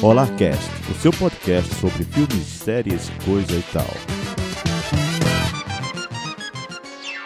[0.00, 3.84] Olarcast, o seu podcast sobre filmes, séries, coisa e tal.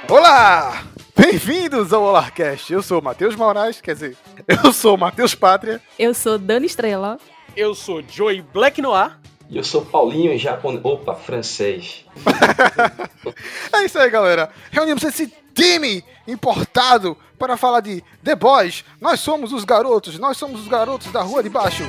[0.09, 0.83] Olá!
[1.15, 2.73] Bem-vindos ao Olarcast.
[2.73, 4.17] Eu sou o Matheus Moraes, quer dizer,
[4.65, 5.83] eu sou o Matheus Pátria.
[5.99, 7.19] Eu sou Dani Estrela.
[7.55, 9.19] Eu sou Joey Black Noir.
[9.51, 10.83] E eu sou Paulinho japonês.
[10.83, 12.07] Opa, francês.
[13.71, 14.51] é isso aí, galera.
[14.71, 18.83] Reunimos esse time importado para falar de The Boys.
[18.99, 21.83] Nós somos os garotos, nós somos os garotos da rua de baixo.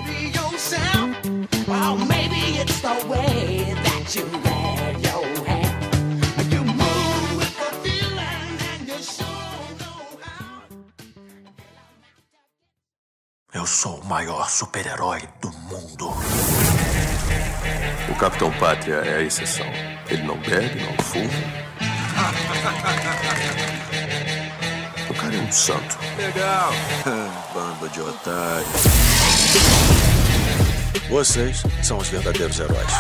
[13.54, 16.14] Eu sou o maior super-herói do mundo.
[18.12, 19.66] O Capitão Pátria é a exceção.
[20.10, 21.30] Ele não bebe, não fuma.
[25.10, 25.98] O cara é um santo.
[26.18, 26.72] Legal.
[27.54, 30.13] Banda de otários.
[31.10, 32.92] Vocês são os verdadeiros heróis.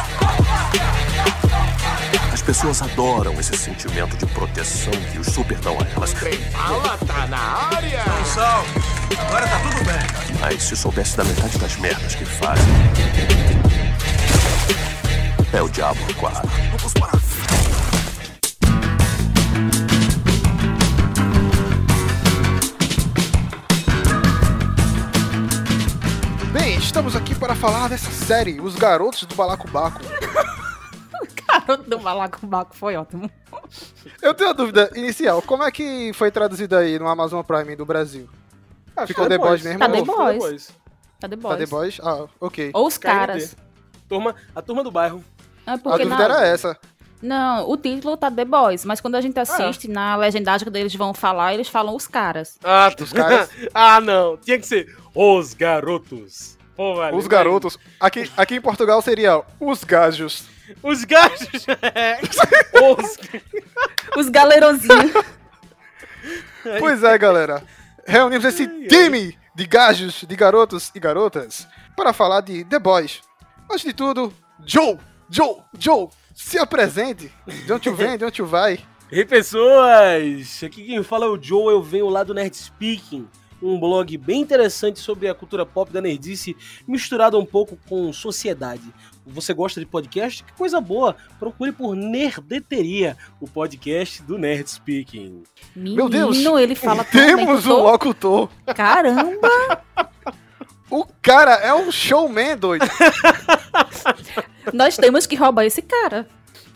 [2.32, 6.14] As pessoas adoram esse sentimento de proteção que os super dão a elas.
[6.52, 8.04] Fala, tá na área!
[8.06, 8.66] Não sal.
[9.18, 10.40] Agora tá tudo bem.
[10.40, 12.66] Mas se soubesse da metade das merdas que fazem.
[15.54, 16.42] É o diabo, quase.
[16.72, 17.23] Vamos parar.
[26.94, 30.00] Estamos aqui para falar dessa série, Os Garotos do Balacobaco.
[31.48, 33.32] Garoto do Balacobaco foi ótimo.
[34.22, 35.42] Eu tenho uma dúvida inicial.
[35.42, 38.30] Como é que foi traduzido aí no Amazon Prime do Brasil?
[38.96, 39.80] Ah, Ficou The Boys mesmo?
[39.80, 40.68] Tá The Boys.
[41.20, 41.58] Tá The Tá Boys.
[41.58, 42.00] The Boys?
[42.04, 42.70] Ah, ok.
[42.76, 43.56] Ou os caras.
[44.08, 45.24] Turma, a turma do bairro.
[45.66, 46.24] É A dúvida na...
[46.24, 46.78] era essa.
[47.24, 50.94] Não, o título tá The Boys, mas quando a gente assiste, na legendagem quando eles
[50.94, 52.60] vão falar, eles falam os caras.
[52.64, 54.38] Ah, Os caras- ah, não.
[54.38, 56.62] Tinha que ser os garotos.
[56.76, 57.78] Pô, velho, Os garotos.
[58.00, 60.46] Aqui, aqui em Portugal seria os gajos.
[60.82, 61.66] Os gajos.
[61.94, 62.20] É.
[62.82, 63.18] os.
[64.18, 65.12] Os galerozinhos.
[66.80, 67.64] Pois é, galera.
[68.06, 73.22] Reunimos esse time de gajos, de garotos e garotas para falar de The Boys.
[73.70, 74.34] Antes de tudo,
[74.66, 74.98] Joe,
[75.30, 77.32] Joe, Joe, se apresente.
[77.66, 78.80] De onde tu vem, de onde tu vai.
[79.12, 80.64] Ei, pessoas!
[80.64, 83.28] Aqui quem fala é o Joe, eu venho lá do Nerd Speaking,
[83.64, 86.56] um blog bem interessante sobre a cultura pop da nerdice,
[86.88, 88.84] misturado um pouco com sociedade.
[89.26, 90.44] Você gosta de podcast?
[90.44, 91.16] Que coisa boa!
[91.40, 95.44] Procure por Nerdeteria, o podcast do Nerd Speaking.
[95.76, 98.50] Meu Deus, Menino, ele fala Temos um locutor.
[98.76, 99.82] Caramba!
[100.90, 102.86] O cara é um showman, doido.
[104.74, 106.28] Nós temos que roubar esse cara.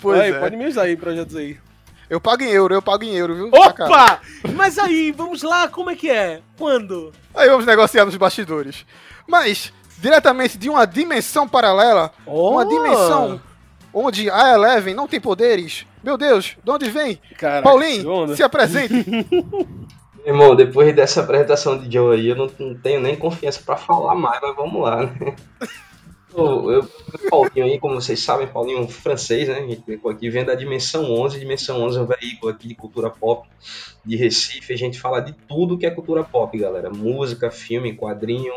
[0.02, 0.40] Pois Aí, é.
[0.40, 1.58] Pode me usar aí, projetos aí.
[2.10, 3.52] Eu pago em euro, eu pago em euro, viu?
[3.52, 3.60] Tá.
[3.68, 4.22] Opa!
[4.56, 6.42] Mas aí, vamos lá, como é que é?
[6.58, 7.12] Quando?
[7.36, 8.86] Aí vamos negociar nos bastidores.
[9.28, 12.66] Mas, diretamente de uma dimensão paralela, uma Oh!
[12.66, 13.42] dimensão
[13.94, 15.86] onde a Eleven não tem poderes.
[16.04, 17.20] Meu Deus, de onde vem?
[17.38, 18.94] Caraca, Paulinho, se apresente.
[20.26, 24.14] Irmão, depois dessa apresentação de Joe aí, eu não, não tenho nem confiança pra falar
[24.14, 25.36] mais, mas vamos lá, né?
[26.36, 26.90] Eu, eu,
[27.30, 29.60] Paulinho aí, como vocês sabem, Paulinho é um francês, né?
[29.60, 31.40] A gente veio aqui vem da Dimensão 11.
[31.40, 33.48] Dimensão 11 é um veículo aqui de cultura pop
[34.06, 34.74] de Recife.
[34.74, 36.90] A gente fala de tudo que é cultura pop, galera.
[36.90, 38.54] Música, filme, quadrinho,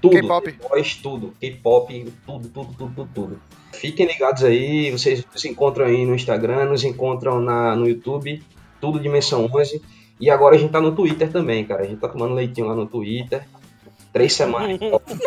[0.00, 0.14] tudo.
[0.14, 0.52] K-pop.
[1.02, 1.34] Tudo.
[1.40, 3.40] K-pop, tudo, tudo, tudo, tudo, tudo.
[3.72, 8.42] Fiquem ligados aí, vocês nos encontram aí no Instagram, nos encontram na, no YouTube,
[8.80, 9.82] tudo Dimensão 11.
[10.18, 11.82] E agora a gente tá no Twitter também, cara.
[11.82, 13.46] A gente tá tomando leitinho lá no Twitter.
[14.16, 14.78] Três semanas.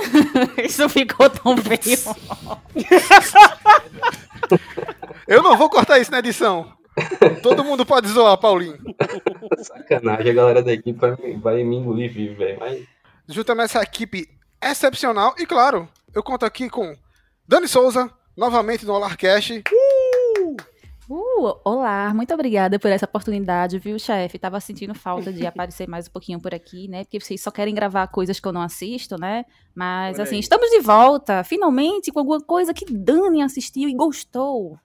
[0.65, 1.99] Isso ficou tão feio.
[5.27, 6.73] Eu não vou cortar isso na edição.
[7.43, 8.79] Todo mundo pode zoar, Paulinho.
[9.59, 12.57] Sacanagem, a galera da equipe vai, me- vai me engolir vivo, velho.
[12.59, 12.81] Mas
[13.27, 14.27] Juntamente essa equipe
[14.59, 15.35] excepcional.
[15.37, 16.97] E claro, eu conto aqui com
[17.47, 19.63] Dani Souza, novamente no Olarcast.
[19.71, 20.57] Uh,
[21.65, 24.37] olá, muito obrigada por essa oportunidade, viu, chefe?
[24.37, 27.03] Tava sentindo falta de aparecer mais um pouquinho por aqui, né?
[27.03, 29.45] Porque vocês só querem gravar coisas que eu não assisto, né?
[29.73, 34.77] Mas, assim, estamos de volta, finalmente, com alguma coisa que Dani assistiu e gostou.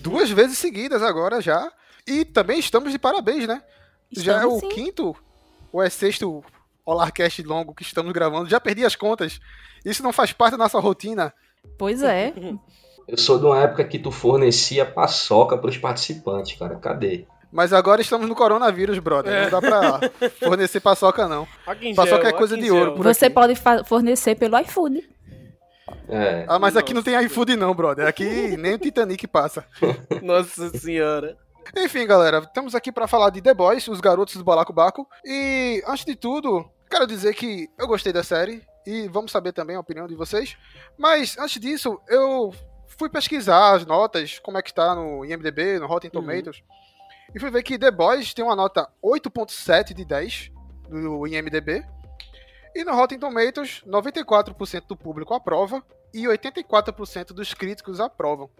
[0.00, 1.70] Duas vezes seguidas agora já.
[2.06, 3.62] E também estamos de parabéns, né?
[4.12, 4.68] já é Estamos, o sim.
[4.68, 5.16] quinto
[5.72, 6.44] ou é sexto
[6.84, 8.48] Olarcast longo que estamos gravando.
[8.48, 9.40] Já perdi as contas.
[9.84, 11.34] Isso não faz parte da nossa rotina.
[11.76, 12.32] Pois é.
[13.08, 16.76] eu sou de uma época que tu fornecia paçoca pros participantes, cara.
[16.76, 17.26] Cadê?
[17.52, 19.44] Mas agora estamos no coronavírus, brother.
[19.44, 20.00] Não dá pra
[20.42, 21.46] fornecer paçoca, não.
[21.94, 23.34] Paçoca gel, é coisa de ouro, Você aqui.
[23.34, 23.54] pode
[23.86, 25.08] fornecer pelo iFood.
[26.08, 26.44] É.
[26.48, 28.06] Ah, mas aqui não tem iFood, não, brother.
[28.06, 29.64] Aqui nem o Titanic passa.
[30.22, 31.36] Nossa senhora.
[31.76, 35.06] Enfim, galera, estamos aqui pra falar de The Boys, os garotos do Balacobaco.
[35.24, 38.62] E, antes de tudo, quero dizer que eu gostei da série.
[38.86, 40.56] e vamos saber também a opinião de vocês.
[40.98, 42.52] Mas antes disso, eu
[42.96, 46.62] fui pesquisar as notas, como é que tá no IMDB, no Rotten Tomatoes,
[47.34, 50.50] e fui ver que The Boys tem uma nota 8.7 de 10
[50.88, 51.84] do IMDB.
[52.74, 55.82] E no Rotten Tomatoes, 94% do público aprova
[56.12, 58.50] e 84% dos críticos aprovam.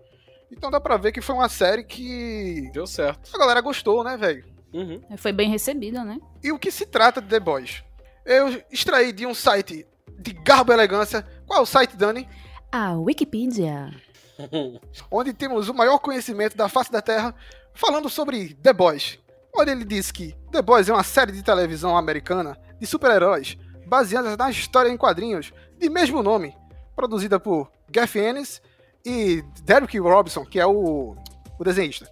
[0.50, 3.30] Então dá pra ver que foi uma série que Deu certo.
[3.34, 4.44] a galera gostou, né, velho?
[4.72, 5.02] Uhum.
[5.16, 6.18] Foi bem recebido, né?
[6.42, 7.82] E o que se trata de The Boys?
[8.24, 9.86] Eu extraí de um site
[10.18, 11.26] de garbo e elegância.
[11.46, 12.28] Qual é o site, Dani?
[12.72, 13.90] A Wikipedia.
[15.10, 17.34] Onde temos o maior conhecimento da face da Terra
[17.74, 19.18] falando sobre The Boys.
[19.54, 23.56] Onde ele diz que The Boys é uma série de televisão americana de super-heróis
[23.86, 26.54] baseada na história em quadrinhos de mesmo nome,
[26.94, 28.60] produzida por Garth Ennis
[29.04, 31.16] e Derek Robinson, que é o,
[31.58, 32.10] o desenhista.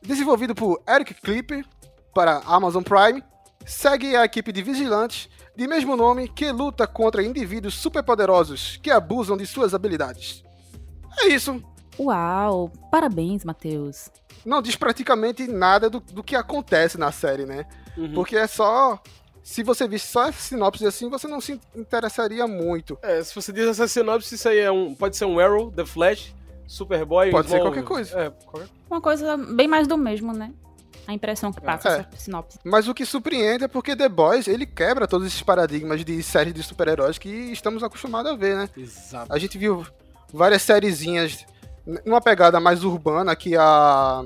[0.00, 1.64] Desenvolvido por Eric Clipper
[2.14, 3.22] para Amazon Prime,
[3.64, 9.36] segue a equipe de vigilantes de mesmo nome que luta contra indivíduos superpoderosos que abusam
[9.36, 10.45] de suas habilidades.
[11.18, 11.62] É isso.
[11.98, 12.70] Uau!
[12.90, 14.10] Parabéns, Matheus.
[14.44, 17.66] Não diz praticamente nada do, do que acontece na série, né?
[17.96, 18.12] Uhum.
[18.12, 19.00] Porque é só.
[19.42, 22.98] Se você visse só essa sinopse assim, você não se interessaria muito.
[23.00, 25.86] É, se você diz essa sinopse, isso aí é um, pode ser um Arrow, The
[25.86, 26.34] Flash,
[26.66, 27.30] Superboy...
[27.30, 28.18] Pode ser qualquer coisa.
[28.18, 28.68] É, qualquer...
[28.90, 30.52] Uma coisa bem mais do mesmo, né?
[31.06, 31.92] A impressão que passa É.
[32.00, 32.58] essa sinopse.
[32.64, 36.52] Mas o que surpreende é porque The Boys, ele quebra todos esses paradigmas de séries
[36.52, 38.68] de super-heróis que estamos acostumados a ver, né?
[38.76, 39.32] Exato.
[39.32, 39.86] A gente viu
[40.32, 41.46] várias sériezinhas
[42.04, 44.24] numa pegada mais urbana que a,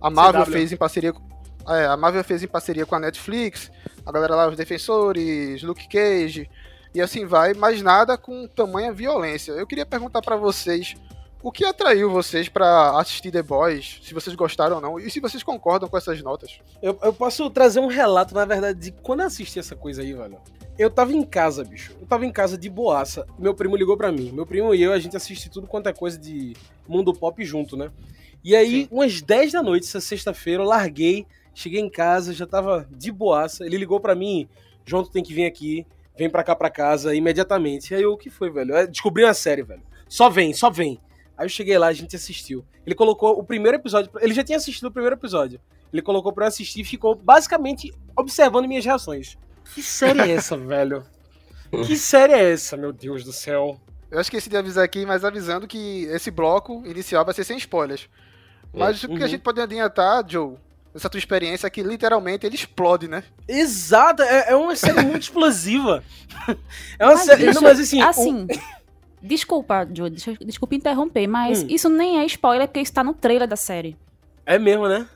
[0.00, 0.52] a Marvel CW.
[0.52, 1.26] fez em parceria com.
[1.68, 3.70] É, a Marvel fez em parceria com a Netflix,
[4.04, 6.48] a galera lá, os Defensores, Luke Cage,
[6.94, 9.52] e assim vai, mas nada com tamanha violência.
[9.52, 10.96] Eu queria perguntar pra vocês
[11.42, 15.20] o que atraiu vocês pra assistir The Boys, se vocês gostaram ou não, e se
[15.20, 16.60] vocês concordam com essas notas.
[16.82, 20.12] Eu, eu posso trazer um relato, na verdade, de quando eu assisti essa coisa aí,
[20.12, 20.38] velho.
[20.78, 21.96] Eu tava em casa, bicho.
[22.00, 23.26] Eu tava em casa de boaça.
[23.38, 24.30] Meu primo ligou pra mim.
[24.32, 26.56] Meu primo e eu, a gente assiste tudo quanto é coisa de
[26.86, 27.90] mundo pop junto, né?
[28.44, 28.88] E aí, Sim.
[28.90, 33.66] umas 10 da noite, essa sexta-feira, eu larguei, cheguei em casa, já tava de boaça.
[33.66, 34.48] Ele ligou pra mim,
[34.84, 35.84] João, tu tem que vir aqui,
[36.16, 37.92] vem pra cá pra casa imediatamente.
[37.92, 38.76] E aí, eu, o que foi, velho?
[38.76, 39.82] Eu descobri uma série, velho.
[40.08, 41.00] Só vem, só vem.
[41.38, 42.64] Aí eu cheguei lá, a gente assistiu.
[42.84, 45.60] Ele colocou o primeiro episódio, ele já tinha assistido o primeiro episódio.
[45.92, 49.38] Ele colocou pra eu assistir e ficou basicamente observando minhas reações.
[49.72, 51.04] Que série é essa, velho?
[51.86, 53.80] Que série é essa, meu Deus do céu?
[54.10, 58.08] Eu esqueci de avisar aqui, mas avisando que esse bloco inicial vai ser sem spoilers.
[58.74, 59.28] Mas o que a Uhum.
[59.28, 60.56] gente pode adiantar, Joe,
[60.94, 63.22] nessa tua experiência, é que literalmente ele explode, né?
[63.46, 66.02] Exato, é, é uma série muito explosiva.
[66.98, 67.44] É uma Mas série.
[67.50, 68.02] isso- Não, mas assim.
[68.02, 68.46] o- assim,
[69.22, 71.66] desculpa, deixa- desculpa interromper, mas Hum.
[71.68, 73.96] isso nem é spoiler porque está no trailer da série.
[74.46, 75.06] É mesmo, né?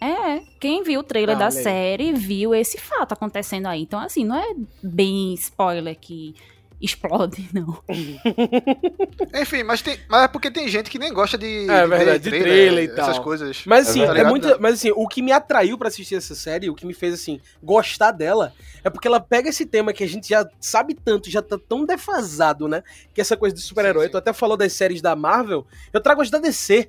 [0.00, 1.52] É, quem viu o trailer Ah, da aí.
[1.52, 3.82] série viu esse fato acontecendo aí.
[3.82, 6.34] Então, assim, não é bem spoiler que
[6.80, 7.78] explode, não.
[9.40, 11.88] Enfim, mas, tem, mas é porque tem gente que nem gosta de, É de ver
[11.88, 13.24] verdade, de trailer e essas tal.
[13.24, 13.62] coisas.
[13.66, 14.56] Mas É assim, é, Tá muito.
[14.60, 17.40] Mas assim, o que me atraiu pra assistir essa série, o que me fez assim
[17.62, 21.42] gostar dela, é porque ela pega esse tema que a gente já sabe tanto, já
[21.42, 22.82] tá tão defasado, né?
[23.14, 24.08] Que é essa coisa de super-herói.
[24.08, 25.66] Tu até falou das séries da Marvel.
[25.92, 26.88] Eu trago as da DC.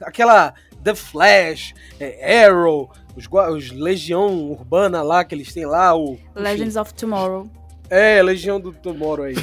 [0.00, 6.18] Aquela The Flash, é, Arrow, os, os Legião Urbana lá que eles têm lá, o.
[6.34, 7.48] Legends of Tomorrow.
[7.94, 9.34] É, Legião do Tomorrow aí.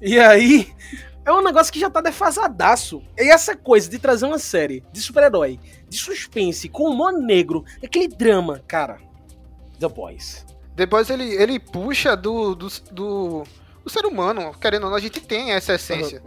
[0.00, 0.72] e aí,
[1.26, 3.02] é um negócio que já tá defasadaço.
[3.18, 8.08] E essa coisa de trazer uma série de super-herói, de suspense, com humor negro, aquele
[8.08, 8.98] drama, cara.
[9.78, 10.46] The Boys.
[10.74, 13.42] Depois ele, ele puxa do, do, do,
[13.84, 16.22] do ser humano, querendo ou não, a gente tem essa essência.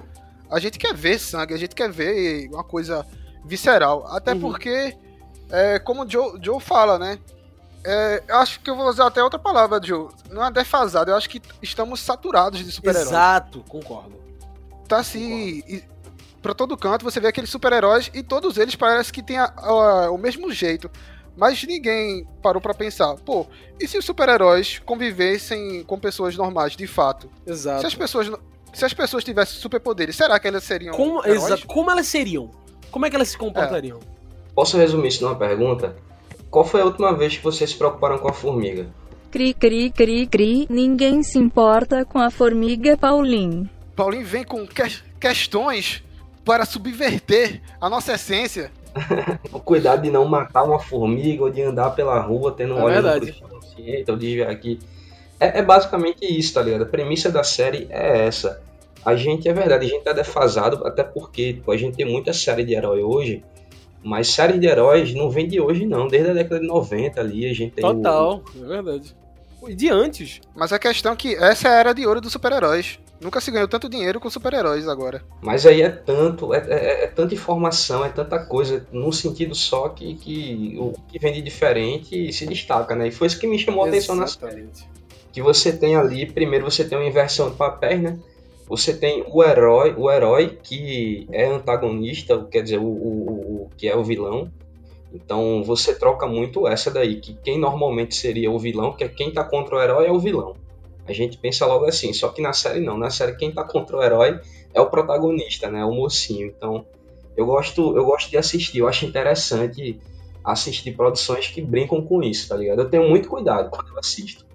[0.52, 3.04] A gente quer ver sangue, a gente quer ver uma coisa
[3.44, 4.06] visceral.
[4.08, 4.40] Até Uhum.
[4.42, 4.96] porque,
[5.50, 7.18] é, como o Joe, Joe fala, né?
[7.84, 10.10] É, eu acho que eu vou usar até outra palavra, Joe.
[10.30, 13.08] Não é defasado, eu acho que estamos saturados de super-heróis.
[13.08, 14.16] Exato, concordo.
[14.88, 15.64] Tá assim.
[15.68, 15.84] e-
[16.42, 20.10] Pra todo canto você vê aqueles super-heróis e todos eles parecem que têm a- a-
[20.10, 20.90] o mesmo jeito.
[21.38, 23.46] Mas ninguém parou pra pensar, pô,
[23.80, 27.30] e se os super-heróis convivessem com pessoas normais, de fato?
[27.46, 27.86] Se Exato.
[27.86, 28.32] as pessoas,
[28.74, 31.44] se as pessoas tivessem superpoderes, será que elas seriam Como, heróis?
[31.44, 31.68] exato.
[31.68, 32.50] Como elas seriam?
[32.90, 34.00] Como é que elas se comportariam?
[34.56, 35.96] Posso resumir isso numa pergunta?
[36.52, 38.88] Qual foi a última vez que vocês se preocuparam com a formiga?
[39.32, 43.70] Cri cri cri cri, ninguém se importa com a formiga Paulinho.
[43.96, 46.04] Paulinho vem com que- questões
[46.44, 48.72] para subverter a nossa essência.
[49.54, 52.84] O cuidado de não matar uma formiga ou de andar pela rua tendo um É
[52.84, 53.36] olho verdade.
[53.42, 54.80] no consciente ou de ver aqui.
[55.40, 56.82] É, é basicamente isso, tá ligado?
[56.84, 58.62] A premissa da série é essa.
[59.06, 62.34] A gente, é verdade, a gente tá defasado, até porque tipo, a gente tem muita
[62.34, 63.44] série de herói hoje,
[64.04, 66.08] mas série de heróis não vem de hoje, não.
[66.08, 69.16] Desde a década de 90 ali, a gente tem o- Total, é verdade.
[69.68, 70.42] E de antes.
[70.56, 72.98] Mas a questão é que essa é a era de ouro dos super-heróis.
[73.22, 75.22] Nunca se ganhou tanto dinheiro com super-heróis agora.
[75.40, 79.90] Mas aí é tanto, é, é, é, tanta informação, é tanta coisa, num sentido só
[79.90, 83.10] que, que o que vem de diferente se destaca, né?
[83.10, 84.68] E foi isso que me chamou a atenção na série.
[85.32, 88.18] Que você tem ali, primeiro você tem uma inversão de papéis, né?
[88.72, 93.86] Você tem o herói, o herói que é antagonista, quer dizer, o, o, o que
[93.86, 94.50] é o vilão.
[95.14, 99.30] Então você troca muito essa daí, que quem normalmente seria o vilão, que é quem
[99.30, 100.56] tá contra o herói é o vilão.
[101.06, 102.98] A gente pensa logo assim, só que na série não.
[102.98, 104.40] Na série quem tá contra o herói
[104.74, 105.84] é o protagonista, né?
[105.84, 106.48] O mocinho.
[106.48, 106.86] Então,
[107.36, 110.00] eu gosto, eu gosto de assistir, eu acho interessante
[110.46, 112.80] assistir produções que brincam com isso, tá ligado?
[112.80, 114.46] Eu tenho muito cuidado quando eu assisto.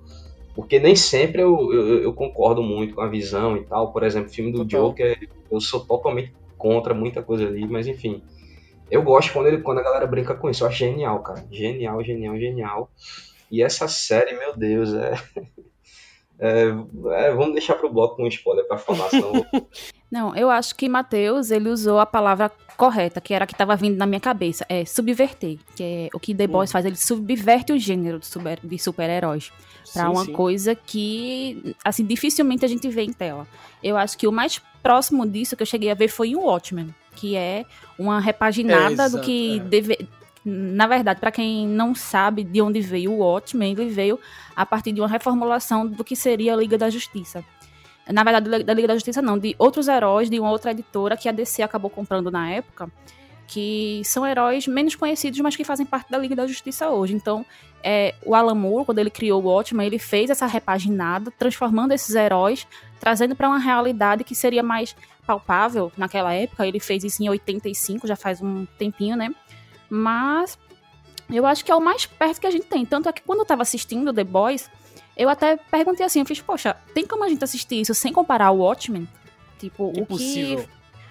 [0.56, 3.92] Porque nem sempre eu, eu, eu concordo muito com a visão e tal.
[3.92, 4.88] Por exemplo, o filme do Total.
[4.88, 8.22] Joker, eu sou totalmente contra muita coisa ali, mas enfim.
[8.90, 10.64] Eu gosto quando, ele, quando a galera brinca com isso.
[10.64, 11.44] Eu acho genial, cara.
[11.52, 12.90] Genial, genial, genial.
[13.52, 15.12] E essa série, meu Deus, é.
[16.38, 19.32] É, é, vamos deixar pro bloco um spoiler pra falar, senão...
[20.12, 23.74] Não, eu acho que Matheus, ele usou a palavra correta, que era a que estava
[23.74, 24.66] vindo na minha cabeça.
[24.68, 26.72] É subverter, que é o que The Boys hum.
[26.72, 29.50] faz, ele subverte o gênero de, super, de super-heróis
[29.92, 30.32] para uma sim.
[30.32, 33.46] coisa que, assim, dificilmente a gente vê em tela.
[33.82, 36.94] Eu acho que o mais próximo disso que eu cheguei a ver foi em Watchmen,
[37.14, 37.64] que é
[37.98, 39.60] uma repaginada é, do que é.
[39.60, 40.08] deve,
[40.44, 44.18] na verdade, para quem não sabe de onde veio o Watchmen, ele veio
[44.54, 47.44] a partir de uma reformulação do que seria a Liga da Justiça.
[48.08, 51.28] Na verdade, da Liga da Justiça não, de outros heróis de uma outra editora que
[51.28, 52.88] a DC acabou comprando na época,
[53.46, 57.14] que são heróis menos conhecidos, mas que fazem parte da Liga da Justiça hoje.
[57.14, 57.46] Então,
[57.82, 62.14] é, o Alan Moore, quando ele criou o Watchmen, ele fez essa repaginada, transformando esses
[62.14, 62.66] heróis,
[62.98, 66.66] trazendo para uma realidade que seria mais palpável naquela época.
[66.66, 69.32] Ele fez isso em 85, já faz um tempinho, né?
[69.88, 70.58] Mas
[71.30, 72.84] eu acho que é o mais perto que a gente tem.
[72.84, 74.68] Tanto é que quando eu tava assistindo The Boys,
[75.16, 78.50] eu até perguntei assim, eu fiz, poxa, tem como a gente assistir isso sem comparar
[78.50, 79.08] o Watchmen?
[79.58, 80.58] Tipo, o que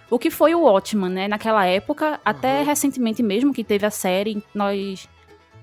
[0.09, 2.17] o que foi o Watchmen, né, naquela época, uhum.
[2.23, 5.07] até recentemente mesmo que teve a série, nós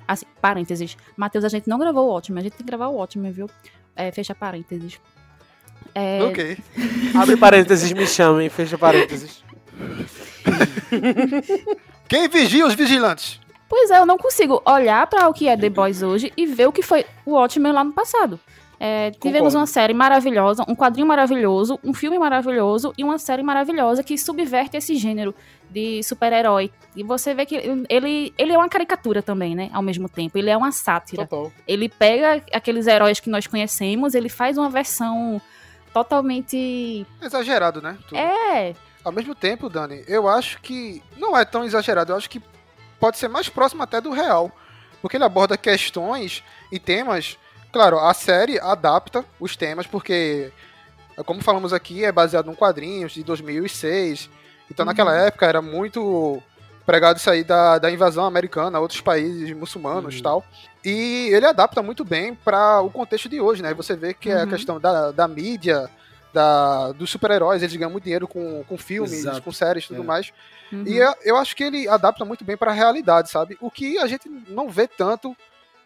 [0.07, 0.97] assim, parênteses.
[1.17, 3.49] Matheus, a gente não gravou o Watchmen, a gente tem que gravar o Watchmen, viu?
[3.95, 5.01] É, fecha parênteses.
[5.95, 6.23] É...
[6.23, 6.59] Ok.
[7.15, 9.45] Abre parênteses, me chamem, fecha parênteses.
[12.09, 13.41] Quem vigia os vigilantes?
[13.69, 16.69] Pois é, eu não consigo olhar para o que é The Boys hoje e ver
[16.69, 18.39] o que foi o Watchmen lá no passado.
[18.85, 24.03] É, tivemos uma série maravilhosa, um quadrinho maravilhoso, um filme maravilhoso e uma série maravilhosa
[24.03, 25.33] que subverte esse gênero
[25.71, 26.69] de super-herói.
[26.97, 27.55] E você vê que
[27.89, 29.71] ele, ele é uma caricatura também, né?
[29.73, 30.37] Ao mesmo tempo.
[30.37, 31.25] Ele é uma sátira.
[31.29, 31.53] Total.
[31.65, 35.41] Ele pega aqueles heróis que nós conhecemos, ele faz uma versão
[35.95, 37.07] totalmente.
[37.23, 37.97] Exagerado, né?
[38.09, 38.19] Tudo.
[38.19, 38.75] É.
[39.05, 42.11] Ao mesmo tempo, Dani, eu acho que não é tão exagerado.
[42.11, 42.43] Eu acho que
[42.99, 44.51] pode ser mais próximo até do real.
[45.01, 47.39] Porque ele aborda questões e temas.
[47.73, 50.53] Claro, a série adapta os temas, porque,
[51.25, 54.29] como falamos aqui, é baseado em quadrinhos de 2006.
[54.71, 54.89] Então, uhum.
[54.89, 56.43] naquela época, era muito
[56.85, 60.23] pregado isso aí da, da invasão americana a outros países muçulmanos e uhum.
[60.23, 60.45] tal.
[60.85, 63.73] E ele adapta muito bem para o contexto de hoje, né?
[63.73, 64.37] Você vê que uhum.
[64.37, 64.51] é a uhum.
[64.51, 65.89] questão da, da mídia,
[66.33, 69.43] da, dos super-heróis, eles ganham muito dinheiro com, com filmes, Exato.
[69.43, 70.05] com séries e tudo é.
[70.05, 70.33] mais.
[70.71, 70.85] Uhum.
[70.87, 73.57] E eu, eu acho que ele adapta muito bem para a realidade, sabe?
[73.61, 75.37] O que a gente não vê tanto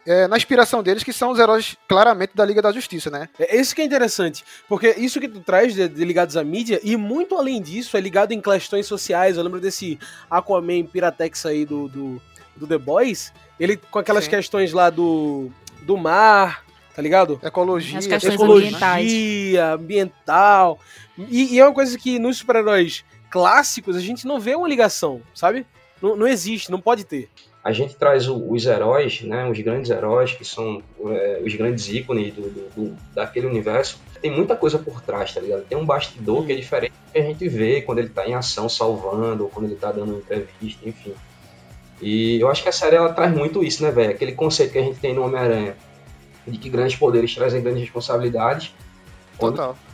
[0.06, 3.28] é, na inspiração deles, que são os heróis claramente da Liga da Justiça, né?
[3.38, 6.80] É isso que é interessante, porque isso que tu traz de, de, ligados à mídia,
[6.82, 9.36] e muito além disso, é ligado em questões sociais.
[9.36, 9.98] Eu lembro desse
[10.30, 12.22] Aquaman Piratex aí do, do,
[12.54, 14.30] do The Boys, ele com aquelas Sim.
[14.30, 15.50] questões lá do,
[15.82, 17.40] do mar, tá ligado?
[17.42, 20.78] Ecologia, ecologia ambiental.
[21.18, 25.20] E, e, é uma coisa que nos super-heróis clássicos a gente não vê uma ligação,
[25.34, 25.66] sabe?
[26.00, 27.28] Não, não existe, não pode ter.
[27.66, 31.88] A gente traz o, os heróis, né, os grandes heróis, que são é, os grandes
[31.88, 33.98] ícones do, do, do, daquele universo.
[34.22, 35.64] Tem muita coisa por trás, tá ligado?
[35.64, 38.34] Tem um bastidor que é diferente do que a gente vê quando ele tá em
[38.34, 41.12] ação salvando, ou quando ele tá dando entrevista, enfim.
[42.00, 44.10] E eu acho que a série ela traz muito isso, né, velho?
[44.10, 45.76] Aquele conceito que a gente tem no Homem-Aranha
[46.46, 48.72] de que grandes poderes trazem grandes responsabilidades.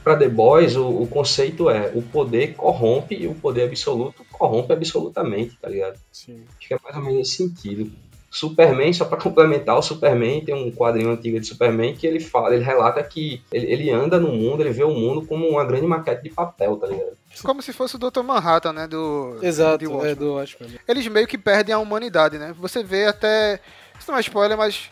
[0.04, 4.72] Para The Boys, o, o, conceito é o poder corrompe e o poder absoluto corrompe
[4.72, 5.98] absolutamente, tá ligado?
[6.10, 6.44] Sim.
[6.58, 7.90] Acho que é mais ou menos esse sentido.
[8.32, 12.54] Superman, só para complementar, o Superman tem um quadrinho antigo de Superman que ele fala,
[12.54, 15.86] ele relata que ele, ele, anda no mundo, ele vê o mundo como uma grande
[15.86, 17.12] maquete de papel, tá ligado?
[17.42, 18.22] Como se fosse o Dr.
[18.22, 18.86] Manhattan, né?
[18.86, 20.78] Do, Exato, do é do Watchmen.
[20.88, 22.54] Eles meio que perdem a humanidade, né?
[22.58, 23.60] Você vê até.
[24.00, 24.90] Isso não é spoiler, mas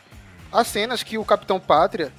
[0.53, 2.13] as cenas que o Capitão Pátria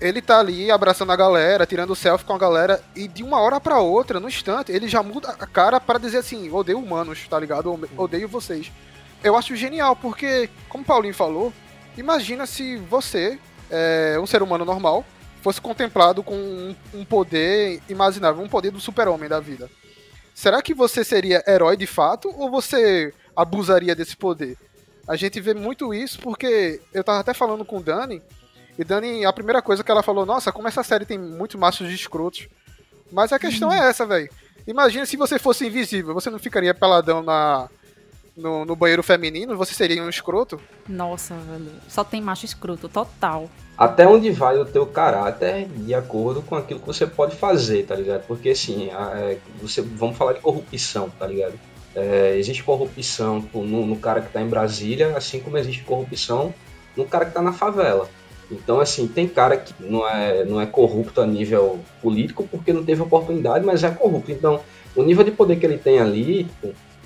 [0.00, 3.60] ele tá ali abraçando a galera, tirando selfie com a galera, e de uma hora
[3.60, 7.38] para outra, no instante, ele já muda a cara para dizer assim: odeio humanos, tá
[7.38, 7.88] ligado?
[7.96, 8.72] Odeio vocês.
[9.22, 11.52] Eu acho genial, porque, como o Paulinho falou,
[11.96, 13.38] imagina se você,
[13.70, 15.04] é, um ser humano normal,
[15.42, 19.68] fosse contemplado com um, um poder imaginável, um poder do super-homem da vida.
[20.34, 24.56] Será que você seria herói de fato ou você abusaria desse poder?
[25.06, 28.22] A gente vê muito isso porque eu tava até falando com o Dani,
[28.80, 31.86] e Dani, a primeira coisa que ela falou, nossa, como essa série tem muito machos
[31.86, 32.48] de escrotos.
[33.12, 33.72] Mas a questão hum.
[33.72, 34.30] é essa, velho.
[34.66, 37.68] Imagina se você fosse invisível, você não ficaria peladão na,
[38.34, 40.58] no, no, banheiro feminino, você seria um escroto?
[40.88, 41.70] Nossa, velho.
[41.88, 43.50] Só tem macho escroto, total.
[43.76, 47.94] Até onde vai o teu caráter de acordo com aquilo que você pode fazer, tá
[47.94, 48.26] ligado?
[48.26, 51.58] Porque assim, é, você, vamos falar de corrupção, tá ligado?
[51.94, 56.54] É, existe corrupção no, no, cara que tá em Brasília, assim como existe corrupção
[56.96, 58.08] no cara que tá na favela.
[58.50, 62.84] Então, assim, tem cara que não é, não é corrupto a nível político porque não
[62.84, 64.32] teve oportunidade, mas é corrupto.
[64.32, 64.60] Então,
[64.96, 66.48] o nível de poder que ele tem ali,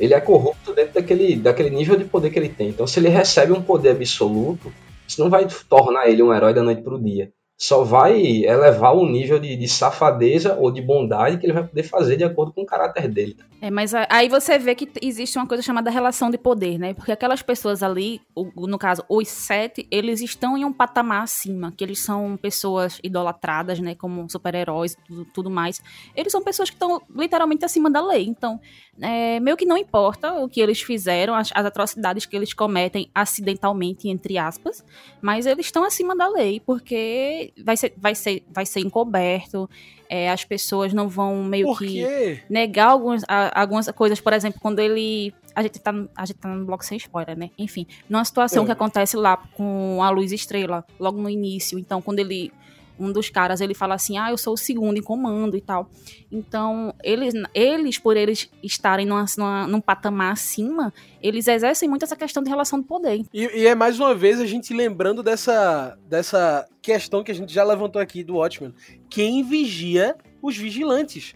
[0.01, 2.69] ele é corrupto dentro daquele, daquele nível de poder que ele tem.
[2.69, 4.73] Então, se ele recebe um poder absoluto,
[5.07, 8.95] isso não vai tornar ele um herói da noite para o dia só vai elevar
[8.95, 12.53] o nível de, de, safadeza ou de bondade que ele vai poder fazer de acordo
[12.53, 13.37] com o caráter dele.
[13.61, 16.93] É, mas aí você vê que existe uma coisa chamada relação de poder, né?
[16.95, 18.21] Porque aquelas pessoas ali,
[18.57, 23.79] no caso, os sete, eles estão em um patamar acima, que eles são pessoas idolatradas,
[23.79, 23.95] né?
[23.95, 25.81] Como super-heróis e tudo, tudo, mais.
[26.17, 28.27] Eles são pessoas que estão literalmente acima da lei.
[28.27, 28.61] Então,
[29.01, 33.09] é, meio que não importa o que eles fizeram, as, as atrocidades que eles cometem
[33.15, 34.85] acidentalmente, entre aspas,
[35.23, 39.69] mas eles estão acima da lei, porque vai ser, vai ser, vai ser encoberto,
[40.09, 42.05] é, as pessoas não vão meio que
[42.49, 45.35] negar algumas, a, algumas coisas, por exemplo, quando ele.
[45.55, 47.51] A gente, tá, a gente tá no bloco sem spoiler, né?
[47.57, 48.67] Enfim, numa situação é.
[48.67, 51.79] que acontece lá com a luz estrela, logo no início.
[51.79, 52.53] Então, quando ele
[52.99, 55.89] um dos caras ele fala assim: ah, eu sou o segundo em comando e tal.
[56.31, 62.17] Então, eles, eles por eles estarem numa, numa, num patamar acima, eles exercem muito essa
[62.17, 63.25] questão de relação de poder.
[63.33, 67.53] E, e, é mais uma vez a gente lembrando dessa, dessa questão que a gente
[67.53, 68.75] já levantou aqui do Watchmen:
[69.09, 71.35] quem vigia os vigilantes?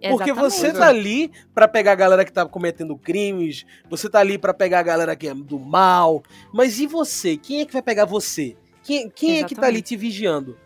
[0.00, 0.54] Porque Exatamente.
[0.54, 4.54] você tá ali para pegar a galera que tá cometendo crimes, você tá ali para
[4.54, 7.36] pegar a galera que é do mal, mas e você?
[7.36, 8.56] Quem é que vai pegar você?
[8.84, 10.56] Quem, quem é que tá ali te vigiando?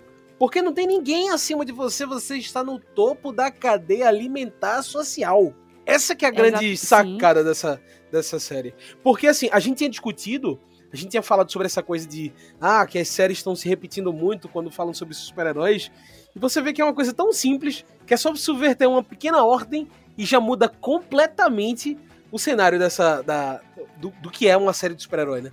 [0.42, 5.55] Porque não tem ninguém acima de você, você está no topo da cadeia alimentar social.
[5.87, 8.74] Essa que é a grande Exato, sacada dessa, dessa série.
[9.05, 10.59] Porque assim, a gente tinha discutido,
[10.92, 14.12] a gente tinha falado sobre essa coisa de ah, que as séries estão se repetindo
[14.12, 15.92] muito quando falam sobre super-heróis.
[16.35, 19.44] E você vê que é uma coisa tão simples, que é só subverter uma pequena
[19.44, 19.87] ordem
[20.18, 21.96] e já muda completamente
[22.33, 23.61] o cenário dessa da,
[23.96, 25.52] do, do que é uma série de super-herói, né?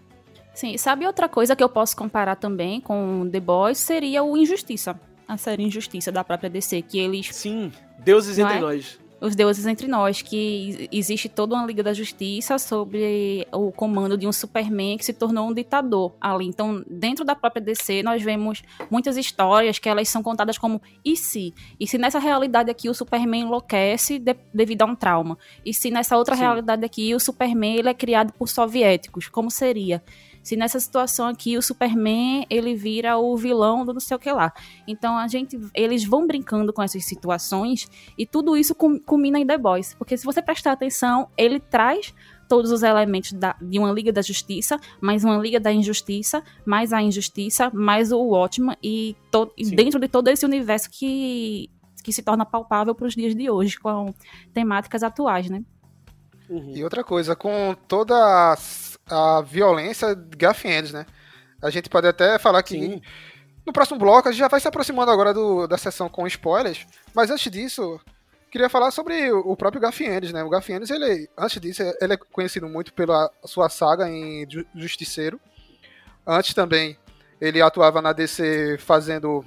[0.60, 5.00] Sim, sabe outra coisa que eu posso comparar também com The Boys seria o Injustiça.
[5.26, 7.34] A série Injustiça da própria DC, que eles.
[7.34, 8.60] Sim, deuses entre é?
[8.60, 9.00] nós.
[9.22, 14.28] Os deuses entre nós, que existe toda uma Liga da Justiça sobre o comando de
[14.28, 16.46] um Superman que se tornou um ditador ali.
[16.46, 21.16] Então, dentro da própria DC, nós vemos muitas histórias que elas são contadas como e
[21.16, 21.54] se?
[21.80, 25.38] E se nessa realidade aqui o Superman enlouquece de, devido a um trauma?
[25.66, 26.42] E se nessa outra Sim.
[26.42, 29.30] realidade aqui o Superman ele é criado por soviéticos?
[29.30, 30.04] Como seria?
[30.44, 34.32] Se nessa situação aqui o Superman ele vira o vilão do não sei o que
[34.32, 34.54] lá.
[34.88, 39.58] Então a gente, eles vão brincando com essas situações e tudo isso culmina em The
[39.58, 42.14] Boys, porque se você prestar atenção, ele traz
[42.50, 46.92] todos os elementos da, de uma Liga da Justiça, mais uma Liga da Injustiça, mais
[46.92, 51.70] a Injustiça, mais o Watchman e, to, e dentro de todo esse universo que,
[52.04, 54.12] que se torna palpável para os dias de hoje, com
[54.52, 55.64] temáticas atuais, né?
[56.50, 56.74] Uhum.
[56.76, 58.58] E outra coisa, com toda
[59.10, 61.06] a violência de Gafiennes, né?
[61.62, 63.02] A gente pode até falar que Sim.
[63.66, 66.86] no próximo bloco a gente já vai se aproximando agora do, da sessão com spoilers,
[67.14, 68.00] mas antes disso,
[68.50, 70.44] queria falar sobre o próprio Gafiennes, né?
[70.44, 75.40] O Gafiennes, ele, antes disso, ele é conhecido muito pela sua saga em Justiceiro.
[76.26, 76.98] Antes também,
[77.42, 79.40] ele atuava na DC fazendo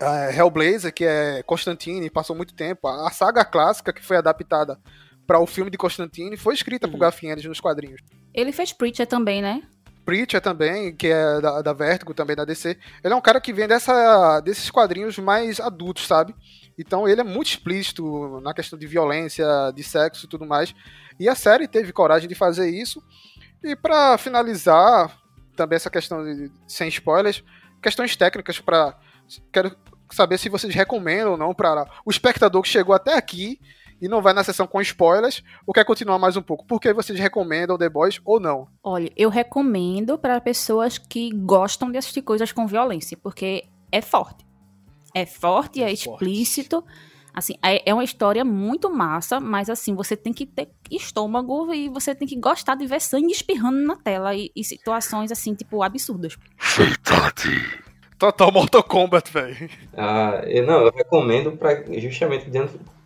[0.00, 2.88] uh, Hellblazer, que é Constantine, passou muito tempo.
[2.88, 4.78] A saga clássica que foi adaptada
[5.26, 6.92] para o filme de Constantine foi escrita uhum.
[6.92, 8.00] por Gafiennes nos quadrinhos.
[8.38, 9.64] Ele fez Preacher também, né?
[10.04, 12.78] Preacher também, que é da, da Vertigo, também da DC.
[13.02, 16.32] Ele é um cara que vem dessa, desses quadrinhos mais adultos, sabe?
[16.78, 20.72] Então ele é muito explícito na questão de violência, de sexo e tudo mais.
[21.18, 23.02] E a série teve coragem de fazer isso.
[23.60, 25.18] E para finalizar,
[25.56, 27.42] também essa questão de, sem spoilers,
[27.82, 28.96] questões técnicas para
[29.52, 29.76] quero
[30.12, 33.60] saber se vocês recomendam ou não para o espectador que chegou até aqui
[34.00, 36.66] e não vai na sessão com spoilers ou quer continuar mais um pouco?
[36.66, 38.68] Por que vocês recomendam The Boys ou não?
[38.82, 44.46] Olha, eu recomendo para pessoas que gostam de assistir coisas com violência, porque é forte.
[45.14, 46.84] É forte, é, é explícito.
[47.34, 51.88] Assim, é, é uma história muito massa, mas assim, você tem que ter estômago e
[51.88, 55.82] você tem que gostar de ver sangue espirrando na tela e, e situações assim, tipo,
[55.82, 56.36] absurdas.
[56.56, 57.84] Fatality.
[58.18, 59.70] Total Mortal Kombat, velho.
[59.96, 62.50] Ah, eu, não, eu recomendo para justamente o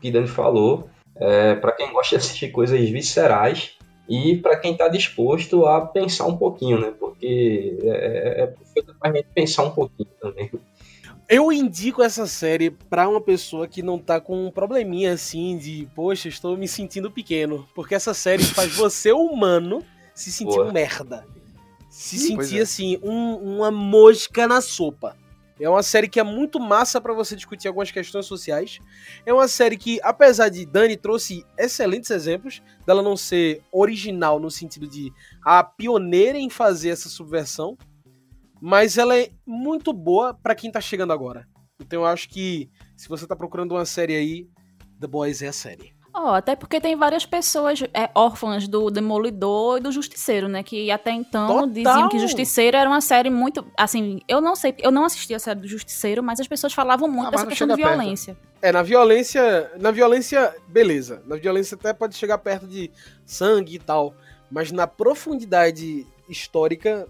[0.03, 3.77] que Dani falou, é, para quem gosta de assistir coisas viscerais
[4.09, 6.93] e para quem está disposto a pensar um pouquinho, né?
[6.99, 10.51] Porque é, é feito pra gente pensar um pouquinho também.
[11.29, 15.89] Eu indico essa série para uma pessoa que não tá com um probleminha assim de,
[15.95, 17.67] poxa, estou me sentindo pequeno.
[17.75, 19.83] Porque essa série faz você, humano,
[20.15, 21.25] se sentir um merda.
[21.89, 22.63] Se sentir, é.
[22.63, 25.17] assim, um, uma mosca na sopa.
[25.63, 28.81] É uma série que é muito massa para você discutir algumas questões sociais.
[29.25, 34.51] É uma série que, apesar de Dani trouxe excelentes exemplos dela não ser original no
[34.51, 37.79] sentido de a pioneira em fazer essa subversão,
[38.61, 41.47] mas ela é muito boa para quem tá chegando agora.
[41.81, 44.49] Então eu acho que se você tá procurando uma série aí,
[45.01, 45.95] The Boys é a série.
[46.15, 50.63] Oh, até porque tem várias pessoas é, órfãs do Demolidor e do Justiceiro, né?
[50.63, 51.69] Que até então Total.
[51.69, 53.67] diziam que Justiceiro era uma série muito.
[53.77, 57.09] Assim, eu não sei, eu não assisti a série do Justiceiro, mas as pessoas falavam
[57.09, 58.35] muito ah, dessa questão de violência.
[58.35, 58.53] Perto.
[58.61, 59.73] É, na violência.
[59.81, 61.23] Na violência, beleza.
[61.27, 62.91] Na violência até pode chegar perto de
[63.25, 64.15] sangue e tal.
[64.51, 67.09] Mas na profundidade histórica,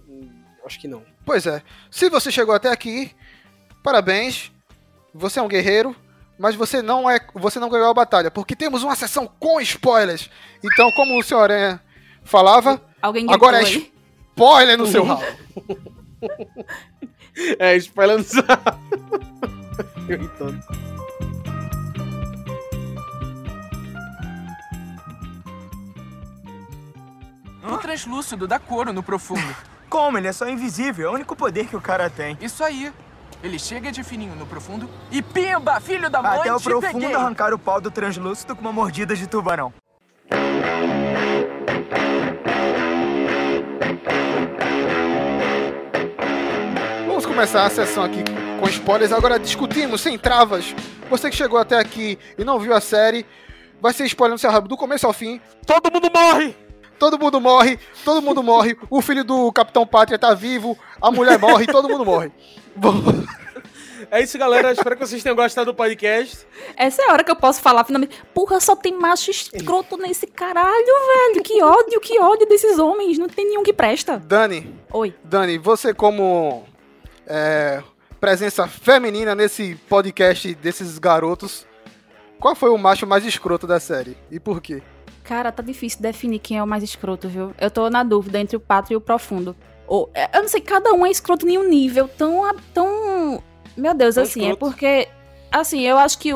[0.64, 1.02] acho que não.
[1.26, 1.60] Pois é.
[1.90, 3.10] Se você chegou até aqui,
[3.82, 4.52] parabéns.
[5.12, 5.94] Você é um guerreiro
[6.38, 10.30] mas você não é, você não ganhou a batalha, porque temos uma sessão com spoilers.
[10.62, 11.80] Então, como o senhor Aranha
[12.24, 12.80] falava,
[13.28, 13.92] agora é
[14.32, 15.24] spoiler no seu rabo.
[17.58, 18.42] é, spoiler no seu
[20.08, 20.82] Eu entendo.
[27.64, 29.54] O translúcido dá couro no profundo.
[29.88, 30.18] Como?
[30.18, 31.08] Ele é só invisível.
[31.08, 32.36] É o único poder que o cara tem.
[32.40, 32.92] Isso aí.
[33.42, 37.14] Ele chega de fininho no profundo e pimba, filho da mãe, Até o profundo peguei.
[37.14, 39.72] arrancar o pau do translúcido com uma mordida de tubarão.
[47.06, 48.22] Vamos começar a sessão aqui
[48.60, 49.12] com spoilers.
[49.12, 50.74] Agora discutimos sem travas.
[51.10, 53.26] Você que chegou até aqui e não viu a série,
[53.80, 55.40] vai ser spoiler no seu rabo do começo ao fim.
[55.66, 56.54] Todo mundo morre!
[56.98, 61.36] todo mundo morre, todo mundo morre, o filho do Capitão Pátria tá vivo, a mulher
[61.36, 62.30] morre, todo mundo morre.
[64.10, 64.72] É isso, galera.
[64.72, 66.46] Espero que vocês tenham gostado do podcast.
[66.76, 68.22] Essa é a hora que eu posso falar finalmente.
[68.34, 70.86] Porra, só tem macho escroto nesse caralho,
[71.32, 71.42] velho.
[71.42, 73.16] Que ódio, que ódio desses homens.
[73.16, 74.18] Não tem nenhum que presta.
[74.18, 74.74] Dani.
[74.92, 75.14] Oi.
[75.24, 76.64] Dani, você como
[77.26, 77.82] é,
[78.20, 81.66] presença feminina nesse podcast desses garotos,
[82.38, 84.16] qual foi o macho mais escroto da série?
[84.30, 84.82] E por quê?
[85.24, 87.54] Cara, tá difícil definir quem é o mais escroto, viu?
[87.58, 89.56] Eu tô na dúvida entre o Pátrio e o Profundo.
[89.92, 92.50] Ou, é, eu não sei, cada um é escroto em um nível tão.
[92.72, 93.42] tão
[93.76, 94.64] meu Deus, tão assim, é escroto.
[94.64, 95.08] é porque.
[95.50, 96.30] Assim, eu acho que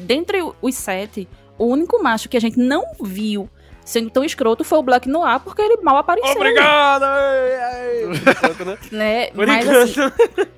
[0.00, 3.46] dentre os sete, o único macho que a gente não viu
[3.84, 6.34] sendo tão escroto foi o Black Noir, porque ele mal apareceu.
[6.34, 7.04] Obrigado!
[8.90, 9.28] né?
[9.34, 10.00] Mas assim,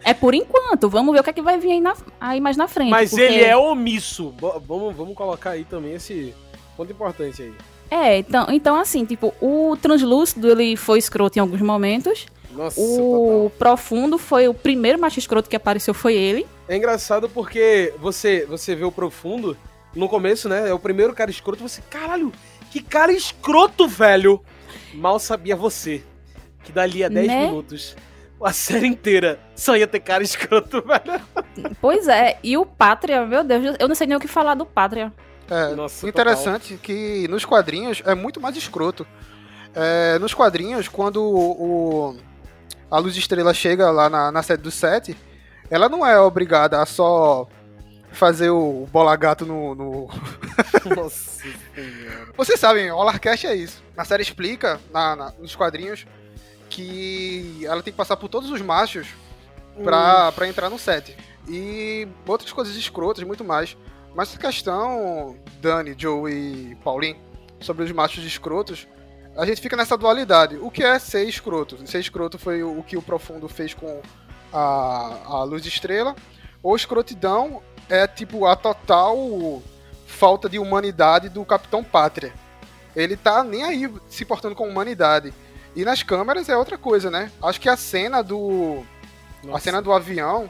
[0.05, 0.89] é por enquanto.
[0.89, 2.91] Vamos ver o que é que vai vir aí, na, aí mais na frente.
[2.91, 3.25] Mas porque...
[3.25, 4.33] ele é omisso.
[4.39, 6.33] Vamos, vamos colocar aí também esse
[6.77, 7.55] Ponto importante aí.
[7.91, 12.27] É, então, então assim, tipo, o translúcido ele foi escroto em alguns momentos.
[12.57, 13.59] Nossa, o total.
[13.59, 16.47] profundo foi o primeiro macho escroto que apareceu foi ele.
[16.69, 19.57] É engraçado porque você você vê o profundo
[19.95, 20.69] no começo, né?
[20.69, 22.33] É o primeiro cara escroto, você, caralho,
[22.71, 24.43] que cara escroto, velho.
[24.95, 26.03] Mal sabia você
[26.65, 27.47] que dali a 10 né?
[27.47, 27.95] minutos
[28.43, 31.77] a série inteira só ia ter cara escroto, velho.
[31.81, 34.67] Pois é, e o Pátria, meu Deus, eu não sei nem o que falar do
[34.67, 35.13] Pátria.
[35.49, 36.79] É, Nossa, interessante total.
[36.83, 39.07] que nos quadrinhos é muito mais escroto.
[39.75, 42.17] É, nos quadrinhos, quando o, o,
[42.91, 45.17] a Luz Estrela chega lá na, na sede do set,
[45.71, 47.49] ela não é obrigada a só
[48.13, 49.75] fazer o bola gato no.
[49.75, 50.09] no...
[50.97, 51.41] Nossa
[51.75, 52.33] senhora.
[52.37, 53.83] Vocês sabem, o Olarcast é isso.
[53.97, 56.07] Na série explica, na, na, nos quadrinhos,
[56.71, 59.09] que ela tem que passar por todos os machos
[59.83, 60.33] pra, hum.
[60.33, 61.17] pra entrar no set.
[61.49, 63.77] E outras coisas escrotas, muito mais.
[64.15, 67.19] Mas essa questão, Dani, Joe e Paulinho,
[67.61, 68.89] sobre os machos escrotos,
[69.37, 70.57] a gente fica nessa dualidade.
[70.57, 71.87] O que é ser escroto?
[71.87, 74.01] Ser escroto foi o que o Profundo fez com
[74.53, 76.17] a, a Luz Estrela.
[76.63, 79.63] Ou escrotidão é tipo a total
[80.07, 82.33] falta de humanidade do Capitão Pátria.
[82.95, 85.35] Ele tá nem aí se portando com humanidade.
[85.75, 87.31] E nas câmeras é outra coisa, né?
[87.43, 88.83] Acho que a cena do.
[89.45, 89.59] Nossa.
[89.59, 90.49] A cena do avião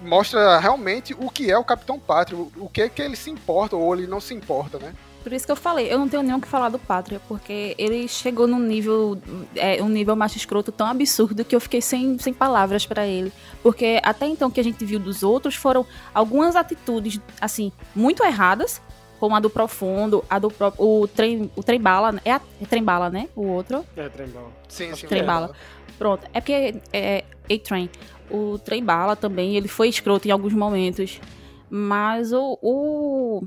[0.00, 3.76] mostra realmente o que é o Capitão Pátria, o que é que ele se importa
[3.76, 4.94] ou ele não se importa, né?
[5.22, 7.74] Por isso que eu falei, eu não tenho nem o que falar do Pátria, porque
[7.78, 9.16] ele chegou num nível,
[9.54, 13.32] é, um nível mais escroto tão absurdo que eu fiquei sem, sem palavras para ele.
[13.62, 18.82] Porque até então que a gente viu dos outros foram algumas atitudes, assim, muito erradas,
[19.20, 22.66] como a do Profundo, a do próprio, o trem, o trem bala, é, a, é
[22.66, 23.28] trem bala, né?
[23.36, 23.86] O outro.
[23.96, 24.50] É trem bala.
[24.68, 25.06] Sim, sim.
[25.06, 25.52] Trem bala.
[26.02, 27.88] Pronto, é porque é, é A-Train.
[28.28, 31.20] o Trem Bala também, ele foi escroto em alguns momentos.
[31.70, 33.44] Mas o, o...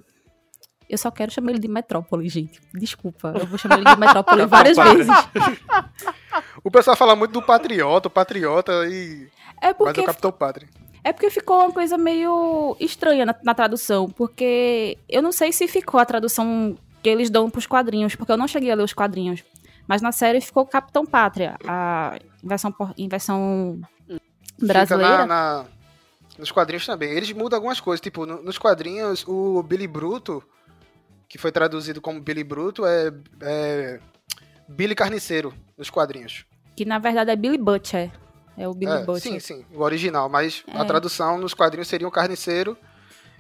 [0.90, 2.62] Eu só quero chamar ele de Metrópole, gente.
[2.74, 5.08] Desculpa, eu vou chamar ele de Metrópole várias vezes.
[6.64, 9.28] o pessoal fala muito do Patriota, o Patriota e...
[9.62, 10.02] É porque...
[10.02, 10.70] Mas o Capitão Pátria.
[11.04, 15.68] É porque ficou uma coisa meio estranha na, na, tradução, porque eu não sei se
[15.68, 18.94] ficou a tradução que eles dão pros quadrinhos, porque eu não cheguei a ler os
[18.94, 19.44] quadrinhos.
[19.88, 23.80] Mas na série ficou Capitão Pátria, a versão, em versão
[24.60, 25.26] brasileira.
[25.26, 25.66] Na, na,
[26.38, 27.12] nos quadrinhos também.
[27.12, 28.02] Eles mudam algumas coisas.
[28.02, 30.44] Tipo, no, nos quadrinhos, o Billy Bruto,
[31.28, 33.12] que foi traduzido como Billy Bruto, é,
[33.42, 34.00] é
[34.68, 36.46] Billy Carniceiro nos quadrinhos.
[36.76, 38.12] Que na verdade é Billy Butcher.
[38.58, 39.34] É o Billy é, Butcher.
[39.34, 40.30] Sim, sim, o original.
[40.30, 40.78] Mas é.
[40.78, 42.78] a tradução nos quadrinhos seria um carniceiro.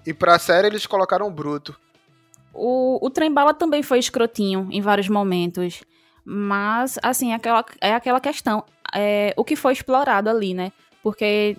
[0.05, 1.75] E pra série eles colocaram bruto.
[2.53, 5.83] O, o Trem Bala também foi escrotinho em vários momentos.
[6.23, 8.63] Mas, assim, é aquela, é aquela questão.
[8.93, 10.71] É, o que foi explorado ali, né?
[11.03, 11.57] Porque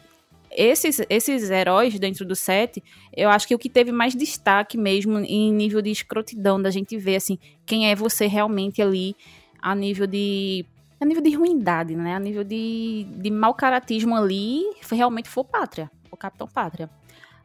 [0.56, 2.82] esses, esses heróis dentro do set,
[3.14, 6.96] eu acho que o que teve mais destaque mesmo em nível de escrotidão, da gente
[6.96, 9.14] ver, assim, quem é você realmente ali
[9.60, 10.64] a nível de
[10.98, 12.14] a nível de ruindade, né?
[12.14, 16.88] A nível de, de mau caratismo ali, realmente foi o Pátria, o Capitão Pátria.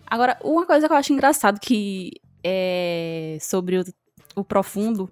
[0.08, 3.84] Agora, uma coisa que eu acho engraçado que é sobre o,
[4.38, 5.12] o profundo,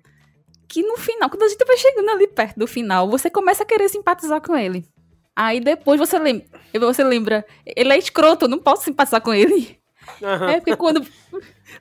[0.69, 3.65] que no final, quando a gente vai chegando ali perto do final, você começa a
[3.65, 4.85] querer simpatizar com ele.
[5.41, 6.45] Aí depois você lembra,
[6.81, 9.79] você lembra, ele é escroto, eu não posso simpatizar com ele.
[10.21, 10.49] Uhum.
[10.49, 11.01] É porque quando,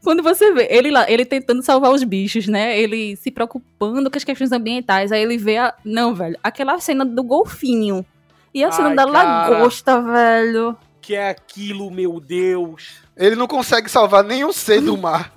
[0.01, 2.79] quando você vê ele lá, ele tentando salvar os bichos, né?
[2.79, 5.11] Ele se preocupando com as questões ambientais.
[5.11, 5.75] Aí ele vê a.
[5.85, 6.39] Não, velho.
[6.41, 8.07] Aquela cena do golfinho.
[8.55, 9.49] E a cena Ai, da cara.
[9.49, 10.77] lagosta, velho.
[11.01, 13.01] Que é aquilo, meu Deus.
[13.17, 15.33] Ele não consegue salvar nenhum ser do mar.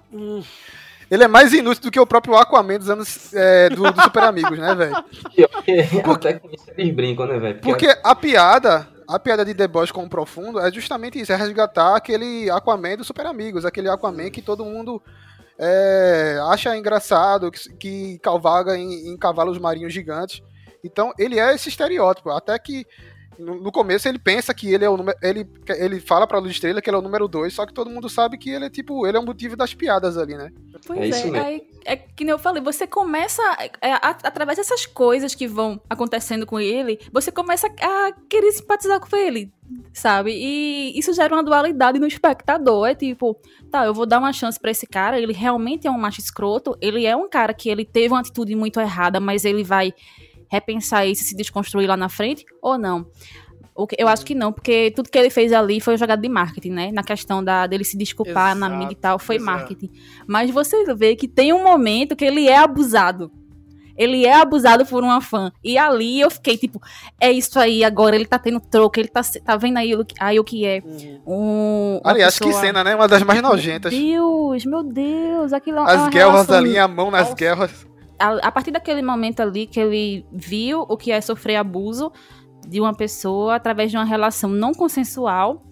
[1.12, 4.24] Ele é mais inútil do que o próprio Aquaman dos anos é, do, do Super
[4.24, 4.95] Amigos, né, velho?
[6.13, 7.60] Até com isso eles brincam, né, velho?
[7.60, 11.34] Porque, porque a piada a piada de The Boys com o Profundo é justamente isso,
[11.34, 15.04] é resgatar aquele Aquaman do Super Amigos, aquele Aquaman que todo mundo
[15.60, 20.41] é, acha engraçado, que, que calvaga em, em, cavalos marinhos gigantes.
[20.82, 22.88] Então, ele é esse estereótipo, até que
[23.38, 26.52] no, no começo ele pensa que ele é o número, ele, ele fala pra Luz
[26.52, 28.70] Estrela que ele é o número 2, só que todo mundo sabe que ele é
[28.70, 30.52] tipo, ele é o motivo das piadas ali, né?
[30.86, 33.41] Pois é, é, aí, é que nem eu falei, você começa,
[33.82, 39.00] é, a, através dessas coisas que vão acontecendo com ele, você começa a querer simpatizar
[39.00, 39.52] com ele,
[39.94, 40.32] sabe?
[40.34, 42.88] E isso gera uma dualidade no espectador.
[42.88, 43.39] É tipo,
[43.70, 46.76] tá, eu vou dar uma chance para esse cara, ele realmente é um macho escroto,
[46.82, 49.94] ele é um cara que ele teve uma atitude muito errada, mas ele vai
[50.52, 53.08] repensar isso e se desconstruir lá na frente, ou não?
[53.98, 56.92] Eu acho que não, porque tudo que ele fez ali foi jogado de marketing, né?
[56.92, 59.52] Na questão da, dele se desculpar Exato, na mídia e tal, foi exato.
[59.52, 59.90] marketing.
[60.28, 63.32] Mas você vê que tem um momento que ele é abusado.
[63.98, 65.52] Ele é abusado por uma fã.
[65.64, 66.82] E ali eu fiquei, tipo,
[67.20, 70.44] é isso aí, agora ele tá tendo troco, ele tá, tá vendo aí, aí o
[70.44, 70.82] que é.
[70.84, 71.22] Uhum.
[71.26, 72.54] Um, Aliás, pessoa...
[72.54, 72.94] que cena, né?
[72.94, 73.94] Uma das mais nojentas.
[73.94, 76.58] Meu Deus, meu Deus, aquilo é As guerras relação...
[76.58, 77.36] ali, a mão nas Nossa.
[77.36, 77.90] guerras.
[78.22, 82.12] A, a partir daquele momento ali que ele viu o que é sofrer abuso,
[82.68, 85.64] de uma pessoa através de uma relação não consensual.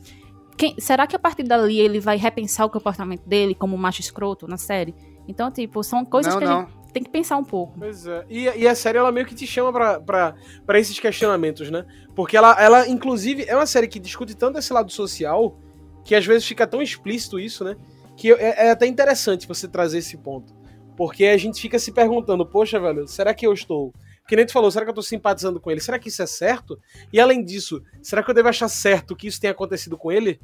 [0.57, 4.47] Quem, será que a partir dali ele vai repensar o comportamento dele como macho escroto
[4.47, 4.93] na série?
[5.27, 6.59] Então, tipo, são coisas não, que não.
[6.59, 7.79] a gente tem que pensar um pouco.
[7.79, 8.25] Pois é.
[8.29, 10.35] E, e a série, ela meio que te chama pra,
[10.75, 11.85] esses questionamentos, né?
[12.15, 15.57] Porque ela, ela, inclusive, é uma série que discute tanto esse lado social
[16.03, 17.77] que às vezes fica tão explícito isso, né?
[18.17, 20.53] Que é, é até interessante você trazer esse ponto.
[20.99, 23.93] Porque a gente fica se perguntando, poxa, velho, será que eu estou
[24.27, 25.79] que nem tu falou, será que eu tô simpatizando com ele?
[25.79, 26.77] Será que isso é certo?
[27.11, 30.41] E além disso, será que eu devo achar certo que isso tenha acontecido com ele?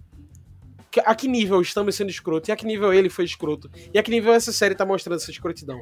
[1.05, 2.49] A que nível estamos sendo escroto?
[2.49, 3.69] E a que nível ele foi escroto?
[3.93, 5.77] E a que nível essa série tá mostrando essa escrotidão?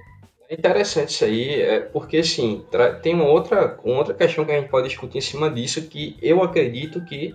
[0.50, 2.66] É interessante isso aí, é porque assim,
[3.04, 6.18] tem uma outra, uma outra questão que a gente pode discutir em cima disso que
[6.20, 7.32] eu acredito que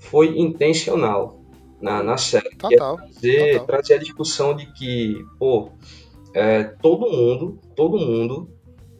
[0.00, 1.40] foi intencional
[1.80, 2.48] na, na série.
[2.48, 3.66] É total, é trazer, total.
[3.66, 5.70] trazer a discussão de que, pô,
[6.34, 8.50] é, todo mundo, todo mundo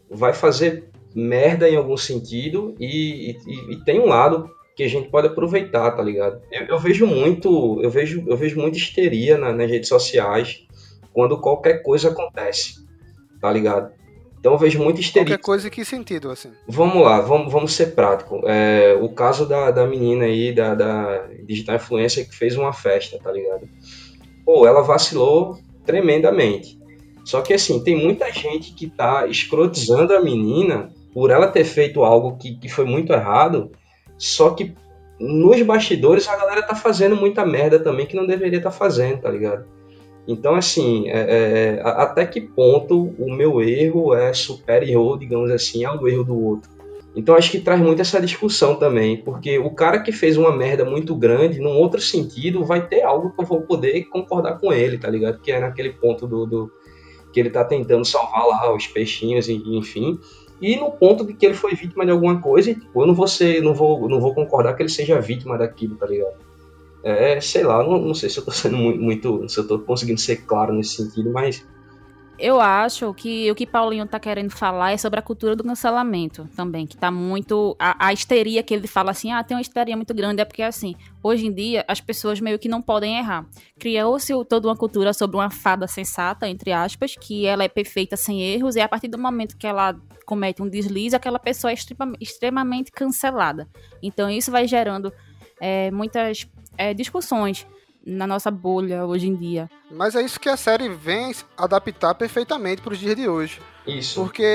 [0.09, 5.09] vai fazer merda em algum sentido e, e, e, tem um lado que a gente
[5.09, 6.41] pode aproveitar, tá ligado?
[6.51, 10.65] Eu, eu vejo muito, eu vejo, eu vejo muita histeria na, nas redes sociais
[11.11, 12.83] quando qualquer coisa acontece,
[13.39, 13.91] tá ligado?
[14.39, 15.37] Então eu vejo muita histeria.
[15.37, 16.51] Qualquer coisa que sentido, assim.
[16.67, 18.41] Vamos lá, vamos, vamos ser prático.
[18.45, 23.17] É, o caso da, da menina aí, da, da digital influencer que fez uma festa,
[23.23, 23.69] tá ligado?
[24.43, 26.77] Pô, ela vacilou tremendamente.
[27.23, 32.03] Só que assim, tem muita gente que tá escrotizando a menina por ela ter feito
[32.03, 33.71] algo que, que foi muito errado,
[34.17, 34.73] só que
[35.19, 39.21] nos bastidores a galera tá fazendo muita merda também que não deveria estar tá fazendo,
[39.21, 39.65] tá ligado?
[40.27, 46.07] Então, assim, é, é, até que ponto o meu erro é superior, digamos assim, ao
[46.07, 46.71] erro do outro?
[47.15, 50.83] Então acho que traz muito essa discussão também, porque o cara que fez uma merda
[50.83, 54.97] muito grande, num outro sentido, vai ter algo que eu vou poder concordar com ele,
[54.97, 55.39] tá ligado?
[55.39, 56.71] Que é naquele ponto do, do
[57.33, 60.19] que ele tá tentando salvar lá os peixinhos, e, enfim.
[60.61, 63.27] E no ponto de que ele foi vítima de alguma coisa, tipo, eu não vou
[63.27, 66.35] ser, não vou, não vou concordar que ele seja vítima daquilo, tá ligado?
[67.03, 69.79] É, sei lá, não, não sei se eu tô sendo muito, muito, se eu tô
[69.79, 71.65] conseguindo ser claro nesse sentido, mas
[72.39, 76.47] eu acho que o que Paulinho tá querendo falar é sobre a cultura do cancelamento
[76.55, 77.75] também, que tá muito.
[77.79, 80.63] A, a histeria que ele fala assim, ah, tem uma histeria muito grande, é porque
[80.63, 83.45] assim, hoje em dia as pessoas meio que não podem errar.
[83.79, 88.41] Criou-se toda uma cultura sobre uma fada sensata, entre aspas, que ela é perfeita sem
[88.41, 91.75] erros, e a partir do momento que ela comete um deslize, aquela pessoa é
[92.19, 93.67] extremamente cancelada.
[94.01, 95.13] Então isso vai gerando
[95.61, 97.67] é, muitas é, discussões
[98.05, 99.69] na nossa bolha hoje em dia.
[99.89, 103.61] Mas é isso que a série vem adaptar perfeitamente para os dias de hoje.
[103.87, 104.21] Isso.
[104.21, 104.45] Porque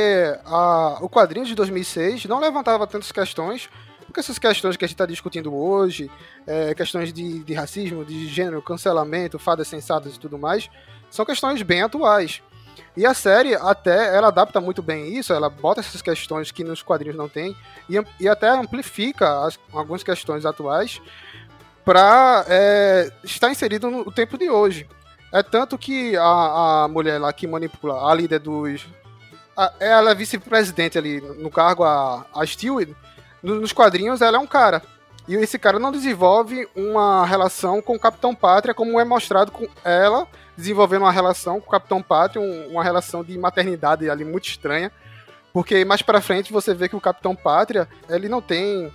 [0.44, 3.68] a, o quadrinho de 2006 não levantava tantas questões,
[4.06, 6.10] porque essas questões que a gente está discutindo hoje,
[6.46, 10.68] é, questões de, de racismo, de gênero, cancelamento, fadas sensatas e tudo mais,
[11.10, 12.42] são questões bem atuais.
[12.96, 16.82] E a série até ela adapta muito bem isso, ela bota essas questões que nos
[16.82, 17.56] quadrinhos não tem
[17.88, 21.00] e, e até amplifica as, algumas questões atuais
[21.88, 24.86] para é, estar inserido no tempo de hoje.
[25.32, 28.86] É tanto que a, a mulher lá que manipula, a líder dos.
[29.56, 32.90] A, ela é vice-presidente ali no cargo, a, a Stewart,
[33.42, 34.82] nos quadrinhos ela é um cara.
[35.26, 39.66] E esse cara não desenvolve uma relação com o Capitão Pátria, como é mostrado com
[39.82, 40.26] ela
[40.58, 44.92] desenvolvendo uma relação com o Capitão Pátria, um, uma relação de maternidade ali muito estranha.
[45.54, 48.92] Porque mais para frente você vê que o Capitão Pátria, ele não tem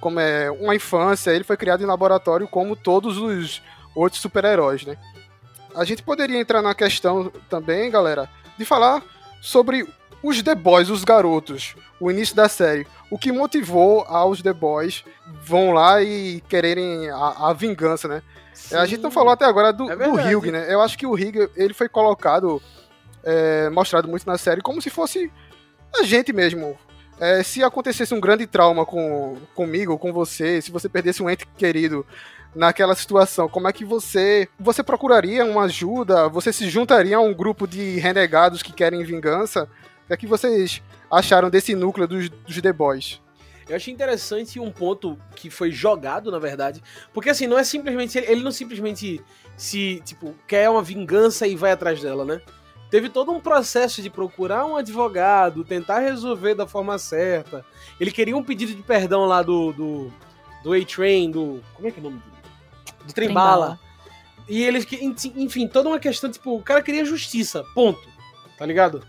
[0.00, 3.62] como é uma infância, ele foi criado em laboratório como todos os
[3.94, 4.96] outros super-heróis, né?
[5.74, 9.02] A gente poderia entrar na questão também, galera, de falar
[9.40, 9.86] sobre
[10.22, 12.86] os The Boys, os garotos, o início da série.
[13.10, 15.04] O que motivou aos The Boys
[15.42, 18.22] vão lá e quererem a, a vingança, né?
[18.52, 18.76] Sim.
[18.76, 20.72] A gente não falou até agora do, é do Hugh, né?
[20.72, 22.60] Eu acho que o Hugh, ele foi colocado,
[23.24, 25.30] é, mostrado muito na série, como se fosse
[25.98, 26.78] a gente mesmo.
[27.20, 31.46] É, se acontecesse um grande trauma com, comigo, com você, se você perdesse um ente
[31.58, 32.06] querido
[32.54, 36.28] naquela situação, como é que você você procuraria uma ajuda?
[36.30, 39.64] Você se juntaria a um grupo de renegados que querem vingança?
[40.04, 43.20] O que é que vocês acharam desse núcleo dos, dos The Boys?
[43.68, 46.82] Eu achei interessante um ponto que foi jogado, na verdade.
[47.12, 48.18] Porque assim, não é simplesmente.
[48.18, 49.22] Ele não simplesmente
[49.56, 52.40] se, tipo, quer uma vingança e vai atrás dela, né?
[52.90, 57.64] Teve todo um processo de procurar um advogado, tentar resolver da forma certa.
[57.98, 60.12] Ele queria um pedido de perdão lá do do,
[60.62, 61.62] do A-Train, do.
[61.74, 63.06] Como é que é o nome do?
[63.06, 63.78] Do Trembala.
[64.48, 64.84] E eles,
[65.36, 68.00] enfim, toda uma questão, tipo, o cara queria justiça, ponto.
[68.58, 69.06] Tá ligado?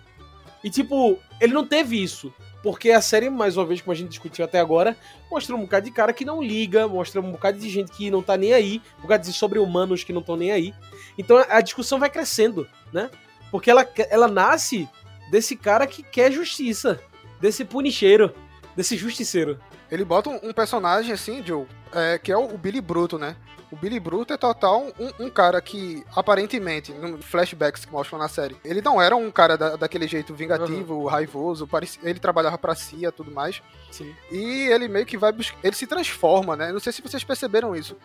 [0.64, 2.32] E, tipo, ele não teve isso.
[2.62, 4.96] Porque a série, mais uma vez, como a gente discutiu até agora,
[5.32, 8.22] mostra um bocado de cara que não liga, mostra um bocado de gente que não
[8.22, 10.74] tá nem aí, um bocado de sobre-humanos que não estão nem aí.
[11.18, 13.10] Então a discussão vai crescendo, né?
[13.52, 14.88] Porque ela, ela nasce
[15.30, 17.00] desse cara que quer justiça,
[17.40, 18.34] desse punicheiro,
[18.76, 19.60] desse justiceiro.
[19.92, 23.36] Ele bota um, um personagem assim, Joe, é, que é o, o, Billy Bruto, né?
[23.70, 28.28] O Billy Bruto é total um, um, cara que, aparentemente, no flashbacks que mostram na
[28.28, 31.06] série, ele não era um cara da, daquele jeito vingativo, uhum.
[31.06, 33.62] raivoso, parecia, ele trabalhava pra CIA e tudo mais.
[33.90, 34.14] Sim.
[34.30, 35.58] E ele meio que vai buscar.
[35.64, 36.72] Ele se transforma, né?
[36.72, 37.98] Não sei se vocês perceberam isso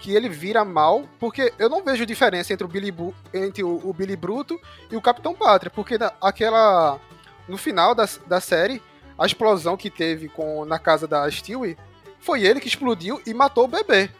[0.00, 3.80] que ele vira mal, porque eu não vejo diferença entre o Billy, Bu entre o,
[3.84, 4.58] o, Billy Bruto
[4.90, 6.98] e o Capitão Pátria, porque na, aquela
[7.46, 8.82] no final da, da série,
[9.18, 11.76] a explosão que teve com na casa da Stewie,
[12.18, 14.10] foi ele que explodiu e matou o bebê.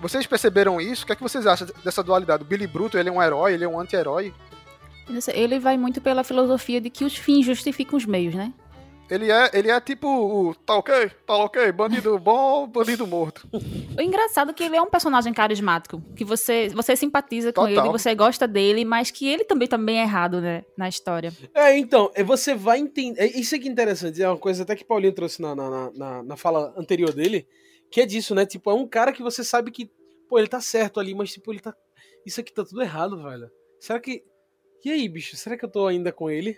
[0.00, 1.04] Vocês perceberam isso?
[1.04, 2.42] O que é que vocês acham dessa dualidade?
[2.42, 4.34] O Billy Bruto, ele é um herói, ele é um anti-herói?
[5.32, 8.52] Ele vai muito pela filosofia de que os fins justificam os meios, né?
[9.12, 11.10] Ele é, ele é tipo o tá ok?
[11.26, 11.70] Tá ok?
[11.70, 13.46] Bandido bom, bandido morto.
[13.94, 17.84] O engraçado é que ele é um personagem carismático, que você, você simpatiza com Total.
[17.84, 21.30] ele, você gosta dele, mas que ele também tá bem errado, né, na história.
[21.54, 23.20] É, então, é, você vai entender.
[23.20, 26.22] É, isso aqui é interessante, é uma coisa até que Paulinho trouxe na, na, na,
[26.22, 27.46] na fala anterior dele,
[27.90, 28.46] que é disso, né?
[28.46, 29.90] Tipo, é um cara que você sabe que,
[30.26, 31.76] pô, ele tá certo ali, mas tipo, ele tá.
[32.24, 33.50] Isso aqui tá tudo errado, velho.
[33.78, 34.24] Será que.
[34.82, 35.36] E aí, bicho?
[35.36, 36.56] Será que eu tô ainda com ele?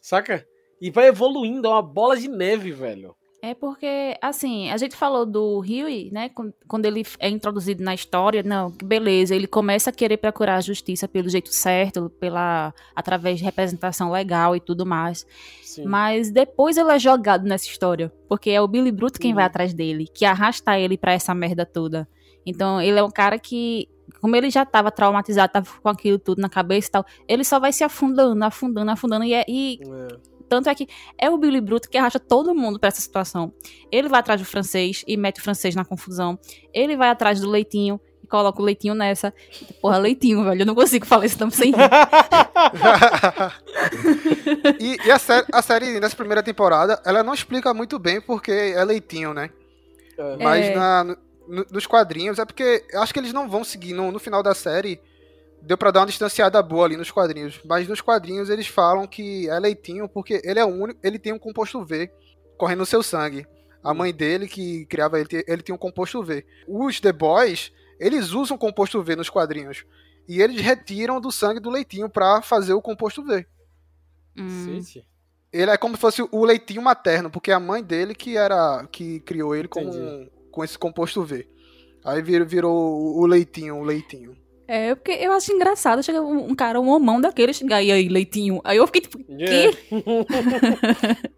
[0.00, 0.44] Saca?
[0.82, 3.14] E vai evoluindo, é uma bola de neve, velho.
[3.40, 6.28] É porque, assim, a gente falou do Huey, né?
[6.66, 11.06] Quando ele é introduzido na história, não, beleza, ele começa a querer procurar a justiça
[11.06, 15.24] pelo jeito certo, pela através de representação legal e tudo mais.
[15.62, 15.84] Sim.
[15.84, 19.36] Mas depois ele é jogado nessa história, porque é o Billy Bruto quem uhum.
[19.36, 22.08] vai atrás dele, que arrasta ele para essa merda toda.
[22.44, 23.88] Então, ele é um cara que
[24.20, 27.58] como ele já estava traumatizado, tava com aquilo tudo na cabeça e tal, ele só
[27.58, 30.86] vai se afundando, afundando, afundando e, é, e é Tanto é que
[31.16, 33.54] é o Billy Bruto que arrasta todo mundo pra essa situação.
[33.90, 36.38] Ele vai atrás do francês e mete o francês na confusão.
[36.74, 39.32] Ele vai atrás do leitinho e coloca o leitinho nessa.
[39.80, 40.60] Porra, leitinho, velho.
[40.60, 41.78] Eu não consigo falar isso nome sem rir.
[44.78, 48.52] e, e a, série, a série nessa primeira temporada, ela não explica muito bem porque
[48.52, 49.48] é leitinho, né?
[50.18, 50.36] É.
[50.36, 50.74] Mas é.
[50.74, 51.16] na,
[51.48, 54.42] no, nos quadrinhos é porque eu acho que eles não vão seguir no, no final
[54.42, 55.00] da série
[55.62, 57.60] deu para dar uma distanciada boa ali nos quadrinhos.
[57.64, 61.32] Mas nos quadrinhos eles falam que é leitinho porque ele é o único, ele tem
[61.32, 62.10] um composto V
[62.58, 63.46] correndo no seu sangue.
[63.82, 66.44] A mãe dele que criava ele, ele tem um composto V.
[66.68, 69.84] Os The Boys, eles usam composto V nos quadrinhos.
[70.28, 73.44] E eles retiram do sangue do leitinho para fazer o composto V.
[74.36, 74.80] Hum.
[75.52, 78.86] Ele é como se fosse o leitinho materno, porque é a mãe dele que era
[78.90, 81.46] que criou ele com, com esse composto V.
[82.04, 84.36] Aí virou, virou o leitinho, o leitinho.
[84.66, 88.60] É, porque eu acho engraçado, chega um, cara, um homão daquele, chegar e aí, leitinho.
[88.64, 89.72] Aí eu fiquei tipo, yeah.
[89.72, 89.90] quê?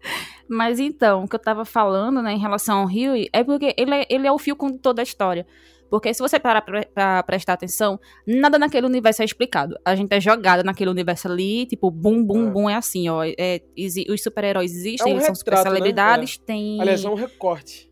[0.47, 3.93] Mas então, o que eu tava falando, né, em relação ao Rio, é porque ele
[3.93, 5.45] é, ele é o fio condutor da história.
[5.89, 9.77] Porque se você parar pra, pra, prestar atenção, nada naquele universo é explicado.
[9.85, 12.51] A gente é jogada naquele universo ali, tipo, bum, bum, é.
[12.51, 13.23] bum, é assim, ó.
[13.23, 13.61] É,
[14.09, 16.43] os super-heróis existem, é um eles retrato, são super celebridades, né?
[16.43, 16.45] é.
[16.45, 16.81] tem...
[16.81, 17.89] Aliás, é um recorte.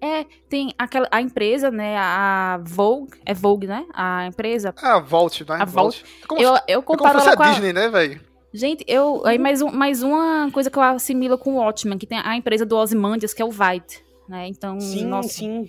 [0.00, 4.74] É, tem aquela, a empresa, né, a Vogue, é Vogue, né, a empresa.
[4.80, 5.58] É a Vault, né?
[5.60, 6.04] A Vault.
[6.38, 8.20] É eu, eu comparo é como ela com a Disney, né, velho?
[8.52, 12.06] Gente, eu, aí mais, um, mais uma coisa que eu assimilo com o Watchmen, que
[12.06, 14.80] tem a empresa do Ozymandias, que é o Vite, né, então...
[14.80, 15.68] Sim, nossa, sim.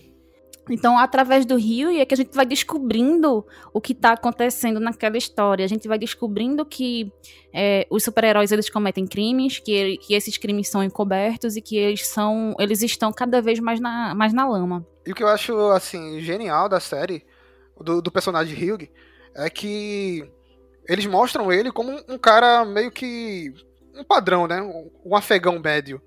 [0.70, 5.18] Então, através do Rio, é que a gente vai descobrindo o que está acontecendo naquela
[5.18, 5.66] história.
[5.66, 7.12] A gente vai descobrindo que
[7.54, 11.78] é, os super-heróis eles cometem crimes, que, ele, que esses crimes são encobertos e que
[11.78, 14.86] eles são, eles estão cada vez mais na, mais na lama.
[15.06, 17.26] E o que eu acho assim genial da série
[17.80, 18.88] do, do personagem Hugh
[19.36, 20.30] é que
[20.88, 23.54] eles mostram ele como um cara meio que
[23.96, 24.62] um padrão, né?
[24.62, 26.02] Um, afegão médio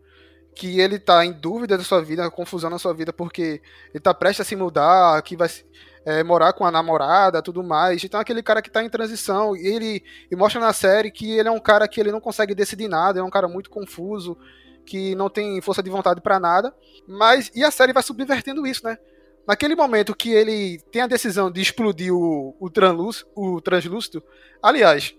[0.55, 3.61] que ele tá em dúvida da sua vida, confusão na sua vida, porque
[3.93, 5.49] ele tá prestes a se mudar, que vai
[6.05, 8.05] é, morar com a namorada, tudo mais.
[8.05, 11.49] Então aquele cara que tá em transição, e ele e mostra na série que ele
[11.49, 14.37] é um cara que ele não consegue decidir nada, é um cara muito confuso,
[14.85, 16.75] que não tem força de vontade para nada.
[17.07, 18.99] Mas e a série vai subvertendo isso, né?
[19.47, 24.23] Naquele momento que ele tem a decisão de explodir o, o, translúcido, o translúcido,
[24.63, 25.15] aliás,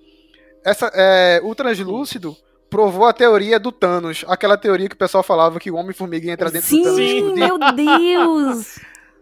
[0.63, 2.37] essa, é, o translúcido
[2.73, 4.25] provou a teoria do Thanos.
[4.27, 6.97] Aquela teoria que o pessoal falava que o Homem-Formiga entra dentro Sim, do Thanos.
[6.97, 8.79] Sim, meu Deus!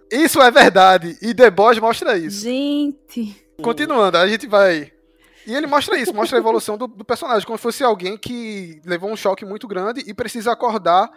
[0.09, 1.17] Isso é verdade.
[1.21, 2.43] E The Boys mostra isso.
[2.43, 3.45] Gente.
[3.61, 4.93] Continuando, a gente vai.
[5.45, 8.81] E ele mostra isso, mostra a evolução do, do personagem, como se fosse alguém que
[8.85, 11.11] levou um choque muito grande e precisa acordar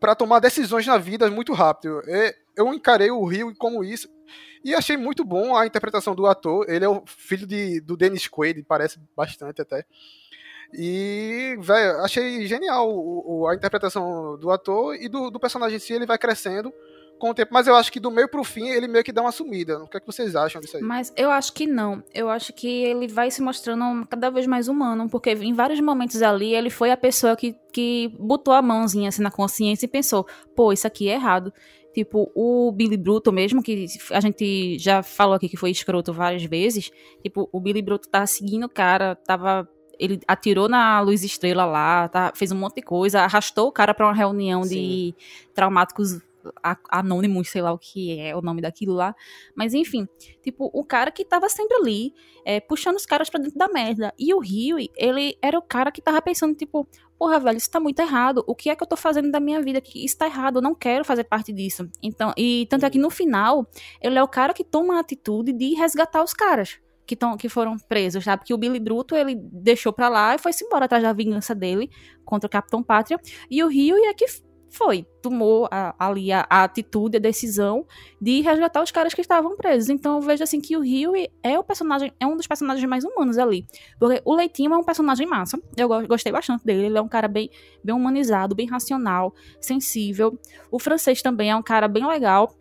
[0.00, 2.02] para tomar decisões na vida muito rápido.
[2.56, 4.08] Eu encarei o Rio como isso.
[4.64, 6.68] E achei muito bom a interpretação do ator.
[6.68, 9.84] Ele é o filho de, do Dennis Quaid, parece bastante até.
[10.72, 15.80] E, velho, achei genial o, o, a interpretação do ator e do, do, personagem em
[15.80, 16.72] si, ele vai crescendo
[17.18, 17.52] com o tempo.
[17.52, 19.82] Mas eu acho que do meio pro fim ele meio que dá uma sumida.
[19.82, 20.82] O que é que vocês acham disso aí?
[20.82, 22.02] Mas eu acho que não.
[22.14, 26.22] Eu acho que ele vai se mostrando cada vez mais humano, porque em vários momentos
[26.22, 30.24] ali ele foi a pessoa que, que botou a mãozinha assim na consciência e pensou:
[30.54, 31.52] pô, isso aqui é errado.
[31.92, 36.44] Tipo, o Billy Bruto mesmo, que a gente já falou aqui que foi escroto várias
[36.44, 36.92] vezes.
[37.20, 39.68] Tipo, o Billy Bruto tá seguindo o cara, tava
[40.00, 43.92] ele atirou na luz estrela lá, tá, fez um monte de coisa, arrastou o cara
[43.92, 44.68] para uma reunião Sim.
[44.70, 45.14] de
[45.54, 46.18] traumáticos
[46.90, 49.14] anônimos, sei lá o que é o nome daquilo lá.
[49.54, 50.08] Mas enfim,
[50.42, 52.14] tipo, o cara que tava sempre ali,
[52.46, 54.12] é, puxando os caras para dentro da merda.
[54.18, 56.88] E o Rio, ele era o cara que tava pensando, tipo,
[57.18, 58.42] porra, velho, isso tá muito errado.
[58.46, 59.82] O que é que eu tô fazendo da minha vida?
[59.82, 61.86] Que isso tá errado, eu não quero fazer parte disso.
[62.02, 63.66] Então, e tanto é que no final,
[64.00, 66.80] ele é o cara que toma a atitude de resgatar os caras
[67.10, 68.44] que, tão, que foram presos, sabe?
[68.44, 71.90] Que o Billy Bruto, ele deixou pra lá e foi-se embora atrás da vingança dele
[72.24, 73.18] contra o Capitão Pátria.
[73.50, 74.26] E o Rio é que
[74.70, 77.84] foi, tomou a, ali a, a, atitude, a decisão
[78.22, 79.90] de resgatar os caras que estavam presos.
[79.90, 83.02] Então eu vejo assim que o Rio é o personagem, é um dos personagens mais
[83.02, 83.66] humanos ali.
[83.98, 85.60] Porque o Leitinho é um personagem massa.
[85.76, 86.86] Eu gostei bastante dele.
[86.86, 87.50] Ele é um cara bem,
[87.82, 90.38] bem humanizado, bem racional, sensível.
[90.70, 92.54] O francês também é um cara bem legal.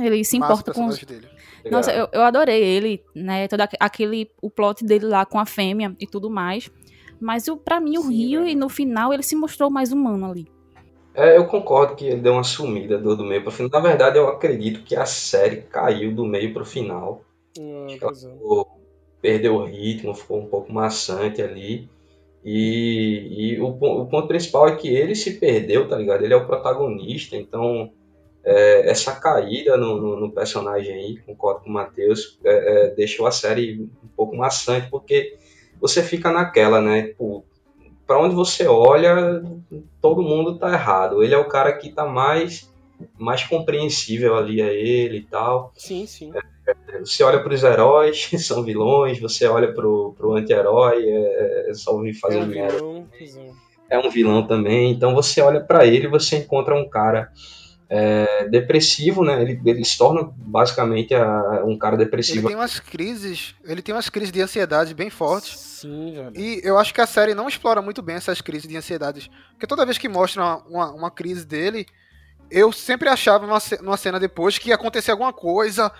[0.00, 0.86] Ele se massa importa com.
[0.86, 1.02] Os...
[1.02, 1.28] Dele.
[1.68, 3.48] Nossa, eu, eu adorei ele, né?
[3.48, 6.70] Todo aquele, o plot dele lá com a fêmea e tudo mais.
[7.20, 8.50] Mas o, pra mim, o Sim, Rio, é.
[8.50, 10.48] e no final, ele se mostrou mais humano ali.
[11.14, 13.70] É, eu concordo que ele deu uma sumida do, do meio pro final.
[13.70, 17.22] Na verdade, eu acredito que a série caiu do meio pro final.
[17.58, 18.66] Hum, ficou,
[19.20, 21.88] perdeu o ritmo, ficou um pouco maçante ali.
[22.44, 26.24] E, e o, o ponto principal é que ele se perdeu, tá ligado?
[26.24, 27.92] Ele é o protagonista, então
[28.44, 33.26] é, essa caída no, no, no, personagem aí, concordo com o Matheus, é, é, deixou
[33.26, 35.36] a série um pouco maçante, porque
[35.80, 37.08] você fica naquela, né?
[37.08, 37.44] Tipo,
[38.06, 39.42] para onde você olha,
[40.00, 41.22] todo mundo tá errado.
[41.22, 42.68] Ele é o cara que tá mais
[43.18, 45.72] mais compreensível ali a ele e tal.
[45.74, 46.32] Sim, sim.
[46.66, 51.74] É, você olha para os heróis, são vilões, você olha pro, pro anti-herói, é, é
[51.74, 52.48] só ouvir fazer é um.
[52.48, 53.06] Vilão,
[53.88, 54.92] é um vilão também.
[54.92, 57.30] Então você olha para ele e você encontra um cara
[57.92, 59.42] é, depressivo, né?
[59.42, 62.46] Ele, ele se torna basicamente a, um cara depressivo.
[62.46, 65.58] Ele tem umas crises, ele tem umas crises de ansiedade bem fortes.
[65.58, 66.32] Sim, velho.
[66.36, 69.28] E eu acho que a série não explora muito bem essas crises de ansiedade.
[69.50, 71.84] Porque toda vez que mostra uma, uma, uma crise dele,
[72.48, 75.90] eu sempre achava numa, numa cena depois que ia acontecer alguma coisa,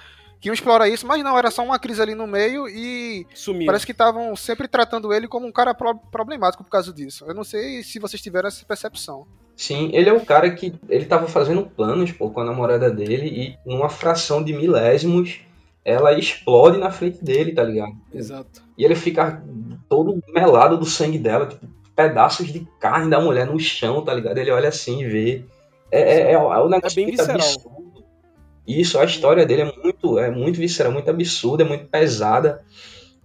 [0.40, 3.66] que iam explorar isso, mas não, era só uma crise ali no meio e Sumiu.
[3.66, 7.24] parece que estavam sempre tratando ele como um cara pro problemático por causa disso.
[7.26, 9.26] Eu não sei se vocês tiveram essa percepção.
[9.60, 13.26] Sim, ele é um cara que ele tava fazendo planos pô, com a namorada dele
[13.26, 15.40] e numa fração de milésimos
[15.84, 17.92] ela explode na frente dele, tá ligado?
[18.10, 18.62] Exato.
[18.78, 19.44] E ele fica
[19.86, 24.38] todo melado do sangue dela, tipo, pedaços de carne da mulher no chão, tá ligado?
[24.38, 25.44] Ele olha assim e vê.
[25.92, 27.36] É, é, é, é o negócio é bem visceral.
[27.36, 28.04] absurdo.
[28.66, 32.64] Isso, a história dele é muito, é muito visceral, muito absurda, é muito pesada.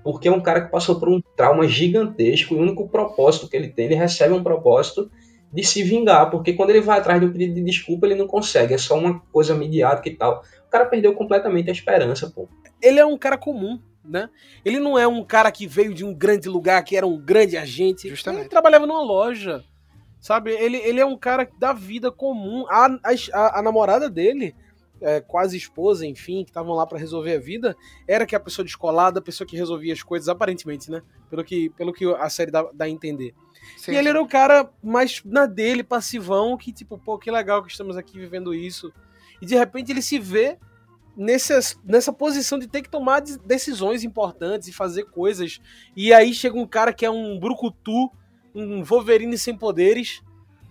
[0.03, 3.55] Porque é um cara que passou por um trauma gigantesco e o único propósito que
[3.55, 5.09] ele tem, ele recebe um propósito
[5.55, 8.27] de se vingar, porque quando ele vai atrás de um pedido de desculpa, ele não
[8.27, 10.43] consegue, é só uma coisa midiática e tal.
[10.67, 12.49] O cara perdeu completamente a esperança, pô.
[12.81, 14.29] Ele é um cara comum, né?
[14.65, 17.55] Ele não é um cara que veio de um grande lugar, que era um grande
[17.55, 18.09] agente.
[18.09, 18.41] Justamente.
[18.41, 19.63] Ele trabalhava numa loja,
[20.19, 20.51] sabe?
[20.51, 22.65] Ele, ele é um cara da vida comum.
[22.69, 22.87] A,
[23.31, 24.53] a, a namorada dele,
[24.99, 28.65] é, quase esposa, enfim, que estavam lá para resolver a vida, era que a pessoa
[28.65, 31.01] descolada, a pessoa que resolvia as coisas, aparentemente, né?
[31.29, 33.33] Pelo que, pelo que a série dá, dá a entender.
[33.77, 37.63] Sim, e ele era o cara mais na dele, passivão, que tipo, pô, que legal
[37.63, 38.91] que estamos aqui vivendo isso.
[39.41, 40.57] E de repente ele se vê
[41.15, 45.61] nessa, nessa posição de ter que tomar decisões importantes e fazer coisas.
[45.95, 48.11] E aí chega um cara que é um brucutu,
[48.53, 50.21] um Wolverine sem poderes,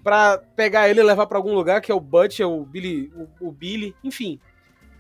[0.02, 3.10] para pegar ele e levar para algum lugar, que é o Butch, é o Billy,
[3.40, 4.38] o, o Billy, enfim.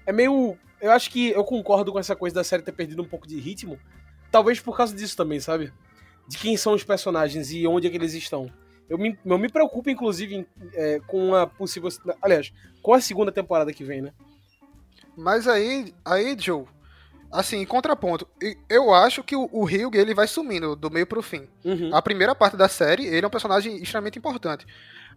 [0.06, 0.56] É meio.
[0.80, 3.38] Eu acho que eu concordo com essa coisa da série ter perdido um pouco de
[3.38, 3.78] ritmo.
[4.30, 5.72] Talvez por causa disso também, sabe?
[6.28, 8.50] De quem são os personagens e onde é que eles estão.
[8.88, 11.88] Eu me, eu me preocupo, inclusive, é, com a possível.
[12.20, 12.52] Aliás,
[12.82, 14.12] com a segunda temporada que vem, né?
[15.16, 16.64] Mas aí, aí, Joe,
[17.32, 18.26] assim, em contraponto,
[18.68, 21.48] eu acho que o, o Hugh, ele vai sumindo do meio pro fim.
[21.64, 21.94] Uhum.
[21.94, 24.66] A primeira parte da série, ele é um personagem extremamente importante.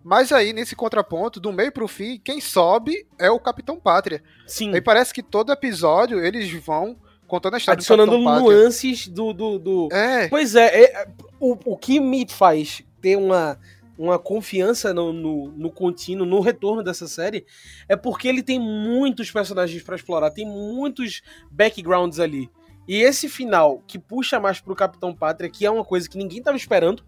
[0.03, 4.23] Mas aí, nesse contraponto, do meio pro fim, quem sobe é o Capitão Pátria.
[4.45, 4.73] Sim.
[4.73, 6.97] Aí parece que todo episódio eles vão
[7.28, 10.28] contando a história Adicionando nuances do, do, do, É.
[10.30, 11.07] Pois é, é
[11.39, 13.59] o, o que me faz ter uma,
[13.97, 17.45] uma confiança no, no, no contínuo, no retorno dessa série,
[17.88, 21.21] é porque ele tem muitos personagens para explorar, tem muitos
[21.51, 22.49] backgrounds ali.
[22.88, 26.41] E esse final, que puxa mais pro Capitão Pátria, que é uma coisa que ninguém
[26.41, 27.03] tava esperando,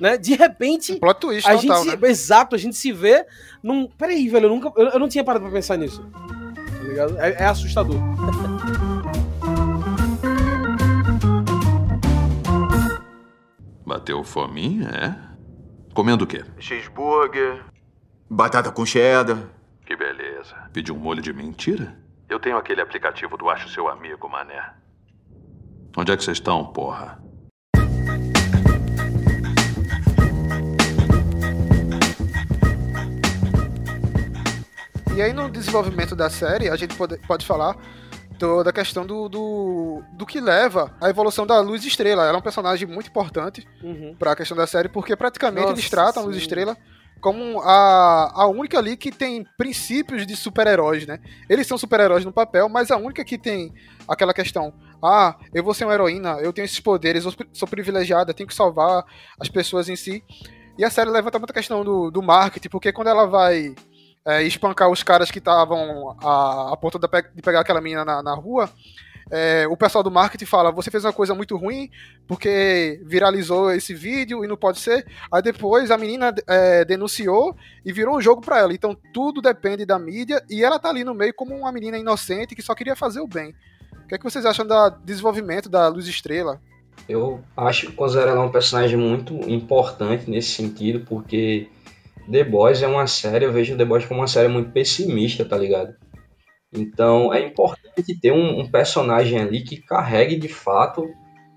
[0.00, 0.16] né?
[0.16, 0.92] De repente.
[0.92, 2.08] Um plot twist a total, gente se, né?
[2.08, 3.26] Exato, a gente se vê
[3.62, 3.86] num.
[3.86, 4.72] Peraí, velho, eu nunca.
[4.80, 6.02] Eu, eu não tinha parado pra pensar nisso.
[6.12, 7.18] Tá ligado?
[7.18, 7.96] É, é assustador.
[13.88, 15.94] Bateu fominha, é?
[15.94, 16.44] Comendo o quê?
[16.58, 17.64] Cheeseburger.
[18.28, 19.48] Batata com cheddar.
[19.86, 20.54] Que beleza.
[20.74, 21.98] Pediu um molho de mentira?
[22.28, 24.74] Eu tenho aquele aplicativo do Acho Seu Amigo, mané.
[25.96, 27.18] Onde é que vocês estão, porra?
[35.16, 37.74] E aí no desenvolvimento da série, a gente pode, pode falar
[38.38, 42.22] do, da questão do, do, do, que leva à evolução da Luz Estrela.
[42.24, 44.14] Ela é um personagem muito importante uhum.
[44.18, 46.76] para a questão da série, porque praticamente Nossa, eles tratam a Luz Estrela
[47.20, 51.18] como a, a única ali que tem princípios de super-heróis, né?
[51.48, 53.74] Eles são super-heróis no papel, mas a única que tem
[54.06, 54.72] aquela questão:
[55.02, 58.54] ah, eu vou ser uma heroína, eu tenho esses poderes, eu sou privilegiada, tenho que
[58.54, 59.04] salvar
[59.38, 60.22] as pessoas em si.
[60.78, 63.74] E a série levanta muita questão do, do marketing, porque quando ela vai
[64.28, 68.04] é, espancar os caras que estavam a, a ponto de, pe de, pegar aquela menina
[68.04, 68.68] na, na rua,
[69.30, 71.90] é, o pessoal do marketing fala: você fez uma coisa muito ruim
[72.26, 75.06] porque viralizou esse vídeo e não pode ser.
[75.32, 78.74] Aí depois a menina é, denunciou e virou um jogo para ela.
[78.74, 82.54] Então tudo depende da mídia e ela tá ali no meio como uma menina inocente
[82.54, 83.54] que só queria fazer o bem.
[84.04, 86.60] O que, é que vocês acham do desenvolvimento da Luz Estrela?
[87.06, 91.68] Eu acho que considero ela um personagem muito importante nesse sentido, porque
[92.30, 95.56] The Boys é uma série, eu vejo The Boys como uma série muito pessimista, tá
[95.56, 95.94] ligado?
[96.72, 101.08] Então é importante ter um, um personagem ali que carregue de fato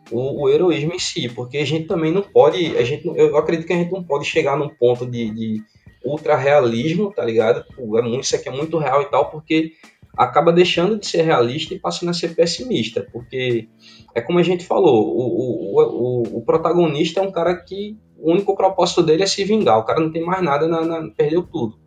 [0.09, 3.67] o, o, heroísmo em si, porque a gente também não pode, a gente, eu acredito
[3.67, 5.63] que a gente não pode chegar num ponto de, de
[6.03, 7.65] ultra realismo, tá ligado?
[7.78, 9.74] É muito, isso aqui é muito real e tal, porque
[10.17, 13.67] acaba deixando de ser realista e passando a ser pessimista, porque
[14.13, 18.32] é como a gente falou, o, o, o, o protagonista é um cara que o
[18.32, 21.43] único propósito dele é se vingar, o cara não tem mais nada, na, na, perdeu
[21.43, 21.80] tudo.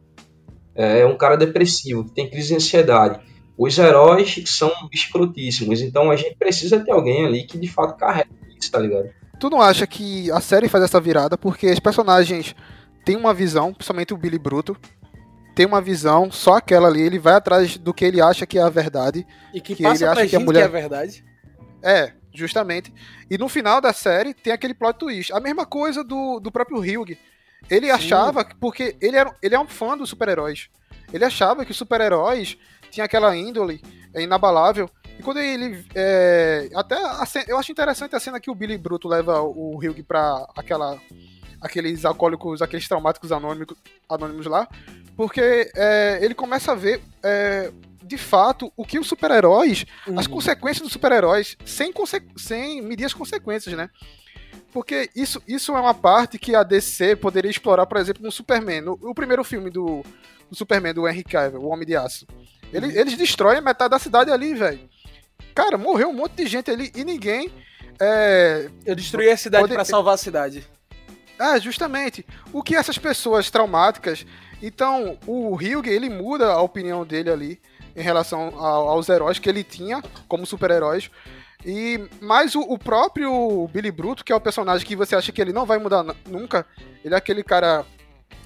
[0.74, 3.20] É um cara depressivo, que tem crise de ansiedade.
[3.56, 8.28] Os heróis são escrotíssimos, então a gente precisa ter alguém ali que de fato carrega
[8.58, 9.08] isso, tá ligado?
[9.38, 12.56] Tu não acha que a série faz essa virada porque os personagens
[13.04, 14.76] têm uma visão, principalmente o Billy Bruto,
[15.54, 18.62] tem uma visão, só aquela ali, ele vai atrás do que ele acha que é
[18.62, 19.24] a verdade.
[19.52, 21.24] E que, que passa ele acha que a mulher que é a verdade.
[21.80, 22.92] É, justamente.
[23.30, 25.32] E no final da série tem aquele plot twist.
[25.32, 27.16] A mesma coisa do, do próprio Hugh.
[27.70, 27.92] Ele Sim.
[27.92, 30.68] achava, porque ele, era, ele é um fã dos super-heróis.
[31.12, 32.58] Ele achava que os super-heróis
[32.90, 33.80] tinham aquela índole
[34.14, 34.90] inabalável.
[35.18, 35.84] E quando ele.
[35.94, 40.02] É, até cena, eu acho interessante a cena que o Billy Bruto leva o Hugh
[40.06, 40.98] pra aquela.
[41.60, 43.76] aqueles alcoólicos, aqueles traumáticos anônimos,
[44.08, 44.68] anônimos lá.
[45.16, 47.72] Porque é, ele começa a ver, é,
[48.04, 50.18] de fato, o que os super-heróis, uhum.
[50.18, 53.88] as consequências dos super-heróis, sem, conse sem medir as consequências, né?
[54.72, 58.80] Porque isso, isso é uma parte que a DC poderia explorar, por exemplo, no Superman.
[58.80, 60.04] No, o primeiro filme do,
[60.50, 62.26] do Superman, do Henry Cavill, O Homem de Aço.
[62.72, 62.92] Ele, uhum.
[62.92, 64.88] Eles destroem metade da cidade ali, velho.
[65.54, 67.50] Cara, morreu um monte de gente ali e ninguém.
[68.00, 69.74] É, Eu destruí a cidade pode...
[69.74, 70.66] para salvar a cidade.
[71.38, 72.26] É, justamente.
[72.52, 74.26] O que essas pessoas traumáticas
[74.66, 77.60] então, o Hugh, ele muda a opinião dele ali
[77.96, 81.10] em relação aos heróis que ele tinha como super-heróis.
[81.64, 85.40] E mais o, o, próprio Billy Bruto, que é o personagem que você acha que
[85.40, 86.66] ele não vai mudar nunca,
[87.02, 87.86] ele é aquele cara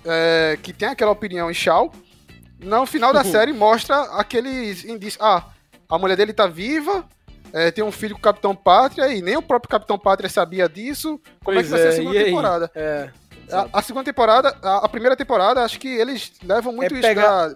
[0.05, 1.93] é, que tem aquela opinião em Shaw.
[2.61, 3.31] No final da uhum.
[3.33, 5.21] série mostra aqueles indícios.
[5.21, 5.45] Ah,
[5.89, 7.05] a mulher dele tá viva,
[7.53, 10.69] é, tem um filho com o Capitão Pátria e nem o próprio Capitão Pátria sabia
[10.69, 11.21] disso.
[11.45, 12.71] Como pois é que vai é, ser a segunda temporada?
[12.75, 13.11] É.
[13.51, 17.15] A, a, segunda temporada, a, a, primeira temporada, acho que eles levam muito é isso
[17.15, 17.55] pra...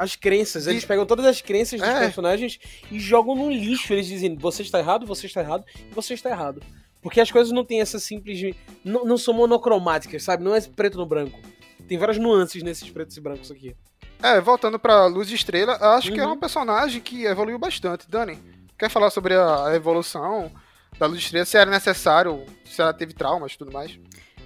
[0.00, 1.98] As crenças, eles pegam todas as crenças dos é.
[1.98, 2.58] personagens
[2.90, 3.92] e jogam no lixo.
[3.92, 6.62] Eles dizem, você está errado, você está errado e você está errado.
[7.02, 8.56] Porque as coisas não têm essa simples.
[8.82, 10.42] Não, não são monocromáticas, sabe?
[10.42, 11.38] Não é preto no branco.
[11.86, 13.76] Tem várias nuances nesses pretos e brancos aqui.
[14.22, 16.14] É, voltando pra Luz e Estrela, acho uhum.
[16.14, 18.08] que é um personagem que evoluiu bastante.
[18.08, 18.38] Dani,
[18.78, 20.50] quer falar sobre a evolução
[20.98, 21.44] da Luz e Estrela?
[21.44, 23.98] Se era necessário, se ela teve traumas e tudo mais?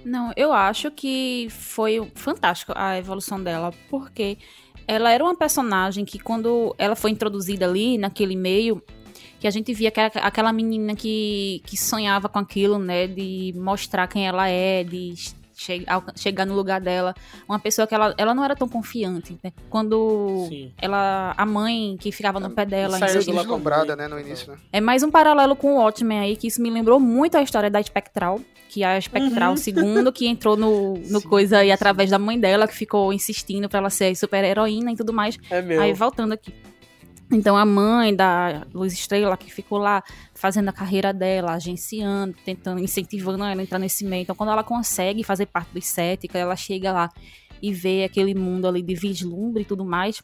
[0.03, 4.37] Não, eu acho que foi fantástico a evolução dela, porque
[4.87, 8.81] ela era uma personagem que quando ela foi introduzida ali naquele meio,
[9.39, 14.07] que a gente via que aquela menina que, que sonhava com aquilo, né, de mostrar
[14.07, 15.13] quem ela é, de
[15.55, 15.85] che
[16.15, 17.15] chegar no lugar dela,
[17.47, 19.51] uma pessoa que ela, ela não era tão confiante, né?
[19.69, 20.71] Quando Sim.
[20.79, 24.57] ela a mãe que ficava no pé dela, saiu deslumbrada, né, no início, né?
[24.71, 27.69] É mais um paralelo com o Watchmen aí, que isso me lembrou muito a história
[27.69, 28.39] da Spectral,
[28.69, 29.57] que é a Spectral uhum.
[29.57, 33.79] segundo, que entrou no, no coisa aí através da mãe dela, que ficou insistindo para
[33.79, 35.37] ela ser super heroína e tudo mais.
[35.49, 35.81] É meu.
[35.81, 36.53] Aí voltando aqui.
[37.31, 40.03] Então a mãe da Luz Estrela que ficou lá
[40.33, 44.21] fazendo a carreira dela, agenciando, tentando, incentivando ela a entrar nesse meio.
[44.21, 47.09] Então quando ela consegue fazer parte dos sete, ela chega lá
[47.61, 50.21] e vê aquele mundo ali de vislumbre e tudo mais,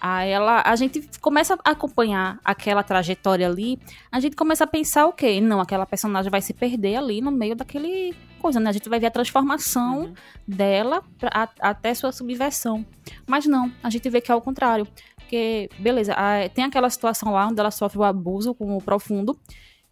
[0.00, 3.78] Aí ela, a gente começa a acompanhar aquela trajetória ali,
[4.10, 5.40] a gente começa a pensar o okay, quê?
[5.42, 8.70] Não, aquela personagem vai se perder ali no meio daquele coisa, né?
[8.70, 10.14] A gente vai ver a transformação uhum.
[10.48, 12.84] dela pra, a, até sua subversão.
[13.26, 14.88] Mas não, a gente vê que é o contrário.
[15.30, 16.12] Porque, beleza,
[16.52, 19.38] tem aquela situação lá onde ela sofre o abuso com o profundo,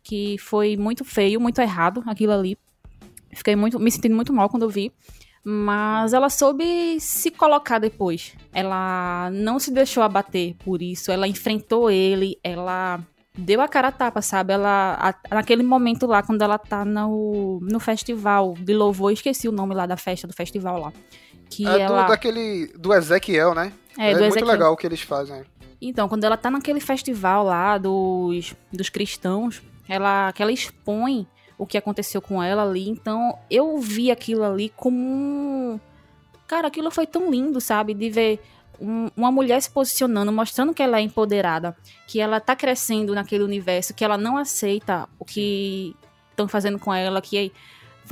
[0.03, 2.59] que foi muito feio, muito errado aquilo ali.
[3.33, 4.93] Fiquei muito, me sentindo muito mal quando eu vi.
[5.45, 8.35] Mas ela soube se colocar depois.
[8.53, 11.13] Ela não se deixou abater por isso.
[11.13, 12.37] Ela enfrentou ele.
[12.43, 13.01] Ela
[13.33, 14.55] deu a cara a tapa, sabe?
[14.55, 19.53] Ela, a, naquele momento lá, quando ela tá no, no festival de louvor, esqueci o
[19.53, 20.93] nome lá da festa do festival lá.
[21.49, 22.03] Que é ela...
[22.03, 23.73] do, daquele, do Ezequiel, né?
[23.97, 24.53] É, é do muito Ezequiel.
[24.53, 25.45] legal o que eles fazem.
[25.81, 31.27] Então, quando ela tá naquele festival lá dos, dos cristãos, ela, que ela expõe
[31.57, 32.89] o que aconteceu com ela ali.
[32.89, 35.81] Então, eu vi aquilo ali como um.
[36.47, 37.95] Cara, aquilo foi tão lindo, sabe?
[37.95, 38.41] De ver
[38.81, 41.77] um, uma mulher se posicionando, mostrando que ela é empoderada,
[42.07, 45.95] que ela tá crescendo naquele universo, que ela não aceita o que
[46.31, 47.53] estão fazendo com ela, que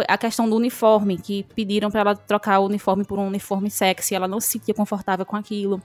[0.08, 4.14] a questão do uniforme, que pediram para ela trocar o uniforme por um uniforme sexy,
[4.14, 5.80] ela não se sentia confortável com aquilo.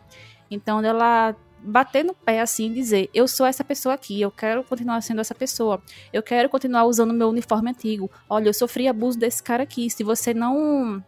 [0.50, 4.64] Então, ela bater no pé assim e dizer: eu sou essa pessoa aqui, eu quero
[4.64, 5.82] continuar sendo essa pessoa,
[6.12, 8.10] eu quero continuar usando meu uniforme antigo.
[8.30, 9.90] Olha, eu sofri abuso desse cara aqui.
[9.90, 11.04] Se você não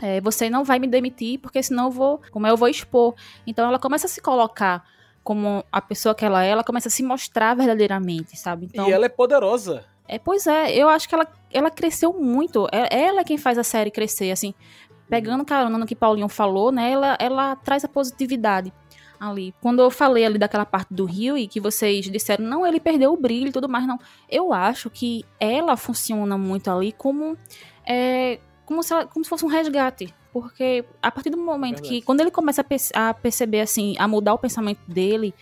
[0.00, 3.14] é, você não vai me demitir, porque senão eu vou, como eu vou expor.
[3.46, 4.84] Então ela começa a se colocar
[5.22, 8.66] como a pessoa que ela é, ela começa a se mostrar verdadeiramente, sabe?
[8.66, 9.84] Então, e ela é poderosa.
[10.12, 12.68] É, pois é, eu acho que ela, ela cresceu muito.
[12.70, 14.52] É, ela é quem faz a série crescer, assim.
[15.08, 16.92] Pegando carona no que Paulinho falou, né?
[16.92, 18.70] Ela, ela traz a positividade
[19.18, 19.54] ali.
[19.62, 23.10] Quando eu falei ali daquela parte do Rio e que vocês disseram, não, ele perdeu
[23.10, 23.98] o brilho e tudo mais, não.
[24.28, 27.34] Eu acho que ela funciona muito ali como,
[27.86, 30.14] é, como, se, ela, como se fosse um resgate.
[30.30, 32.62] Porque a partir do momento que, quando ele começa
[32.94, 35.34] a, a, perceber, assim, a mudar o pensamento dele,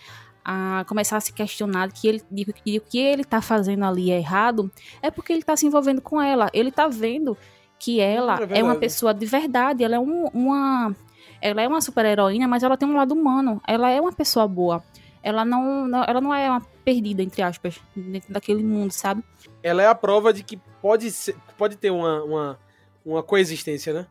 [0.52, 4.10] a começar a se questionar que ele, de, de, o que ele tá fazendo ali
[4.10, 4.68] é errado,
[5.00, 6.50] é porque ele tá se envolvendo com ela.
[6.52, 7.38] Ele tá vendo
[7.78, 10.92] que ela é, é uma pessoa de verdade, ela é um, uma
[11.40, 13.62] ela é uma super-heroína, mas ela tem um lado humano.
[13.64, 14.82] Ela é uma pessoa boa.
[15.22, 19.22] Ela não, não, ela não é uma perdida, entre aspas, dentro daquele mundo, sabe?
[19.62, 22.58] Ela é a prova de que pode, ser, pode ter uma, uma,
[23.06, 24.06] uma coexistência, né?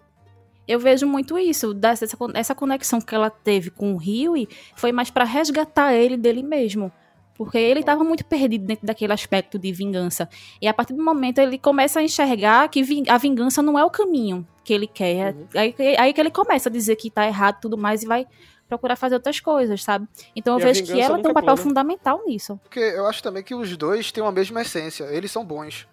[0.70, 2.06] Eu vejo muito isso, dessa,
[2.36, 4.36] essa conexão que ela teve com o Rio
[4.76, 6.92] foi mais para resgatar ele dele mesmo.
[7.34, 10.30] Porque ele estava muito perdido dentro daquele aspecto de vingança.
[10.62, 13.90] E a partir do momento ele começa a enxergar que a vingança não é o
[13.90, 15.34] caminho que ele quer.
[15.34, 15.48] Uhum.
[15.56, 18.28] Aí, aí que ele começa a dizer que tá errado e tudo mais e vai
[18.68, 20.08] procurar fazer outras coisas, sabe?
[20.36, 22.60] Então eu e vejo que ela tem um papel fundamental nisso.
[22.62, 25.88] Porque eu acho também que os dois têm a mesma essência, eles são bons.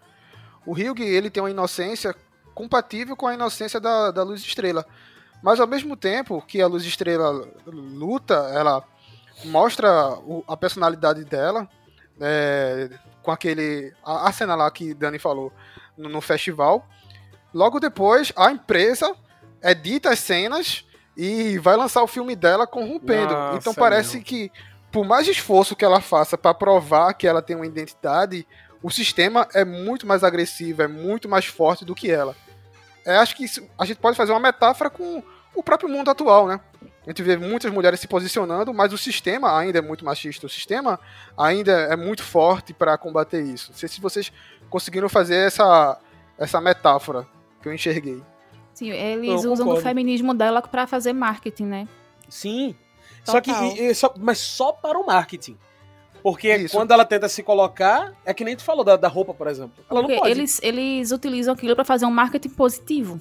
[0.66, 2.14] O Ryug, ele tem uma inocência
[2.56, 4.86] compatível com a inocência da, da Luz Estrela.
[5.42, 8.82] Mas ao mesmo tempo que a Luz Estrela luta, ela
[9.44, 11.68] mostra o, a personalidade dela,
[12.18, 12.88] é,
[13.22, 13.92] com aquele.
[14.02, 15.52] A, a, cena lá que Dani falou
[15.98, 16.88] no, no, festival.
[17.52, 19.14] Logo depois, a empresa
[19.62, 23.34] edita as cenas e vai lançar o filme dela corrompendo.
[23.34, 24.24] Nossa, então parece meu.
[24.24, 24.50] que,
[24.90, 28.46] por mais esforço que ela faça para provar que ela tem uma identidade,
[28.82, 32.34] o sistema é muito mais agressivo, é muito mais forte do que ela.
[33.06, 35.22] É, acho que isso, a gente pode fazer uma metáfora com
[35.54, 36.60] o próprio mundo atual, né?
[37.06, 40.46] A gente vê muitas mulheres se posicionando, mas o sistema ainda é muito machista.
[40.46, 40.98] O sistema
[41.38, 43.70] ainda é muito forte para combater isso.
[43.70, 44.32] Não sei se vocês
[44.68, 46.00] conseguiram fazer essa,
[46.36, 47.24] essa metáfora
[47.62, 48.20] que eu enxerguei.
[48.74, 49.80] Sim, eles eu usam concordo.
[49.80, 51.88] o feminismo dela para fazer marketing, né?
[52.28, 52.74] Sim.
[53.24, 53.34] Total.
[53.34, 55.56] Só que, e, só, mas só para o marketing.
[56.26, 56.76] Porque Isso.
[56.76, 59.74] quando ela tenta se colocar, é que nem tu falou da, da roupa, por exemplo.
[59.88, 60.32] Ela Porque não pode.
[60.32, 63.20] Eles, eles utilizam aquilo para fazer um marketing positivo.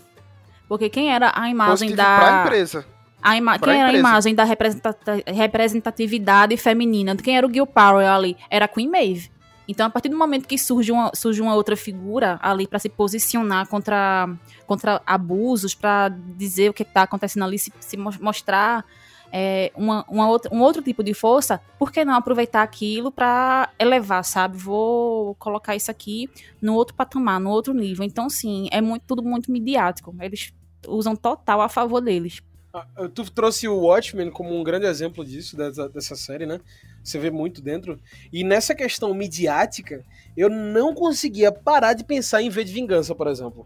[0.68, 2.18] Porque quem era a imagem positivo da.
[2.18, 2.84] Pra empresa.
[3.22, 3.60] A ima...
[3.60, 7.16] Quem era a imagem da representatividade feminina?
[7.16, 8.36] Quem era o Gil Powell ali?
[8.50, 9.30] Era a Queen Maeve.
[9.68, 12.90] Então, a partir do momento que surge uma, surge uma outra figura ali para se
[12.90, 14.28] posicionar contra,
[14.66, 18.84] contra abusos, para dizer o que está acontecendo ali, se, se mostrar
[19.32, 23.70] é, uma, uma outra, um outro tipo de força, por que não aproveitar aquilo para
[23.78, 24.58] elevar, sabe?
[24.58, 26.30] Vou colocar isso aqui
[26.62, 28.06] no outro patamar, no outro nível.
[28.06, 30.16] Então, sim, é muito, tudo muito midiático.
[30.20, 30.54] Eles
[30.88, 32.42] usam total a favor deles.
[32.74, 36.60] Ah, tu trouxe o Watchmen como um grande exemplo disso, dessa, dessa série, né?
[37.02, 38.00] Você vê muito dentro.
[38.34, 40.04] E nessa questão midiática,
[40.36, 43.66] eu não conseguia parar de pensar em V de Vingança, por exemplo.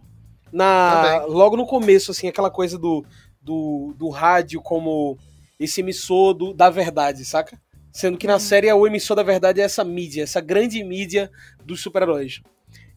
[0.52, 3.04] Na, logo no começo, assim, aquela coisa do,
[3.42, 5.18] do, do rádio como
[5.60, 7.60] esse emissor do, da verdade, saca?
[7.92, 8.40] Sendo que na uhum.
[8.40, 11.30] série o emissor da verdade é essa mídia, essa grande mídia
[11.66, 12.42] dos super-heróis.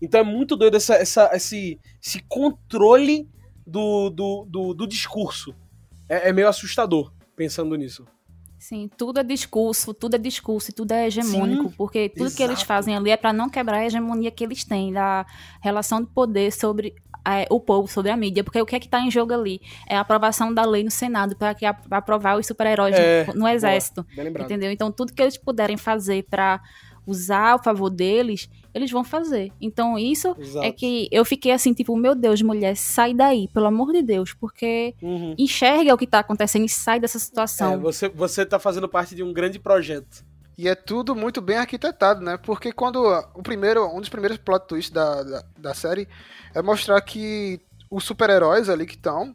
[0.00, 3.28] Então é muito doido essa, essa, esse, esse controle
[3.66, 5.54] do, do, do, do discurso
[6.08, 8.04] é, é meio assustador pensando nisso.
[8.58, 12.36] Sim, tudo é discurso, tudo é discurso e tudo é hegemônico, Sim, porque tudo exato.
[12.36, 15.26] que eles fazem ali é para não quebrar a hegemonia que eles têm da
[15.60, 16.94] relação de poder sobre
[17.26, 19.60] é, o povo, sobre a mídia, porque o que é que tá em jogo ali?
[19.88, 23.48] É a aprovação da lei no Senado para que aprovar os super-heróis é, no, no,
[23.48, 24.70] exército, boa, entendeu?
[24.70, 26.60] Então tudo que eles puderem fazer para
[27.06, 29.52] usar a favor deles, eles vão fazer.
[29.60, 30.64] Então, isso Exato.
[30.64, 34.32] é que eu fiquei assim, tipo, meu Deus, mulher, sai daí, pelo amor de Deus,
[34.32, 35.34] porque uhum.
[35.36, 37.74] enxerga o que tá acontecendo e sai dessa situação.
[37.74, 40.24] É, você, você tá fazendo parte de um grande projeto.
[40.56, 42.36] E é tudo muito bem arquitetado, né?
[42.36, 43.02] Porque quando
[43.34, 46.08] o primeiro, um dos primeiros plot twists da, da, da série
[46.54, 49.34] é mostrar que os super-heróis ali que estão,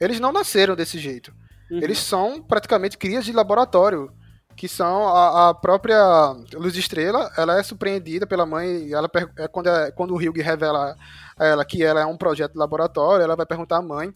[0.00, 1.32] eles não nasceram desse jeito.
[1.70, 1.78] Uhum.
[1.82, 4.12] Eles são praticamente crias de laboratório
[4.58, 9.68] que são a, a, própria Luz Estrela, ela é surpreendida pela mãe, ela é quando,
[9.68, 10.96] é, quando o Ryug revela
[11.38, 14.12] a ela que ela é um projeto de laboratório, ela vai perguntar à mãe,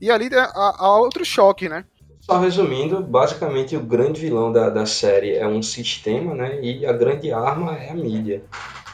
[0.00, 1.84] e ali há, há outro choque, né?
[2.26, 6.60] Só resumindo, basicamente o grande vilão da, da série é um sistema, né?
[6.60, 8.42] E a grande arma é a mídia.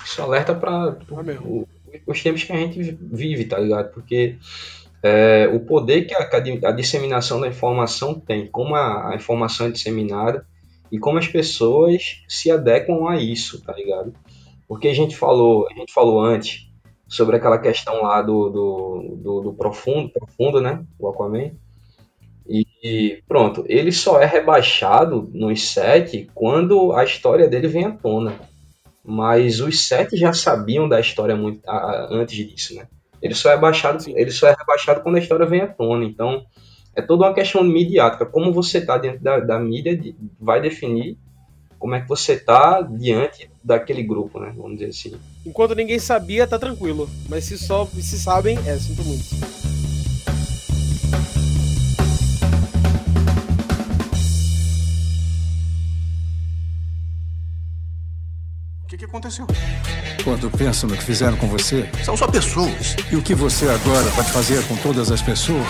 [0.04, 3.90] Isso alerta para é os tempos que a gente vive, tá ligado?
[3.94, 4.36] Porque
[5.02, 6.28] é, o poder que a,
[6.68, 10.46] a, disseminação da informação tem, como a, a informação é disseminada,
[10.90, 14.12] e como as pessoas se adequam a isso, tá ligado?
[14.68, 16.70] Porque a gente falou, a gente falou antes
[17.08, 20.84] sobre aquela questão lá do, do, do, do profundo, profundo, né?
[20.98, 21.52] O Aquaman.
[22.82, 28.34] E pronto, ele só é rebaixado nos sete quando a história dele vem à tona.
[29.04, 32.88] Mas os sete já sabiam da história muito a, antes disso, né?
[33.20, 36.04] Ele só é rebaixado, ele só é rebaixado quando a história vem à tona.
[36.04, 36.44] Então,
[36.94, 38.26] é toda uma questão midiática.
[38.26, 39.98] Como você está diante da, da mídia
[40.40, 41.16] vai definir
[41.78, 44.52] como é que você está diante daquele grupo, né?
[44.56, 45.12] Vamos dizer assim.
[45.46, 47.08] Enquanto ninguém sabia, tá tranquilo.
[47.28, 49.61] Mas se só se sabem, é, sinto muito.
[58.92, 59.46] Que, que aconteceu?
[60.22, 61.88] Quando penso no que fizeram com você.
[62.04, 62.94] São só pessoas.
[63.10, 65.66] E o que você agora pode fazer com todas as pessoas?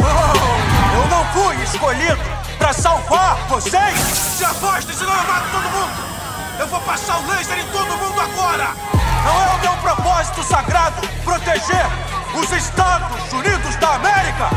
[0.00, 2.20] Oh, eu não fui escolhido
[2.58, 3.98] para salvar vocês!
[4.36, 6.10] Se afaste, senão eu mato todo mundo!
[6.58, 8.74] Eu vou passar o laser em todo mundo agora!
[9.24, 11.86] Não é o meu propósito sagrado proteger
[12.34, 14.50] os Estados Unidos da América!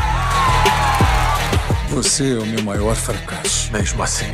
[1.90, 3.70] Você é o meu maior fracasso.
[3.70, 4.26] Mesmo assim,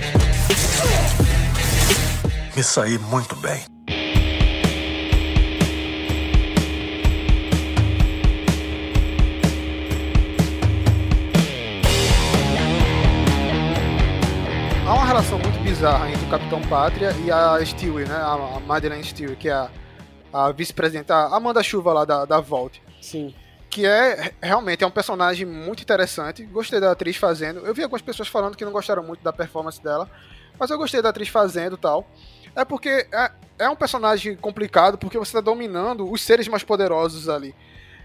[2.55, 3.65] me saí muito bem.
[14.87, 18.17] Há uma relação muito bizarra entre o Capitão Pátria e a Stewie, né?
[18.17, 19.71] A Madeleine Stewie, que é a,
[20.33, 22.83] a vice-presidente, a Amanda Chuva lá da, da Vault.
[23.01, 23.33] Sim.
[23.69, 26.43] Que é realmente é um personagem muito interessante.
[26.45, 27.61] Gostei da atriz fazendo.
[27.61, 30.11] Eu vi algumas pessoas falando que não gostaram muito da performance dela,
[30.59, 32.05] mas eu gostei da atriz fazendo tal.
[32.55, 37.29] É porque é, é um personagem complicado, porque você está dominando os seres mais poderosos
[37.29, 37.55] ali.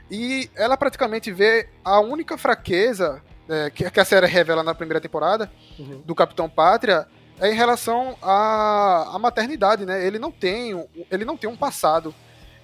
[0.09, 5.01] E ela praticamente vê a única fraqueza é, que, que, a série revela na primeira
[5.01, 6.01] temporada uhum.
[6.05, 7.07] do Capitão Pátria
[7.39, 10.05] é em relação à, à maternidade, né?
[10.05, 12.13] Ele não tem, ele não tem um passado.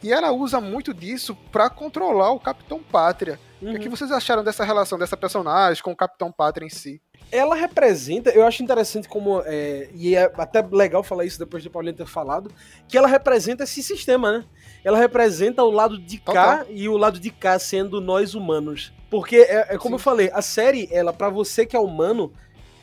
[0.01, 3.39] E ela usa muito disso para controlar o Capitão Pátria.
[3.61, 3.69] Uhum.
[3.69, 3.95] O que, é uhum.
[3.95, 7.01] vocês acharam dessa relação dessa personagem com o Capitão Pátria em si?
[7.31, 9.41] Ela representa, eu acho interessante como.
[9.45, 12.51] É, e é até legal falar isso depois de Paulinho ter falado,
[12.87, 14.45] que ela representa esse sistema, né?
[14.83, 18.91] Ela representa o lado de cá e o lado de cá sendo nós humanos.
[19.09, 19.93] Porque é, é como Sim.
[19.95, 22.33] eu falei, a série, ela, para você que é humano,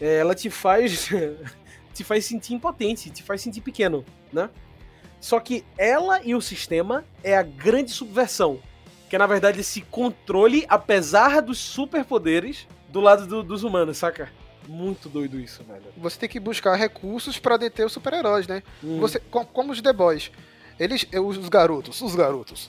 [0.00, 1.08] é, ela te faz.
[1.92, 4.48] te faz sentir impotente, te faz sentir pequeno, né?
[5.20, 8.60] Só que ela e o sistema é a grande subversão.
[9.08, 14.30] Que é, na verdade, esse controle, apesar dos superpoderes, do lado do, dos humanos, saca?
[14.66, 15.84] Muito doido isso, velho.
[15.96, 18.62] Você tem que buscar recursos para deter os super-heróis, né?
[18.84, 19.00] Hum.
[19.00, 20.30] Você, como os The Boys.
[20.78, 22.68] Eles, os garotos, os garotos.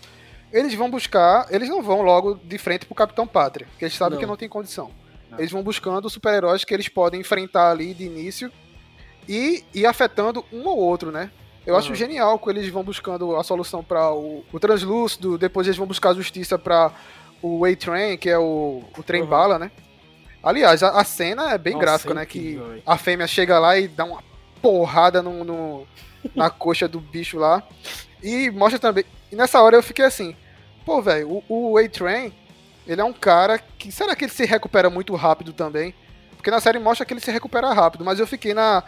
[0.51, 4.13] Eles vão buscar, eles não vão logo de frente pro Capitão Pátria, porque eles sabem
[4.13, 4.20] não.
[4.20, 4.89] que não tem condição.
[5.30, 5.38] Não.
[5.38, 8.51] Eles vão buscando super-heróis que eles podem enfrentar ali de início
[9.28, 11.30] e ir afetando um ou outro, né?
[11.67, 11.80] Eu uhum.
[11.80, 15.86] acho genial que eles vão buscando a solução para o, o translúcido, depois eles vão
[15.86, 16.91] buscar a justiça para
[17.43, 19.28] o A-Train, que é o, o trem uhum.
[19.28, 19.70] bala, né?
[20.42, 22.26] Aliás, a, a cena é bem Nossa, gráfica, né?
[22.26, 24.24] Que a fêmea chega lá e dá uma
[24.62, 25.88] porrada no, no
[26.36, 27.64] na coxa do bicho lá.
[28.24, 29.06] E mostra também.
[29.32, 30.36] E nessa hora eu fiquei assim,
[30.86, 32.34] pô, velho, o, o A-Train,
[32.88, 33.92] ele é um cara que.
[33.92, 35.94] Será que ele se recupera muito rápido também?
[36.36, 38.82] Porque na série mostra que ele se recupera rápido, mas eu fiquei na,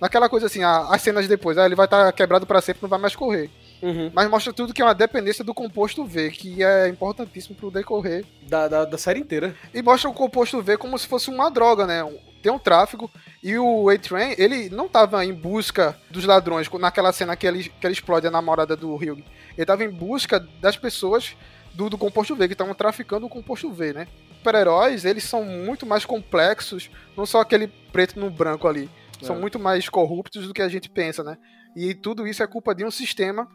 [0.00, 2.82] naquela coisa assim, a, as cenas depois, ah, ele vai estar tá quebrado para sempre,
[2.82, 3.50] não vai mais correr.
[3.82, 4.12] Uhum.
[4.14, 8.24] Mas mostra tudo que é uma dependência do composto V, que é importantíssimo pro decorrer.
[8.48, 9.56] Da, da, da série inteira.
[9.74, 12.00] E mostra o composto V como se fosse uma droga, né?
[12.40, 13.10] Tem um tráfico.
[13.42, 17.86] E o A-Train, ele não tava em busca dos ladrões, naquela cena que ele, que
[17.86, 19.24] ele explode a namorada do Hugh.
[19.56, 21.36] Ele tava em busca das pessoas
[21.74, 24.06] do, do composto V, que estavam traficando o composto V, né?
[24.38, 28.88] Super-heróis, eles são muito mais complexos, não só aquele preto no branco ali.
[29.20, 29.24] É.
[29.24, 31.36] São muito mais corruptos do que a gente pensa, né?
[31.74, 33.48] E tudo isso é culpa de um sistema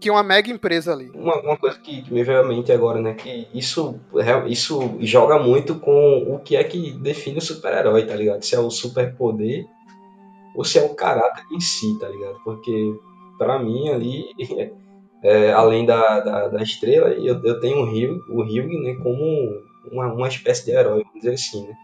[0.00, 1.10] que uma mega empresa ali.
[1.14, 3.14] Uma, uma coisa que me veio à mente agora, né?
[3.14, 4.00] Que isso,
[4.48, 8.42] isso joga muito com o que é que define o super-herói, tá ligado?
[8.42, 9.66] Se é o superpoder
[10.56, 12.40] ou se é o caráter em si, tá ligado?
[12.42, 12.94] Porque,
[13.38, 14.24] para mim, ali,
[15.22, 19.24] é, além da, da, da, estrela, eu, eu tenho o Hugh, o Hugh né, como
[19.92, 21.74] uma, uma espécie de herói, vamos dizer assim, né?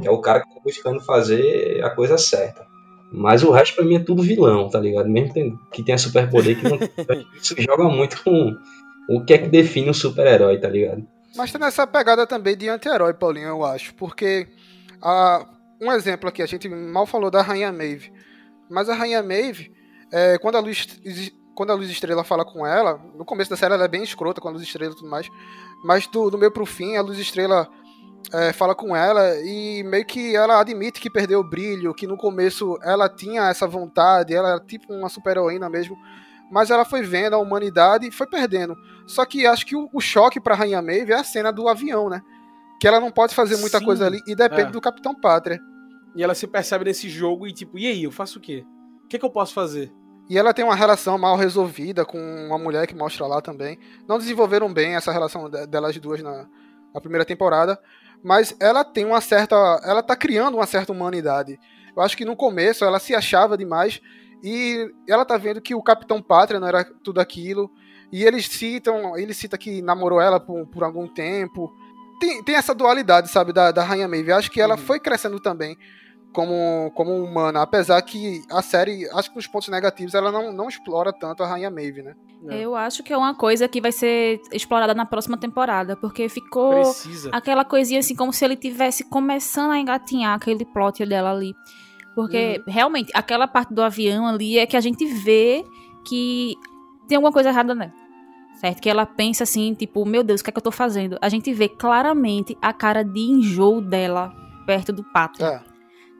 [0.00, 2.66] Que é o cara que tá buscando fazer a coisa certa.
[3.12, 5.08] Mas o resto pra mim é tudo vilão, tá ligado?
[5.08, 6.78] Mesmo que tenha superpoder, que não,
[7.40, 8.56] isso joga muito com
[9.08, 11.06] o que é que define um super-herói, tá ligado?
[11.36, 13.94] Mas tem essa pegada também de anti-herói, Paulinho, eu acho.
[13.94, 14.48] Porque
[15.00, 15.46] a,
[15.80, 18.12] um exemplo aqui, a gente mal falou da Rainha Maeve.
[18.68, 19.72] Mas a Rainha Maeve,
[20.10, 20.86] é, quando, a Luz,
[21.54, 24.40] quando a Luz Estrela fala com ela, no começo da série ela é bem escrota
[24.40, 25.28] com a Luz Estrela e tudo mais.
[25.84, 27.68] Mas do, do meio pro fim, a Luz Estrela
[28.32, 32.16] é, fala com ela e meio que ela admite que perdeu o brilho, que no
[32.16, 35.96] começo ela tinha essa vontade, ela era tipo uma super-heroína mesmo,
[36.50, 38.76] mas ela foi vendo a humanidade e foi perdendo.
[39.06, 42.08] Só que acho que o, o choque pra Rainha Maeve é a cena do avião,
[42.08, 42.22] né?
[42.80, 44.72] Que ela não pode fazer muita Sim, coisa ali e depende é.
[44.72, 45.60] do Capitão Pátria.
[46.14, 48.64] E ela se percebe nesse jogo e tipo, e aí, eu faço o quê?
[49.04, 49.92] O que, que eu posso fazer?
[50.28, 53.78] E ela tem uma relação mal resolvida com uma mulher que mostra lá também.
[54.08, 56.48] Não desenvolveram bem essa relação delas duas na,
[56.92, 57.78] na primeira temporada.
[58.22, 59.56] Mas ela tem uma certa.
[59.84, 61.58] Ela tá criando uma certa humanidade.
[61.96, 64.00] Eu acho que no começo ela se achava demais
[64.42, 67.70] e ela tá vendo que o Capitão Pátria não era tudo aquilo.
[68.12, 71.72] E eles citam, ele cita que namorou ela por, por algum tempo.
[72.20, 74.30] Tem, tem essa dualidade, sabe, da, da Rainha Maeve.
[74.30, 74.80] Eu acho que ela uhum.
[74.80, 75.76] foi crescendo também
[76.32, 80.68] como, como humana, apesar que a série, acho que nos pontos negativos, ela não, não
[80.68, 82.14] explora tanto a Rainha Maeve, né?
[82.48, 82.60] É.
[82.60, 86.74] Eu acho que é uma coisa que vai ser explorada na próxima temporada, porque ficou
[86.74, 87.30] Precisa.
[87.32, 91.54] aquela coisinha assim, como se ele tivesse começando a engatinhar aquele plot dela ali.
[92.14, 92.72] Porque, uhum.
[92.72, 95.64] realmente, aquela parte do avião ali é que a gente vê
[96.06, 96.54] que
[97.08, 97.92] tem alguma coisa errada nela.
[98.54, 98.80] Certo?
[98.80, 101.18] Que ela pensa assim, tipo, meu Deus, o que é que eu tô fazendo?
[101.20, 104.32] A gente vê claramente a cara de enjoo dela
[104.66, 105.44] perto do pato.
[105.44, 105.62] É.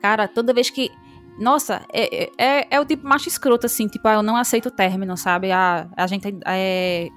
[0.01, 0.91] Cara, toda vez que.
[1.39, 4.69] Nossa, é, é, é, é o tipo macho escroto, assim, tipo, ah, eu não aceito
[4.69, 5.51] o término, sabe?
[5.51, 7.09] A, a gente é,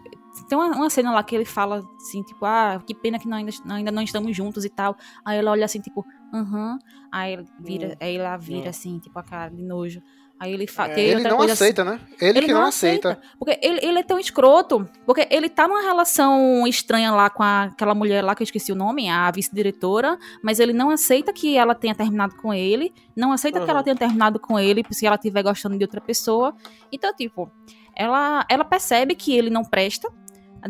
[0.46, 3.38] tem uma, uma, cena lá que ele fala assim, tipo, ah, que pena que nós
[3.38, 4.96] ainda, ainda não estamos juntos e tal.
[5.24, 6.04] Aí ela olha assim, tipo,
[6.34, 6.74] aham.
[6.74, 6.78] Uh -huh.
[7.12, 7.96] Aí ele vira, hum.
[8.00, 8.70] aí ela vira hum.
[8.70, 10.02] assim, tipo, a cara de nojo.
[10.40, 10.94] Aí ele fala.
[10.94, 12.00] É, ele não aceita, assim, né?
[12.18, 13.10] Ele, ele que não, aceita.
[13.10, 13.28] aceita.
[13.38, 14.88] Porque ele, ele é tão escroto.
[15.04, 18.72] Porque ele tá numa relação estranha lá com a, aquela mulher lá que eu esqueci
[18.72, 20.18] o nome, a vice-diretora.
[20.42, 22.90] Mas ele não aceita que ela tenha terminado com ele.
[23.14, 23.66] Não aceita uhum.
[23.66, 26.54] que ela tenha terminado com ele se ela estiver gostando de outra pessoa.
[26.90, 27.52] Então, tipo,
[27.94, 30.10] ela, ela percebe que ele não presta.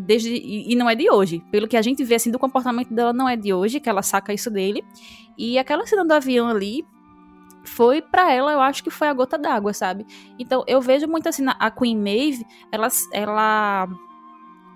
[0.01, 1.45] Desde, e, e não é de hoje.
[1.53, 4.03] Pelo que a gente vê assim do comportamento dela, não é de hoje, que ela
[4.03, 4.85] saca isso dele.
[5.39, 6.85] E aquela cena do avião ali,
[7.65, 10.07] foi para ela, eu acho que foi a gota d'água, sabe?
[10.39, 13.89] Então eu vejo muito assim, a Queen Maeve, ela, ela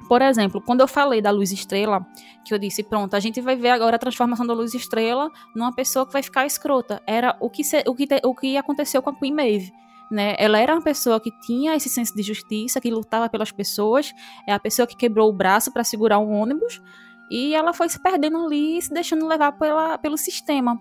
[0.08, 2.06] por exemplo, quando eu falei da luz estrela,
[2.44, 5.74] que eu disse, pronto, a gente vai ver agora a transformação da luz estrela numa
[5.74, 7.02] pessoa que vai ficar escrota.
[7.06, 9.72] Era o que, se, o que, o que aconteceu com a Queen Maeve.
[10.10, 10.36] Né?
[10.38, 14.12] Ela era uma pessoa que tinha esse senso de justiça, que lutava pelas pessoas,
[14.46, 16.82] é a pessoa que quebrou o braço para segurar um ônibus,
[17.30, 20.78] e ela foi se perdendo ali, se deixando levar pela, pelo sistema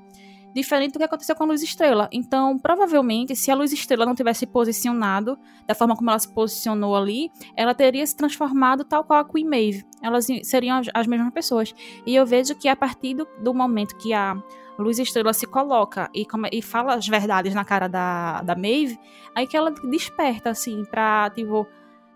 [0.54, 2.08] diferente do que aconteceu com a Luz Estrela.
[2.12, 6.95] Então, provavelmente, se a Luz Estrela não tivesse posicionado da forma como ela se posicionou
[6.95, 9.86] ali, ela teria se transformado tal qual a Queen Maeve.
[10.01, 11.74] Elas seriam as, as mesmas pessoas.
[12.06, 14.36] E eu vejo que a partir do, do momento que a
[14.78, 18.99] Luz Estrela se coloca e, come, e fala as verdades na cara da, da Maeve,
[19.36, 21.68] aí que ela desperta, assim, pra, tipo,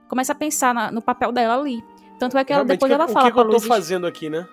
[0.07, 1.83] começa a pensar na, no papel dela ali.
[2.19, 4.07] Tanto é que ela, depois que, ela fala o que, que eu tô Luz fazendo
[4.07, 4.47] aqui, né?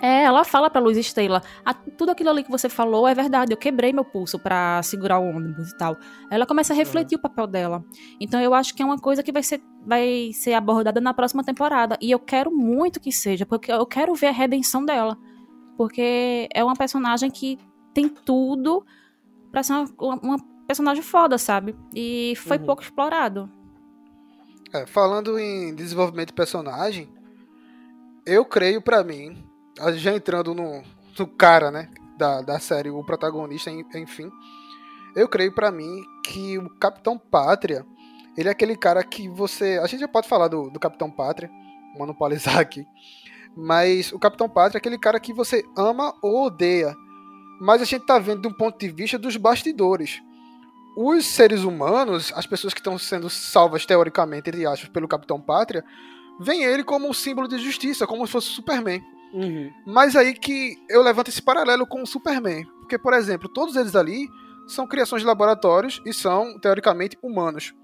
[0.00, 3.52] É, ela fala pra Luz Estrela, ah, tudo aquilo ali que você falou é verdade,
[3.52, 5.96] eu quebrei meu pulso para segurar o ônibus e tal.
[6.30, 7.20] Ela começa a refletir uhum.
[7.20, 7.84] o papel dela.
[8.20, 11.42] Então eu acho que é uma coisa que vai ser, vai ser abordada na próxima
[11.42, 11.98] temporada.
[12.00, 15.16] E eu quero muito que seja, porque eu quero ver a redenção dela.
[15.76, 17.58] Porque é uma personagem que
[17.92, 18.84] tem tudo
[19.50, 21.74] pra ser uma, uma personagem foda, sabe?
[21.94, 22.66] E foi uhum.
[22.66, 23.50] pouco explorado.
[24.72, 27.08] É, falando em desenvolvimento de personagem,
[28.26, 29.47] eu creio para mim
[29.94, 30.82] já entrando no,
[31.18, 34.30] no cara, né, da, da série, o protagonista, enfim,
[35.14, 37.84] eu creio para mim que o Capitão Pátria,
[38.36, 39.80] ele é aquele cara que você.
[39.82, 41.50] A gente já pode falar do, do Capitão Pátria,
[41.96, 42.86] monopolizar aqui.
[43.56, 46.94] Mas o Capitão Pátria é aquele cara que você ama ou odeia.
[47.60, 50.22] Mas a gente tá vendo de um ponto de vista dos bastidores.
[50.96, 55.84] Os seres humanos, as pessoas que estão sendo salvas teoricamente, entre aspas, pelo Capitão Pátria,
[56.38, 59.02] veem ele como um símbolo de justiça, como se fosse Superman.
[59.32, 59.70] Uhum.
[59.86, 62.64] Mas aí que eu levanto esse paralelo com o Superman.
[62.80, 64.28] Porque, por exemplo, todos eles ali
[64.66, 67.74] são criações de laboratórios e são, teoricamente, humanos.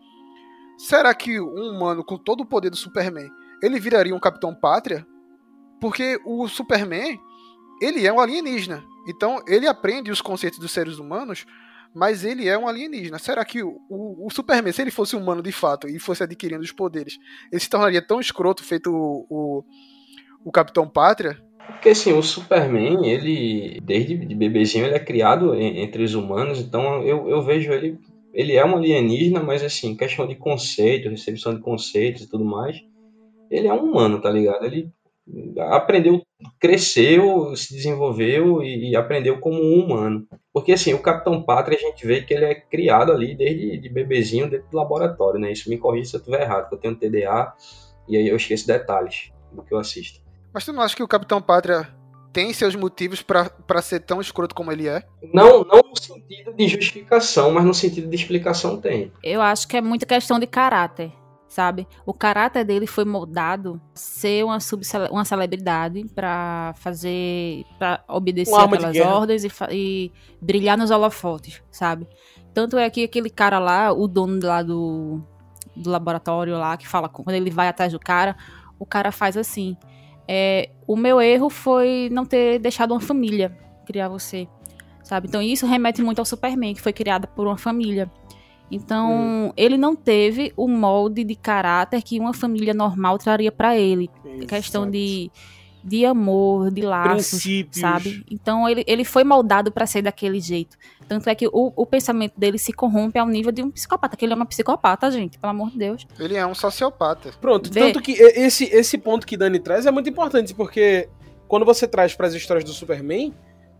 [0.78, 3.30] Será que um humano com todo o poder do Superman,
[3.62, 5.07] ele viraria um Capitão Pátria?
[5.80, 7.18] Porque o Superman,
[7.80, 8.82] ele é um alienígena.
[9.07, 11.45] Então, ele aprende os conceitos dos seres humanos,
[11.95, 13.18] mas ele é um alienígena.
[13.18, 16.62] Será que o, o, o Superman, se ele fosse humano de fato e fosse adquirindo
[16.62, 17.18] os poderes,
[17.53, 19.64] ele se tornaria tão escroto feito o, o
[20.45, 21.38] o Capitão Pátria?
[21.66, 27.03] Porque assim, o Superman, ele, desde de bebezinho, ele é criado entre os humanos, então
[27.03, 27.99] eu, eu vejo ele,
[28.32, 32.82] ele é um alienígena, mas assim, questão de conceito, recepção de conceitos e tudo mais,
[33.51, 34.64] ele é um humano, tá ligado?
[34.64, 34.90] Ele
[35.59, 36.22] aprendeu,
[36.61, 40.26] cresceu, se desenvolveu e, e aprendeu como um humano.
[40.53, 43.88] Porque assim, o Capitão Pátria, a gente vê que ele é criado ali desde de
[43.88, 45.51] bebezinho dentro do laboratório, né?
[45.51, 47.55] Isso me corrija se eu estiver errado, porque eu tenho TDA
[48.09, 50.24] e aí eu esqueço detalhes do que eu assisto.
[50.55, 51.89] Mas tu não acha que o Capitão Pátria
[52.33, 55.03] tem seus motivos para ser tão escroto como ele é?
[55.33, 59.13] Não, não no sentido de justificação, mas no sentido de explicação tem.
[59.23, 61.13] Eu acho que é muita questão de caráter,
[61.49, 61.89] sabe?
[62.07, 64.59] O caráter dele foi moldado ser uma,
[65.11, 72.07] uma celebridade para fazer, para obedecer aquelas ordens e, e brilhar nos holofotes, sabe?
[72.53, 75.21] Tanto é que aquele cara lá, o dono lá do,
[75.75, 78.37] do laboratório lá, que fala quando ele vai atrás do cara,
[78.79, 79.77] o cara faz assim
[80.29, 84.49] é, o meu erro foi não ter deixado uma família criar você,
[85.03, 85.29] sabe?
[85.29, 88.11] Então isso remete muito ao Superman, que foi criado por uma família.
[88.70, 89.53] Então, hum.
[89.57, 94.11] ele não teve o molde de caráter que uma família normal traria para ele.
[94.25, 94.47] Exato.
[94.47, 95.31] Questão de,
[95.85, 97.81] de amor, de laços, Princípios.
[97.81, 98.25] sabe?
[98.31, 100.77] Então, ele, ele foi moldado para ser daquele jeito.
[101.09, 104.25] Tanto é que o, o pensamento dele se corrompe ao nível de um psicopata, que
[104.25, 106.07] ele é uma psicopata, gente, pelo amor de Deus.
[106.19, 107.31] Ele é um sociopata.
[107.41, 107.81] Pronto, Vê.
[107.81, 111.09] tanto que esse, esse ponto que Dani traz é muito importante, porque
[111.47, 113.35] quando você traz para as histórias do Superman,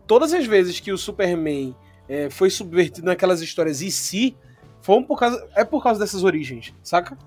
[0.05, 1.75] todas as vezes que o Superman
[2.07, 4.35] é, foi subvertido naquelas histórias e se,
[4.81, 7.17] foi por causa, é por causa dessas origens, saca?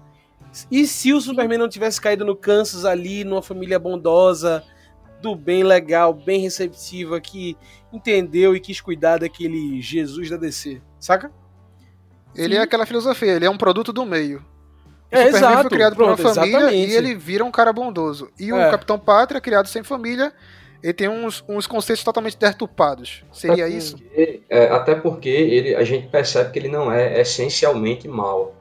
[0.70, 4.64] E se o Superman não tivesse caído no Kansas ali, numa família bondosa,
[5.20, 7.56] do bem legal, bem receptiva, que
[7.92, 11.30] entendeu e quis cuidar daquele Jesus da DC, saca?
[12.34, 12.60] Ele Sim.
[12.60, 14.44] é aquela filosofia, ele é um produto do meio.
[15.10, 15.60] O é, Superman exato.
[15.62, 16.90] foi criado Pronto, por uma família exatamente.
[16.90, 18.30] e ele vira um cara bondoso.
[18.38, 18.54] E é.
[18.54, 20.32] o Capitão Pátria, criado sem família,
[20.82, 23.24] ele tem uns, uns conceitos totalmente deturpados.
[23.32, 23.96] Seria até isso?
[23.96, 28.54] Porque, é, até porque ele, a gente percebe que ele não é essencialmente mal.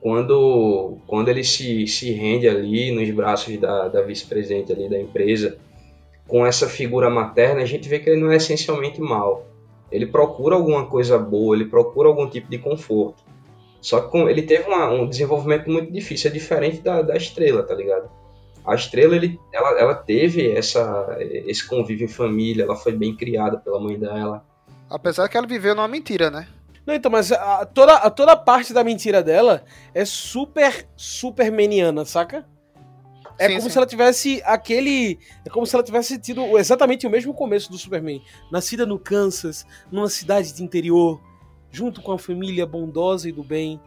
[0.00, 5.56] Quando, quando ele se, se rende ali nos braços da, da vice-presidente ali da empresa,
[6.26, 9.46] com essa figura materna, a gente vê que ele não é essencialmente mal.
[9.90, 13.22] Ele procura alguma coisa boa, ele procura algum tipo de conforto.
[13.80, 17.74] Só que ele teve uma, um desenvolvimento muito difícil, é diferente da, da estrela, tá
[17.74, 18.08] ligado?
[18.64, 23.58] A estrela, ele, ela, ela teve essa, esse convívio em família, ela foi bem criada
[23.58, 24.42] pela mãe dela.
[24.88, 26.48] Apesar que ela viveu numa mentira, né?
[26.86, 29.64] Não, então, mas a, toda, a, toda parte da mentira dela
[29.94, 32.46] é super, super meniana, saca?
[33.38, 33.70] É sim, como sim.
[33.70, 35.18] se ela tivesse aquele.
[35.44, 38.22] É como se ela tivesse tido exatamente o mesmo começo do Superman.
[38.50, 41.20] Nascida no Kansas, numa cidade de interior,
[41.70, 43.80] junto com a família bondosa e do bem,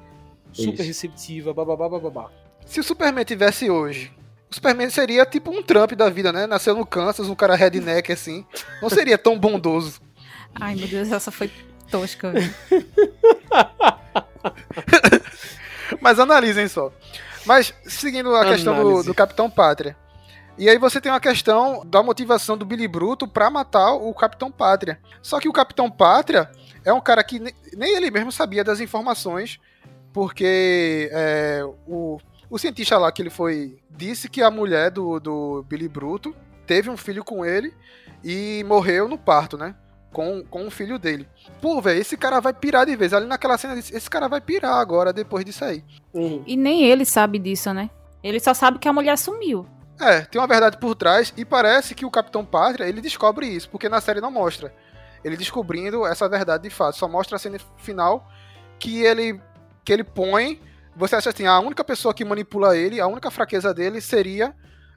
[0.51, 0.83] super Isso.
[0.83, 2.29] receptiva, bababá, babá.
[2.65, 4.11] Se o Superman tivesse hoje
[4.49, 6.47] o Superman seria tipo um Trump da vida, né?
[6.47, 8.45] Nasceu no Kansas, um cara redneck assim.
[8.81, 10.01] Não seria tão bondoso.
[10.55, 11.51] Ai, meu Deus, essa foi
[11.91, 12.31] tosca.
[15.99, 16.91] Mas analisem só.
[17.47, 18.55] Mas seguindo a Análise.
[18.55, 19.97] questão do, do, Capitão Pátria.
[20.57, 24.51] E aí você tem uma questão da motivação do Billy Bruto para matar o Capitão
[24.51, 24.99] Pátria.
[25.21, 26.51] Só que o Capitão Pátria
[26.83, 29.59] é um cara que nem ele mesmo sabia das informações,
[30.11, 32.19] porque é, o
[32.49, 36.35] o cientista lá que ele foi disse que a mulher do, do Billy Bruto
[36.65, 37.73] teve um filho com ele
[38.23, 39.75] e morreu no parto, né?
[40.17, 41.27] Com, com o filho dele.
[41.61, 43.13] Pô, velho, esse cara vai pirar de vez.
[43.13, 45.83] Ali naquela cena, esse cara vai pirar agora, depois disso aí.
[46.11, 46.41] Uhum.
[46.47, 47.87] E nem ele sabe disso, né?
[48.23, 49.67] Ele só sabe que a mulher sumiu.
[50.01, 53.69] É, tem uma verdade por trás e parece que o Capitão Pátria, ele descobre isso,
[53.69, 54.73] porque na série não mostra.
[55.23, 56.97] Ele descobrindo essa verdade de fato.
[56.97, 58.27] Só mostra a cena final
[58.79, 59.39] que ele,
[59.85, 60.59] que ele põe
[60.95, 64.55] você acha assim, a única pessoa que manipula ele, a única fraqueza dele seria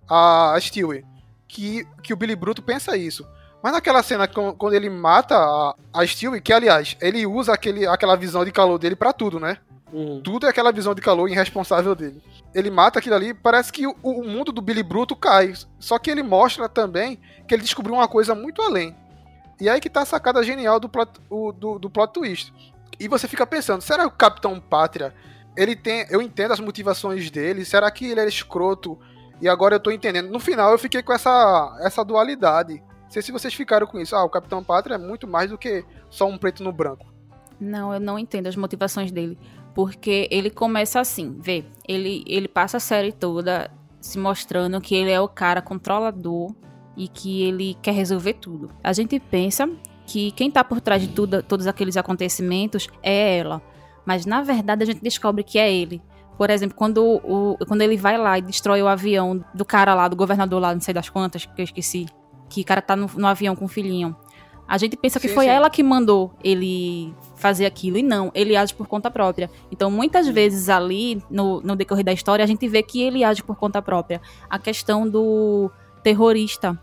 [0.08, 1.04] a Stewie.
[1.46, 3.28] Que, que o Billy Bruto pensa isso.
[3.62, 8.16] Mas naquela cena, quando ele mata a, a Stewie, que aliás, ele usa aquele, aquela
[8.16, 9.58] visão de calor dele para tudo, né?
[9.92, 10.20] Uhum.
[10.22, 12.22] Tudo é aquela visão de calor irresponsável dele.
[12.54, 15.52] Ele mata aquilo ali, parece que o, o, mundo do Billy Bruto cai.
[15.78, 18.96] Só que ele mostra também que ele descobriu uma coisa muito além.
[19.61, 22.52] E aí que tá a sacada genial do plot, o, do, do plot twist.
[22.98, 25.12] E você fica pensando, será que o Capitão Pátria
[25.56, 26.06] ele tem.
[26.08, 27.64] Eu entendo as motivações dele.
[27.64, 28.98] Será que ele era escroto?
[29.40, 30.30] E agora eu tô entendendo.
[30.30, 32.82] No final eu fiquei com essa, essa dualidade.
[33.11, 34.14] Não sei se vocês ficaram com isso.
[34.14, 37.12] Ah, o Capitão Pátria é muito mais do que só um preto no branco.
[37.58, 39.36] Não, eu não entendo as motivações dele.
[39.74, 45.11] Porque ele começa assim, vê, ele, ele passa a série toda se mostrando que ele
[45.11, 46.54] é o cara controlador
[46.96, 48.70] e que ele quer resolver tudo.
[48.82, 49.68] A gente pensa
[50.07, 53.61] que quem tá por trás de tudo, todos aqueles acontecimentos é ela
[54.04, 56.03] mas na verdade a gente descobre que é ele.
[56.37, 60.08] Por exemplo, quando, o, quando ele vai lá e destrói o avião do cara lá,
[60.08, 62.07] do governador lá, não sei das quantas, que eu esqueci,
[62.50, 64.14] que o cara tá no, no avião com o filhinho.
[64.68, 65.50] A gente pensa que sim, foi sim.
[65.50, 69.50] ela que mandou ele fazer aquilo, e não, ele age por conta própria.
[69.72, 73.42] Então, muitas vezes ali, no, no decorrer da história, a gente vê que ele age
[73.42, 74.20] por conta própria.
[74.48, 75.70] A questão do
[76.02, 76.78] terrorista,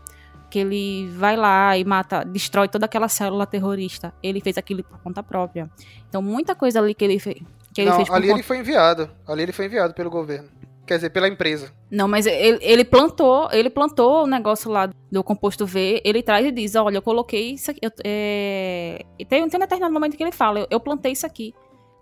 [0.50, 4.12] que ele vai lá e mata, destrói toda aquela célula terrorista.
[4.22, 5.70] Ele fez aquilo por conta própria.
[6.08, 7.36] Então, muita coisa ali que ele, fez
[7.72, 8.38] que ele Não, fez ali conta...
[8.38, 9.10] ele foi enviado.
[9.26, 10.48] Ali ele foi enviado pelo governo.
[10.88, 11.70] Quer dizer, pela empresa.
[11.90, 16.46] Não, mas ele, ele plantou, ele plantou o negócio lá do composto V, ele traz
[16.46, 17.80] e diz, olha, eu coloquei isso aqui.
[17.82, 19.04] Eu, é...
[19.28, 21.54] tem, tem um determinado momento que ele fala, eu, eu plantei isso aqui.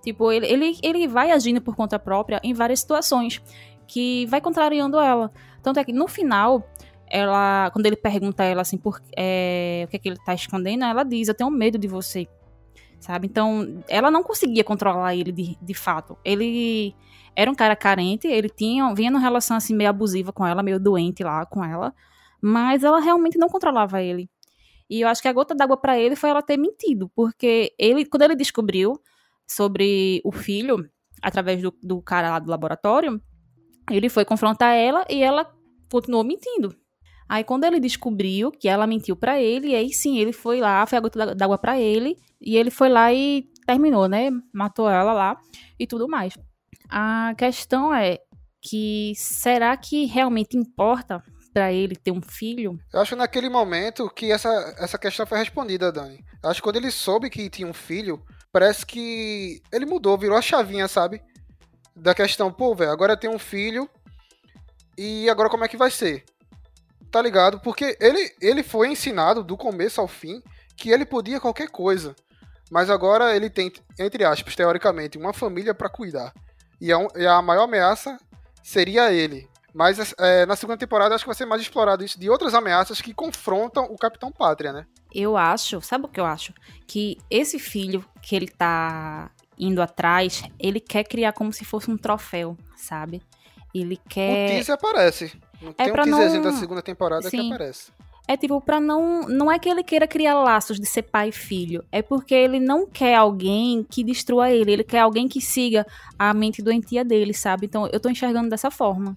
[0.05, 3.43] Tipo, ele, ele, ele vai agindo por conta própria em várias situações
[3.89, 5.33] que vai contrariando ela.
[5.65, 6.65] Tanto é que no final,
[7.11, 10.33] ela, quando ele pergunta a ela assim, por, é, o que, é que ele tá
[10.33, 12.29] escondendo, ela diz, eu tenho medo de você.
[13.01, 13.27] Sabe?
[13.27, 16.17] Então, ela não conseguia controlar ele de, de fato.
[16.25, 16.95] Ele
[17.37, 20.81] era um cara carente, ele tinha, vinha numa relação assim meio abusiva com ela, meio
[20.81, 21.95] doente lá com ela.
[22.41, 24.31] Mas ela realmente não controlava ele.
[24.89, 28.07] E eu acho que a gota d'água para ele foi ela ter mentido, porque ele,
[28.07, 28.99] quando ele descobriu
[29.47, 30.89] sobre o filho,
[31.23, 33.21] através do, do cara lá do laboratório,
[33.91, 35.53] ele foi confrontar ela e ela
[35.91, 36.75] continuou mentindo.
[37.29, 40.99] Aí quando ele descobriu que ela mentiu para ele, aí sim, ele foi lá, foi
[40.99, 44.31] a gota d'água para ele, e ele foi lá e terminou, né?
[44.55, 45.37] Matou ela lá
[45.79, 46.35] e tudo mais.
[46.89, 48.19] A questão é
[48.62, 51.23] que será que realmente importa
[51.53, 52.78] para ele ter um filho?
[52.93, 56.23] Eu acho naquele momento que essa, essa questão foi respondida, Dani.
[56.43, 58.23] Eu acho que quando ele soube que tinha um filho,
[58.53, 61.23] parece que ele mudou, virou a chavinha, sabe?
[61.94, 63.89] Da questão, pô, velho, agora tenho um filho
[64.98, 66.24] e agora como é que vai ser?
[67.11, 67.61] Tá ligado?
[67.61, 70.43] Porque ele, ele foi ensinado do começo ao fim
[70.77, 72.15] que ele podia qualquer coisa.
[72.70, 76.35] Mas agora ele tem, entre aspas, teoricamente, uma família para cuidar.
[76.81, 78.19] E a, e a, maior ameaça
[78.62, 79.48] seria ele.
[79.73, 83.01] Mas é, na segunda temporada acho que vai ser mais explorado isso de outras ameaças
[83.01, 84.86] que confrontam o Capitão Pátria, né?
[85.15, 86.53] Eu acho, sabe o que eu acho?
[86.86, 91.97] Que esse filho que ele tá indo atrás, ele quer criar como se fosse um
[91.97, 93.23] troféu, sabe?
[93.74, 94.47] Ele quer.
[94.47, 95.32] O teaser aparece.
[95.78, 96.51] É Tem um teaserzinho não...
[96.51, 97.39] da segunda temporada Sim.
[97.39, 97.93] que aparece.
[98.28, 99.23] É tipo, pra não.
[99.28, 101.85] Não é que ele queira criar laços de ser pai e filho.
[101.93, 104.73] É porque ele não quer alguém que destrua ele.
[104.73, 105.86] Ele quer alguém que siga
[106.19, 107.66] a mente doentia dele, sabe?
[107.66, 109.16] Então eu tô enxergando dessa forma.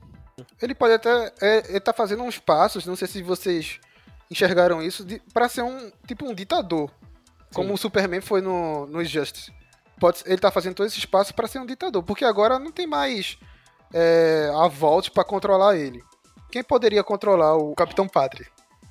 [0.62, 1.34] Ele pode até.
[1.42, 3.80] É, ele tá fazendo uns passos, não sei se vocês
[4.30, 5.92] enxergaram isso, de, pra ser um.
[6.06, 6.90] Tipo um ditador.
[6.90, 7.56] Sim.
[7.56, 9.52] Como o Superman foi no, no Injustice.
[10.00, 12.04] Pode, ele tá fazendo todos esses passos para ser um ditador.
[12.04, 13.40] Porque agora não tem mais
[13.92, 16.04] é, a volta para controlar ele.
[16.52, 18.48] Quem poderia controlar o Capitão Pátria?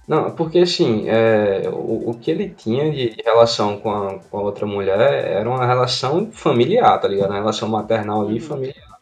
[0.08, 4.42] Não, porque assim, é, o, o que ele tinha de relação com a, com a
[4.42, 7.28] outra mulher era uma relação familiar, tá ligado?
[7.28, 8.40] Uma relação maternal ali, uhum.
[8.40, 8.98] familiar.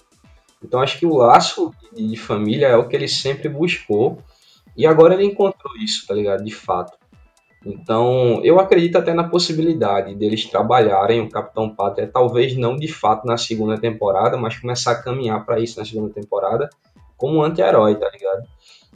[0.60, 4.18] Então acho que o laço de, de família é o que ele sempre buscou.
[4.76, 6.44] E agora ele encontrou isso, tá ligado?
[6.44, 6.98] De fato.
[7.64, 13.26] Então, eu acredito até na possibilidade deles trabalharem o Capitão Pátria, talvez não de fato
[13.26, 16.68] na segunda temporada, mas começar a caminhar para isso na segunda temporada
[17.16, 18.46] como um anti-herói, tá ligado?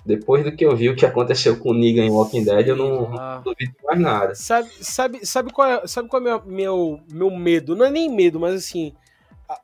[0.04, 2.76] Depois do que eu vi o que aconteceu com o Negan em Walking Dead, eu
[2.76, 3.36] não, ah.
[3.36, 4.34] não duvido mais nada.
[4.34, 7.76] Sabe, sabe, sabe qual é, sabe qual é meu, meu, meu medo?
[7.76, 8.94] Não é nem medo, mas assim,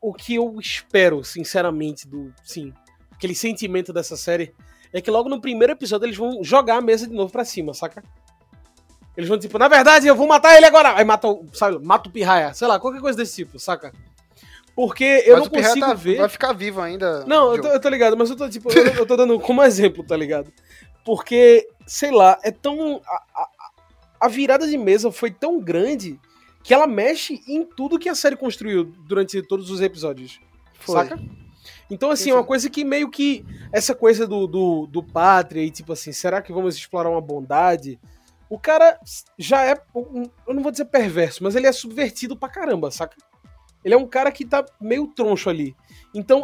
[0.00, 2.32] o que eu espero, sinceramente, do.
[2.44, 2.72] Sim,
[3.12, 4.54] aquele sentimento dessa série
[4.92, 7.72] é que logo no primeiro episódio eles vão jogar a mesa de novo pra cima,
[7.72, 8.02] saca?
[9.16, 10.94] Eles vão tipo, na verdade, eu vou matar ele agora!
[10.96, 13.92] Aí mata, sabe, mata o pirraia, sei lá, qualquer coisa desse tipo, saca?
[14.76, 16.18] Porque eu mas não consigo tá, ver.
[16.18, 17.24] Vai ficar vivo ainda.
[17.24, 19.62] Não, eu tô, eu tô, ligado, mas eu tô, tipo, eu, eu, tô dando como
[19.62, 20.52] exemplo, tá ligado?
[21.02, 23.00] Porque, sei lá, é tão.
[23.06, 23.48] A, a,
[24.20, 26.20] a, virada de mesa foi tão grande
[26.62, 30.38] que ela mexe em tudo que a série construiu durante todos os episódios.
[30.74, 30.94] Foi.
[30.94, 31.18] Saca?
[31.90, 33.46] Então, assim, é uma coisa que meio que.
[33.72, 37.98] Essa coisa do, do, do pátria e, tipo assim, será que vamos explorar uma bondade?
[38.46, 39.00] O cara
[39.38, 39.80] já é.
[40.46, 43.16] Eu não vou dizer perverso, mas ele é subvertido pra caramba, saca?
[43.86, 45.76] Ele é um cara que tá meio troncho ali.
[46.12, 46.42] Então,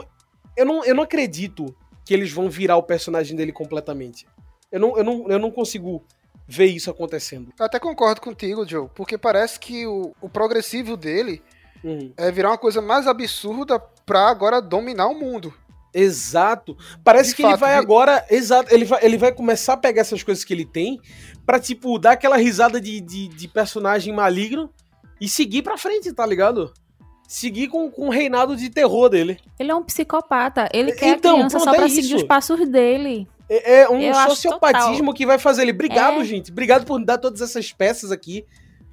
[0.56, 1.74] eu não, eu não acredito
[2.05, 4.28] que eles vão virar o personagem dele completamente.
[4.70, 6.05] Eu não, eu não, eu não consigo
[6.47, 7.52] ver isso acontecendo.
[7.59, 11.43] Eu até concordo contigo, Joe, porque parece que o, o progressivo dele
[11.82, 12.12] uhum.
[12.16, 15.52] é virar uma coisa mais absurda pra agora dominar o mundo.
[15.93, 16.77] Exato.
[17.02, 17.78] Parece de que fato, ele vai de...
[17.78, 18.24] agora.
[18.31, 18.73] Exato.
[18.73, 21.01] Ele vai, ele vai começar a pegar essas coisas que ele tem
[21.44, 24.73] pra, tipo, dar aquela risada de, de, de personagem maligno
[25.20, 26.73] e seguir pra frente, tá ligado?
[27.32, 29.38] Seguir com, com o reinado de terror dele.
[29.59, 30.68] Ele é um psicopata.
[30.72, 33.26] Ele quer então, a criança só pra é seguir os passos dele.
[33.48, 35.72] É, é um Eu sociopatismo que vai fazer ele.
[35.72, 36.24] Obrigado, é.
[36.24, 36.50] gente.
[36.50, 38.44] Obrigado por dar todas essas peças aqui.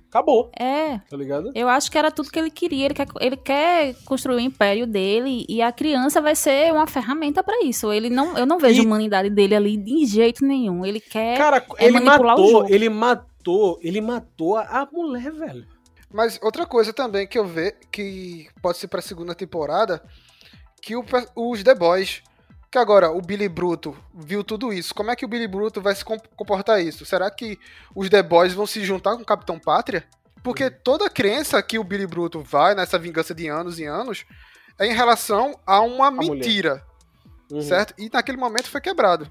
[0.08, 0.50] Acabou.
[0.58, 1.00] É.
[1.10, 1.52] Tá ligado?
[1.54, 2.86] Eu acho que era tudo que ele queria.
[2.86, 7.44] Ele quer, ele quer construir o império dele e a criança vai ser uma ferramenta
[7.44, 7.92] para isso.
[7.92, 8.86] Ele não, eu não vejo e...
[8.86, 10.86] a humanidade dele ali de jeito nenhum.
[10.86, 11.38] Ele quer.
[11.38, 15.79] Cara, é ele matou, ele matou, ele matou a mulher, velho.
[16.12, 20.04] Mas outra coisa também que eu vejo, que pode ser pra segunda temporada,
[20.82, 21.06] que o,
[21.36, 22.24] os The Boys,
[22.72, 25.94] que agora o Billy Bruto viu tudo isso, como é que o Billy Bruto vai
[25.94, 27.06] se comportar isso?
[27.06, 27.60] Será que
[27.96, 30.04] os The Boys vão se juntar com o Capitão Pátria?
[30.44, 30.74] Porque uhum.
[30.84, 34.26] toda a crença que o Billy Bruto vai nessa vingança de anos e anos
[34.80, 36.84] é em relação a uma a mentira.
[37.52, 37.62] Uhum.
[37.62, 37.94] Certo?
[37.98, 39.30] E naquele momento foi quebrado.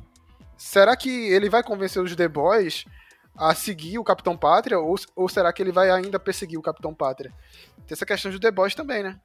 [0.57, 2.85] Será que ele vai convencer os The Boys
[3.39, 6.93] a seguir o Capitão Pátria ou, ou será que ele vai ainda perseguir o Capitão
[6.93, 7.33] Pátria?
[7.87, 9.19] Tem essa questão de The Boys também, né?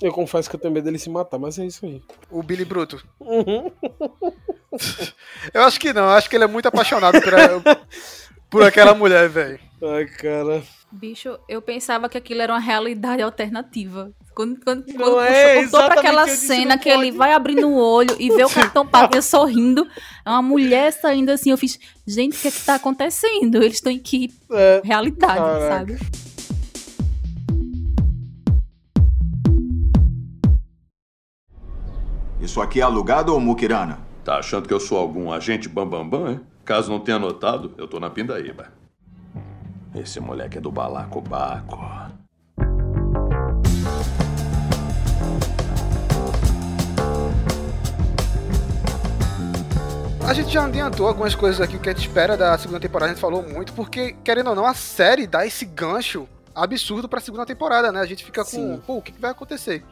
[0.00, 2.00] Eu confesso que eu tenho medo dele se matar, mas é isso aí.
[2.30, 3.04] O Billy Bruto.
[3.18, 3.72] Uhum.
[5.52, 7.32] eu acho que não, eu acho que ele é muito apaixonado por,
[8.48, 9.58] por aquela mulher, velho.
[9.82, 10.62] Ai, cara.
[10.90, 14.10] Bicho, eu pensava que aquilo era uma realidade alternativa.
[14.34, 17.76] Quando, quando, Não quando é, puxou pra aquela disse, cena que ele vai abrindo o
[17.76, 19.86] olho e vê o Capitão Pátria sorrindo,
[20.24, 23.56] é uma mulher saindo assim, eu fiz, gente, o que é que tá acontecendo?
[23.56, 25.68] Eles estão em que É, realidade, caraca.
[25.68, 25.98] sabe?
[32.40, 33.98] Isso aqui é alugado ou Mukirana?
[34.24, 36.40] Tá achando que eu sou algum agente bambambam, bam, bam, hein?
[36.64, 38.72] Caso não tenha notado, eu tô na pindaíba.
[40.00, 41.78] Esse moleque é do balacobaco.
[50.26, 53.10] A gente já adiantou algumas coisas aqui, o que a gente espera da segunda temporada,
[53.10, 57.20] a gente falou muito, porque, querendo ou não, a série dá esse gancho absurdo pra
[57.20, 58.00] segunda temporada, né?
[58.00, 58.82] A gente fica com, Sim.
[58.86, 59.82] pô, o que vai acontecer?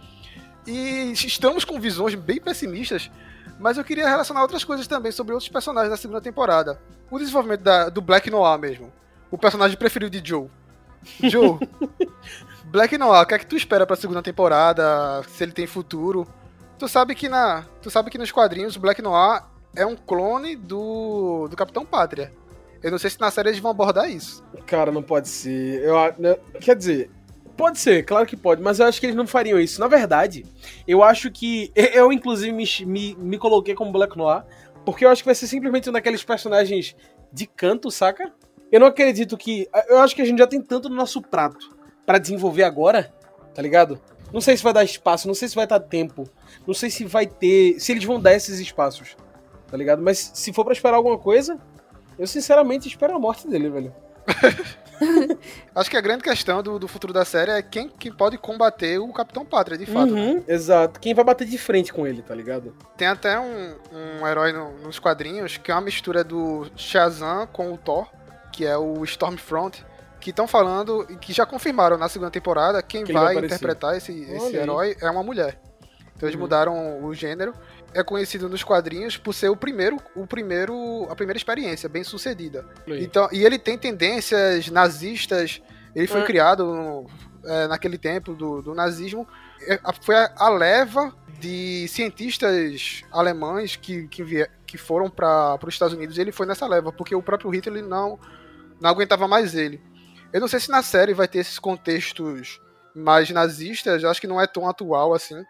[0.66, 3.10] E estamos com visões bem pessimistas,
[3.58, 6.78] mas eu queria relacionar outras coisas também sobre outros personagens da segunda temporada.
[7.10, 8.92] O desenvolvimento da- do Black Noir mesmo.
[9.31, 10.48] O personagem preferido de Joe.
[11.23, 11.59] Joe,
[12.66, 15.23] Black Noir, o que é que tu espera pra segunda temporada?
[15.28, 16.27] Se ele tem futuro?
[16.78, 19.43] Tu sabe que na, tu sabe que nos quadrinhos o Black Noir
[19.74, 22.32] é um clone do do Capitão Pátria.
[22.82, 24.44] Eu não sei se na série eles vão abordar isso.
[24.66, 25.82] Cara, não pode ser.
[25.82, 27.11] Eu, a- né, quer dizer,
[27.57, 29.81] pode ser, claro que pode, mas eu acho que eles não fariam isso.
[29.81, 30.44] Na verdade,
[30.86, 31.73] eu acho que.
[31.77, 34.44] Eu, inclusive, me, me, me coloquei como Black Noir,
[34.85, 36.94] porque eu acho que vai ser simplesmente um daqueles personagens
[37.32, 38.32] de canto, saca?
[38.77, 39.69] Eu não acredito que.
[39.89, 41.74] Eu acho que a gente já tem tanto no nosso prato
[42.05, 43.12] pra desenvolver agora,
[43.55, 44.01] tá ligado?
[44.32, 46.28] Não sei se vai dar espaço, não sei se vai dar tempo,
[46.66, 47.81] não sei se vai ter.
[47.81, 49.16] Se eles vão dar esses espaços,
[49.70, 50.03] tá ligado?
[50.03, 51.59] Mas se for pra esperar alguma coisa,
[52.19, 53.94] eu sinceramente espero a morte dele, velho.
[55.74, 58.98] Acho que a grande questão do, do futuro da série é quem, quem pode combater
[58.98, 60.12] o Capitão Pátria, de fato.
[60.12, 60.20] né?
[60.20, 60.98] Uhum, exato.
[61.01, 62.74] Quem vai bater de frente com ele, tá ligado?
[62.97, 63.74] Tem até um,
[64.20, 68.09] um herói no- nos quadrinhos que é uma mistura do Shazam com o Thor,
[68.56, 69.84] que é o Stormfront,
[70.18, 74.12] que estão falando e que já confirmaram na segunda temporada quem vai vai interpretar esse,
[74.22, 75.60] esse herói é uma mulher.
[76.16, 76.40] Então eles Uhum.
[76.40, 77.52] mudaram o gênero.
[77.92, 82.66] É conhecido nos quadrinhos por ser o primeiro, o primeiro, a primeira experiência bem sucedida.
[82.86, 85.60] Então, e ele tem tendências nazistas.
[85.94, 86.24] Ele foi É.
[86.24, 87.06] criado no-
[87.44, 89.26] é, naquele tempo do, do nazismo.
[89.68, 95.74] É, foi a, a leva de cientistas alemães que, que, vie- que foram para os
[95.74, 96.18] Estados Unidos.
[96.18, 98.18] Ele foi nessa leva, porque o próprio Hitler não,
[98.81, 99.81] não aguentava mais ele.
[100.32, 102.61] Eu não sei se na série vai ter esses contextos
[102.94, 105.44] mais nazistas, acho que não é tão atual assim.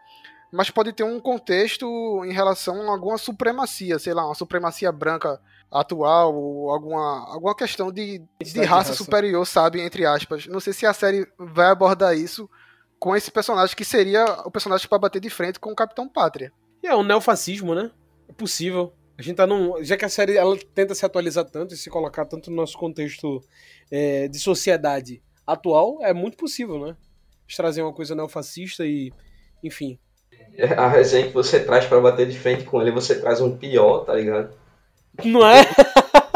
[0.53, 5.41] Mas pode ter um contexto em relação a alguma supremacia, sei lá, uma supremacia branca
[5.71, 8.95] atual, ou alguma, alguma questão de, de raça, raça.
[8.95, 10.47] superior, sabe, entre aspas.
[10.47, 12.49] Não sei se a série vai abordar isso
[12.99, 16.53] com esse personagem que seria o personagem para bater de frente com o Capitão Pátria.
[16.83, 17.91] E é um neofascismo, né?
[18.29, 18.93] É possível.
[19.19, 19.83] A gente tá num.
[19.83, 22.77] Já que a série ela tenta se atualizar tanto e se colocar tanto no nosso
[22.77, 23.43] contexto
[23.91, 26.97] é, de sociedade atual, é muito possível, né?
[27.47, 29.13] Eles trazem uma coisa neofascista e.
[29.65, 29.99] Enfim.
[30.77, 34.05] A resenha que você traz pra bater de frente com ele, você traz um pior,
[34.05, 34.55] tá ligado?
[35.25, 35.63] Não é?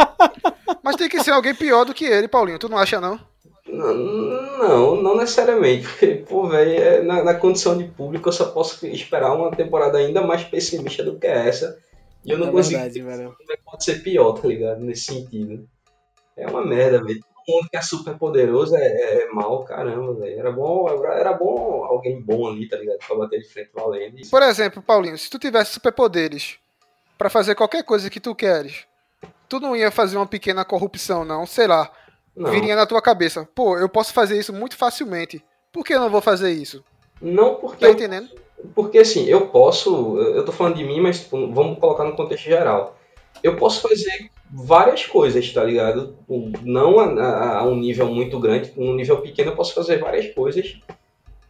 [0.82, 2.58] Mas tem que ser alguém pior do que ele, Paulinho.
[2.58, 3.20] Tu não acha, não?
[3.66, 5.86] Não, não, não necessariamente.
[5.86, 9.98] Porque, pô, velho, é, na, na condição de público eu só posso esperar uma temporada
[9.98, 11.78] ainda mais pessimista do que essa.
[12.24, 13.36] E eu não É consigo verdade, velho.
[13.36, 14.80] como é que pode ser pior, tá ligado?
[14.80, 15.68] Nesse sentido.
[16.36, 17.20] É uma merda, velho.
[17.46, 20.38] Todo mundo que é super poderoso é, é mal, caramba, velho.
[20.38, 22.98] Era bom, era, era bom alguém bom ali, tá ligado?
[23.06, 24.18] Pra bater de frente valendo.
[24.18, 26.58] E- Por exemplo, Paulinho, se tu tivesse superpoderes
[27.18, 28.84] pra fazer qualquer coisa que tu queres,
[29.48, 31.46] tu não ia fazer uma pequena corrupção, não?
[31.46, 31.90] Sei lá.
[32.36, 32.50] Não.
[32.50, 33.48] Viria na tua cabeça.
[33.54, 35.44] Pô, eu posso fazer isso muito facilmente.
[35.72, 36.84] Por que eu não vou fazer isso?
[37.20, 38.30] Não porque Tá eu entendendo?
[38.74, 42.44] Porque assim, eu posso, eu tô falando de mim, mas tipo, vamos colocar no contexto
[42.44, 42.96] geral.
[43.42, 46.16] Eu posso fazer várias coisas, tá ligado?
[46.62, 50.32] Não a, a- a um nível muito grande, um nível pequeno eu posso fazer várias
[50.34, 50.76] coisas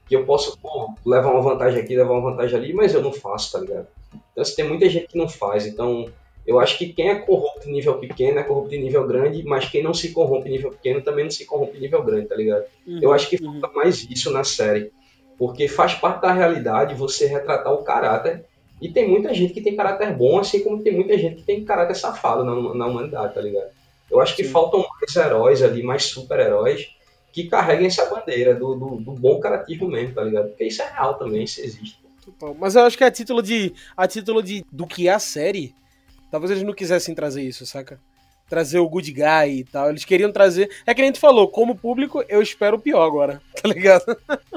[0.08, 3.12] que eu posso pô, levar uma vantagem aqui, levar uma vantagem ali, mas eu não
[3.12, 3.86] faço, tá ligado?
[4.32, 6.06] Então assim, tem muita gente que não faz, então
[6.46, 9.66] eu acho que quem é corrupto em nível pequeno é corrupto em nível grande, mas
[9.68, 12.34] quem não se corrompe em nível pequeno também não se corrompe em nível grande, tá
[12.34, 12.64] ligado?
[13.00, 14.90] Eu acho que falta mais isso na série.
[15.40, 18.44] Porque faz parte da realidade você retratar o caráter.
[18.78, 21.64] E tem muita gente que tem caráter bom, assim como tem muita gente que tem
[21.64, 23.70] caráter safado na, na humanidade, tá ligado?
[24.10, 26.94] Eu acho que faltam mais heróis ali, mais super-heróis,
[27.32, 30.48] que carreguem essa bandeira do, do, do bom caratismo mesmo, tá ligado?
[30.48, 31.98] Porque isso é real também, isso existe.
[32.58, 33.72] Mas eu acho que a título de.
[33.96, 35.74] A título de do que é a série,
[36.30, 37.98] talvez eles não quisessem trazer isso, saca?
[38.50, 39.88] Trazer o good guy e tal.
[39.88, 40.68] Eles queriam trazer.
[40.84, 44.04] É que nem tu falou, como público, eu espero o pior agora, tá ligado?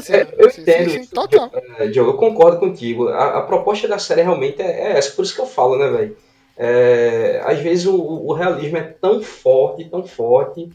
[0.10, 0.90] É, eu entendo.
[0.90, 1.52] sim, total.
[1.78, 3.08] É, Diogo, eu concordo contigo.
[3.08, 5.88] A, a proposta da série realmente é, é essa, por isso que eu falo, né,
[5.90, 6.18] velho?
[6.58, 10.70] É, às vezes o, o realismo é tão forte, tão forte,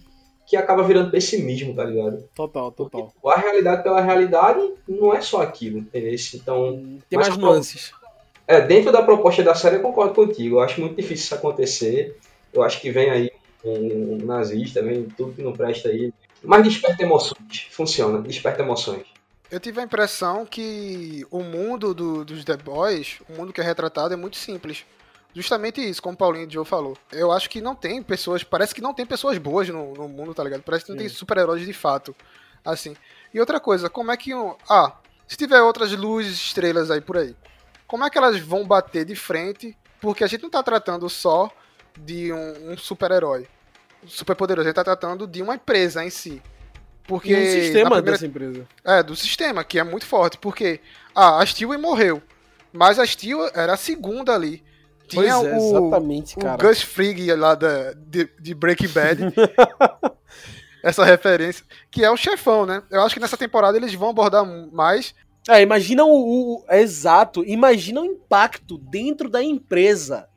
[0.48, 2.24] que acaba virando pessimismo, tá ligado?
[2.34, 3.12] Total, total.
[3.20, 6.14] Porque a realidade pela realidade não é só aquilo, entendeu?
[6.34, 6.98] Então.
[7.10, 7.92] Tem mais nuances.
[8.46, 10.56] É, dentro da proposta da série eu concordo contigo.
[10.56, 12.16] Eu acho muito difícil isso acontecer.
[12.52, 13.30] Eu acho que vem aí
[13.64, 16.12] um nazista, vem tudo que não presta aí.
[16.42, 17.66] Mas desperta emoções.
[17.70, 19.06] Funciona, desperta emoções.
[19.50, 23.64] Eu tive a impressão que o mundo do, dos The Boys, o mundo que é
[23.64, 24.84] retratado, é muito simples.
[25.34, 26.96] Justamente isso, como o Paulinho e Joe falou.
[27.12, 28.42] Eu acho que não tem pessoas.
[28.42, 30.62] Parece que não tem pessoas boas no, no mundo, tá ligado?
[30.62, 32.14] Parece que não tem super-heróis de fato.
[32.64, 32.94] Assim.
[33.32, 34.34] E outra coisa, como é que.
[34.34, 34.96] Um, ah,
[35.26, 37.34] se tiver outras luzes, estrelas aí por aí,
[37.86, 39.76] como é que elas vão bater de frente?
[40.00, 41.50] Porque a gente não tá tratando só
[42.04, 43.46] de um, um super-herói
[44.06, 46.40] super poderoso, a gente tá tratando de uma empresa em si.
[47.06, 47.32] Porque.
[47.32, 48.66] E o sistema primeira- dessa empresa.
[48.84, 50.38] É, do sistema, que é muito forte.
[50.38, 50.80] Porque.
[51.14, 52.22] Ah, a Stewie morreu.
[52.72, 54.62] Mas a Stewie era a segunda ali.
[55.08, 56.62] Tinha Pois é, o, exatamente, o cara.
[56.62, 59.20] Gus Fring lá da, de, de Breaking Bad.
[60.82, 61.64] essa referência.
[61.90, 62.82] Que é o chefão, né?
[62.90, 65.14] Eu acho que nessa temporada eles vão abordar mais.
[65.48, 66.10] É, imagina o,
[66.58, 70.28] o- é Exato, imagina o impacto dentro da empresa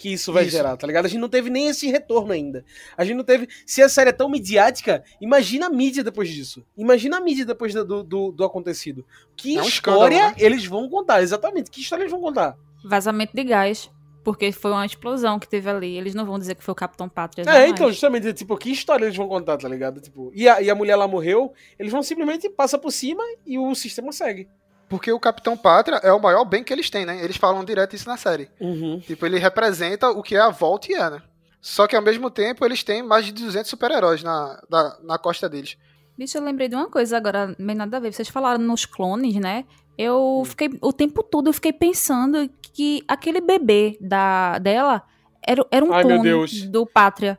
[0.00, 0.52] que isso vai Isso.
[0.52, 1.04] gerar, tá ligado?
[1.04, 2.64] A gente não teve nem esse retorno ainda.
[2.96, 3.46] A gente não teve.
[3.66, 6.64] Se a série é tão midiática, imagina a mídia depois disso.
[6.74, 9.04] Imagina a mídia depois do, do, do acontecido.
[9.36, 10.44] Que É um história escândalo, né?
[10.44, 11.70] eles vão contar, exatamente.
[11.70, 12.56] Que história eles vão contar?
[12.82, 13.90] Vazamento de gás.
[14.24, 15.96] Porque foi uma explosão que teve ali.
[15.96, 17.44] Eles não vão dizer que foi o Capitão Pátria.
[17.46, 20.00] É, então, justamente, tipo, que história eles vão contar, tá ligado?
[20.00, 23.58] Tipo, e a, e a mulher lá morreu, eles vão simplesmente passar por cima e
[23.58, 24.48] o sistema segue.
[24.90, 27.22] Porque o Capitão Pátria é o maior bem que eles têm, né?
[27.24, 28.50] Eles falam direto isso na série.
[28.60, 29.00] Uhum.
[29.00, 31.22] Tipo, ele representa o que é a Volta e é, né?
[31.62, 35.48] Só que ao mesmo tempo eles têm mais de 200 super-heróis na, da- na costa
[35.48, 35.76] deles.
[36.18, 38.12] Bicho, eu lembrei de uma coisa agora, meio nada a ver.
[38.12, 39.64] Vocês falaram nos clones, né?
[39.68, 39.74] Hum.
[39.96, 45.02] Eu fiquei, o tempo todo eu fiquei pensando que aquele bebê da, dela
[45.46, 46.62] era, era um Ai, clone Deus.
[46.62, 47.38] do Pátria.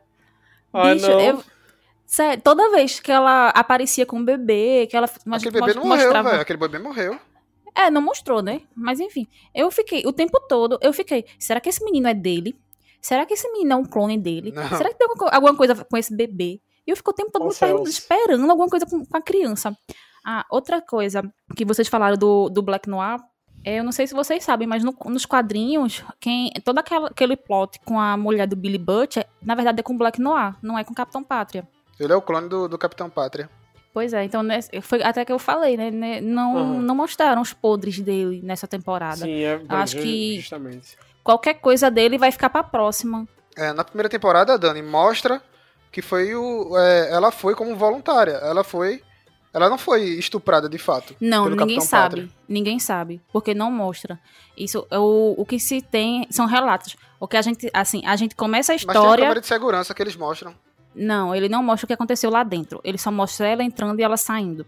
[0.72, 1.20] Ai, Bicho, não.
[1.20, 1.44] eu-
[2.06, 6.12] sério, toda vez que ela aparecia com o bebê, que ela Aquele bebê não morreu,
[6.12, 6.40] velho.
[6.40, 7.18] Aquele bebê morreu.
[7.74, 8.62] É, não mostrou, né?
[8.74, 12.54] Mas enfim, eu fiquei, o tempo todo, eu fiquei, será que esse menino é dele?
[13.00, 14.52] Será que esse menino é um clone dele?
[14.52, 14.68] Não.
[14.68, 16.60] Será que tem alguma co- alguma coisa com esse bebê?
[16.86, 17.44] E eu fico o tempo todo
[17.84, 19.76] me esperando alguma coisa com, com a criança.
[20.24, 21.22] Ah, outra coisa
[21.56, 23.18] que vocês falaram do, do Black Noir,
[23.64, 27.36] é, eu não sei se vocês sabem, mas no- nos quadrinhos, quem, todo aquela, aquele
[27.36, 30.84] plot com a mulher do Billy Butcher, na verdade é com Black Noir, não é
[30.84, 31.66] com Capitão Pátria.
[31.98, 33.48] Ele é o clone do, do Capitão Pátria.
[33.92, 35.90] Pois é, então né, foi até que eu falei, né?
[35.90, 36.82] né, Não, Aham.
[36.82, 39.16] não mostraram os podres dele nessa temporada.
[39.16, 39.54] Sim, é.
[39.68, 40.96] Eu acho que Justamente.
[41.22, 43.28] qualquer coisa dele vai ficar pra próxima.
[43.56, 45.42] É, na primeira temporada, a Dani mostra
[45.90, 46.74] que foi o.
[46.78, 48.32] é, ela foi como voluntária.
[48.42, 49.02] Ela foi.
[49.52, 51.14] Ela não foi estuprada de fato.
[51.20, 52.22] Não, pelo ninguém Capitão sabe.
[52.22, 52.30] Pátria.
[52.48, 54.18] Ninguém sabe, porque não mostra.
[54.56, 56.96] Isso, é o, o que se tem são relatos.
[57.20, 59.22] O que a gente, assim, a gente começa a Mas tem a história.
[59.24, 60.54] câmera de segurança que eles mostram.
[60.94, 62.80] Não, ele não mostra o que aconteceu lá dentro.
[62.84, 64.66] Ele só mostra ela entrando e ela saindo.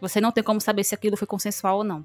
[0.00, 2.04] Você não tem como saber se aquilo foi consensual ou não.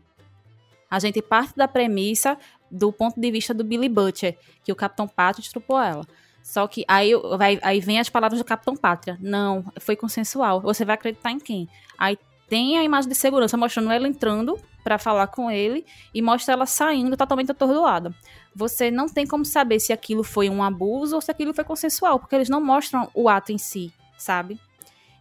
[0.89, 2.37] A gente parte da premissa
[2.71, 6.05] do ponto de vista do Billy Butcher, que o Capitão Pátria estrupou ela.
[6.41, 9.17] Só que aí, vai, aí vem as palavras do Capitão Pátria.
[9.19, 10.61] Não, foi consensual.
[10.61, 11.67] Você vai acreditar em quem?
[11.97, 12.17] Aí
[12.47, 16.65] tem a imagem de segurança mostrando ela entrando pra falar com ele e mostra ela
[16.65, 18.13] saindo totalmente atordoada.
[18.55, 22.19] Você não tem como saber se aquilo foi um abuso ou se aquilo foi consensual,
[22.19, 24.59] porque eles não mostram o ato em si, sabe?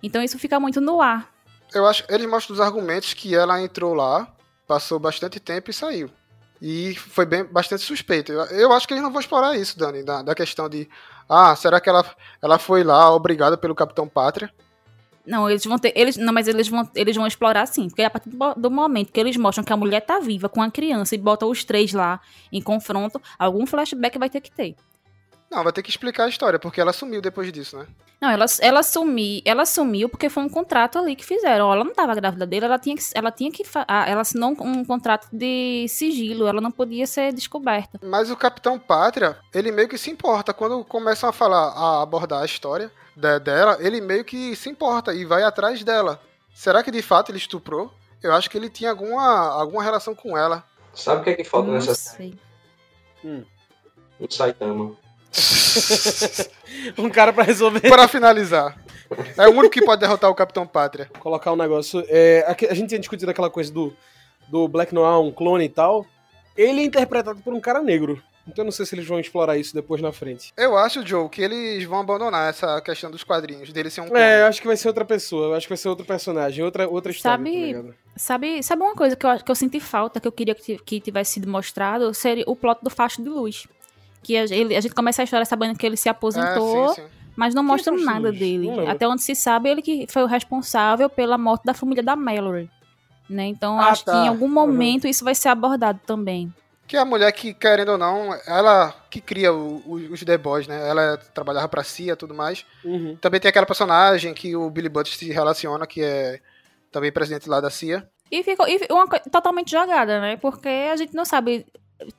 [0.03, 1.33] Então isso fica muito no ar.
[1.75, 2.05] Eu acho.
[2.09, 4.33] Eles mostram os argumentos que ela entrou lá,
[4.67, 6.11] passou bastante tempo e saiu.
[6.61, 8.33] E foi bem bastante suspeito.
[8.33, 10.89] Eu, eu acho que eles não vão explorar isso, Dani, da, da questão de.
[11.29, 12.05] Ah, será que ela,
[12.43, 14.53] ela foi lá obrigada pelo Capitão Pátria?
[15.29, 15.93] Não, eles vão ter.
[15.95, 17.89] Eles, não, mas eles vão, eles vão explorar sim.
[17.89, 20.71] Porque a partir do momento que eles mostram que a mulher tá viva com a
[20.71, 22.19] criança e botam os três lá
[22.51, 24.75] em confronto, algum flashback vai ter que ter.
[25.51, 27.87] Não, vai ter que explicar a história, porque ela sumiu depois disso, né?
[28.21, 31.73] Não, ela, ela, sumi, ela sumiu porque foi um contrato ali que fizeram.
[31.73, 33.03] Ela não estava grávida dele, ela tinha que.
[33.15, 37.07] Ela, tinha que fa- ah, ela assinou um, um contrato de sigilo, ela não podia
[37.07, 37.99] ser descoberta.
[38.03, 40.53] Mas o Capitão Pátria, ele meio que se importa.
[40.53, 45.15] Quando começam a falar, a abordar a história de- dela, ele meio que se importa
[45.15, 46.21] e vai atrás dela.
[46.53, 47.91] Será que de fato ele estuprou?
[48.21, 50.65] Eu acho que ele tinha alguma, alguma relação com ela.
[50.93, 52.37] Sabe o que é que falta Não nessa sei.
[53.25, 53.45] Um
[54.29, 54.97] Saitama.
[56.99, 57.89] um cara pra resolver.
[57.89, 58.77] Para finalizar,
[59.37, 61.11] é o único que pode derrotar o Capitão Pátria.
[61.19, 62.05] Colocar um negócio.
[62.09, 63.95] É, a gente tinha discutido aquela coisa do,
[64.49, 66.07] do Black Noir, um clone e tal.
[66.57, 68.23] Ele é interpretado por um cara negro.
[68.49, 70.53] Então eu não sei se eles vão explorar isso depois na frente.
[70.57, 74.23] Eu acho, Joe, que eles vão abandonar essa questão dos quadrinhos, dele ser um clone.
[74.23, 76.65] É, eu acho que vai ser outra pessoa, eu acho que vai ser outro personagem,
[76.65, 80.19] outra, outra história, tá Sabe, sabe, sabe uma coisa que eu, que eu senti falta,
[80.19, 82.13] que eu queria que, que tivesse sido mostrado?
[82.15, 83.69] Seria o plot do facho de luz.
[84.23, 87.03] Que a, ele- a gente começa a história sabendo que ele se aposentou, É, sim,
[87.03, 87.09] sim.
[87.37, 88.69] Mas não mostra nada dele.
[88.89, 92.69] Até onde se sabe, ele que foi o responsável pela morte da família da Mallory.
[93.31, 93.45] Né?
[93.47, 94.13] Então, Ah, acho tá.
[94.13, 94.51] que em algum Uhum.
[94.51, 96.53] momento isso vai ser abordado também.
[96.87, 100.39] Que é a mulher que, querendo ou não, ela que cria o- o- os The
[100.39, 100.89] Boys, né?
[100.89, 102.65] Ela trabalhava pra CIA e tudo mais.
[102.83, 103.17] Uhum.
[103.21, 106.41] Também tem aquela personagem que o Billy Butcher se relaciona, que é
[106.91, 108.09] também presidente lá da CIA.
[108.33, 110.37] E ficou e uma coisa totalmente jogada, né?
[110.39, 111.67] Porque a gente não sabe.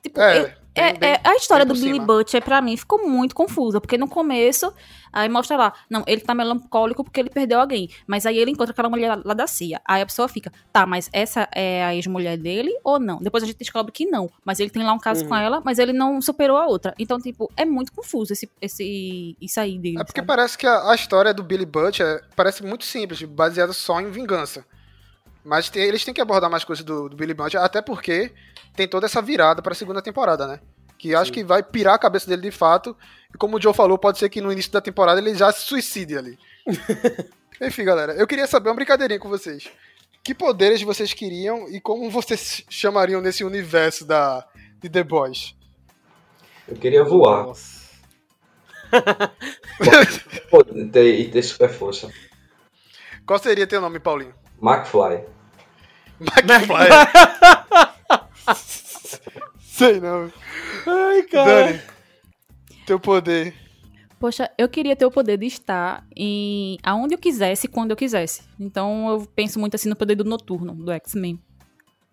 [0.04, 2.00] Tipo, É, eu- é- bem- é- a história do Billy.
[2.00, 3.80] Butcher, pra mim, ficou muito confusa.
[3.82, 4.74] Porque no começo,
[5.12, 7.90] aí mostra lá, não, ele tá melancólico porque ele perdeu alguém.
[8.08, 9.82] Mas aí ele encontra aquela mulher lá da CIA.
[9.86, 13.18] Aí a pessoa fica, tá, mas essa é a ex-mulher dele ou não?
[13.20, 14.30] Depois a gente descobre que não.
[14.46, 15.30] Mas ele tem lá um caso Uhum.
[15.30, 16.94] com ela, mas ele não superou a outra.
[17.00, 20.00] Então, tipo, é muito confuso esse, esse, isso aí dele.
[20.00, 20.28] É porque sabe?
[20.28, 24.66] parece que a, a história do Billy Butcher parece muito simples, baseada só em vingança.
[25.50, 28.32] Mas tem- eles têm que abordar mais coisas do, do Billy Butcher, até porque
[28.76, 30.60] tem toda essa virada pra segunda temporada, né?
[30.96, 32.96] Que acho que vai pirar a cabeça dele de fato.
[33.34, 35.62] E como o Joe falou, pode ser que no início da temporada ele já se
[35.62, 36.38] suicide ali.
[37.60, 39.72] Enfim, galera, eu queria saber uma brincadeirinha com vocês.
[40.24, 44.46] Que poderes vocês queriam e como vocês chamariam nesse universo da,
[44.80, 45.56] de The Boys?
[46.68, 47.48] Eu queria voar.
[50.52, 52.08] Pô, e ter, e ter super força.
[53.26, 54.36] Qual seria teu nome, Paulinho?
[54.62, 55.39] McFly.
[56.22, 56.90] McFly.
[59.60, 60.32] Sei não.
[60.86, 61.82] Ai, Dani,
[62.86, 63.54] teu poder.
[64.20, 68.42] Poxa, eu queria ter o poder de estar em aonde eu quisesse, quando eu quisesse.
[68.60, 71.40] Então eu penso muito assim no poder do noturno, do X-Men.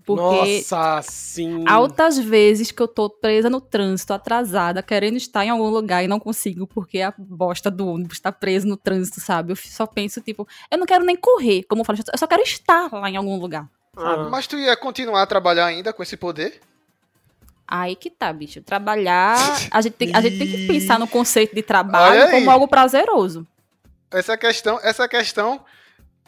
[0.07, 1.65] Porque Nossa, sim.
[1.66, 6.07] altas vezes que eu tô presa no trânsito, atrasada, querendo estar em algum lugar e
[6.07, 9.51] não consigo, porque a bosta do ônibus tá preso no trânsito, sabe?
[9.51, 12.43] Eu só penso, tipo, eu não quero nem correr, como eu falo, eu só quero
[12.43, 13.69] estar lá em algum lugar.
[13.97, 14.31] Sabe?
[14.31, 16.60] Mas tu ia continuar a trabalhar ainda com esse poder?
[17.66, 18.62] Aí que tá, bicho.
[18.62, 19.36] Trabalhar.
[19.70, 23.47] A gente tem, a gente tem que pensar no conceito de trabalho como algo prazeroso.
[24.10, 25.64] Essa é questão, essa é questão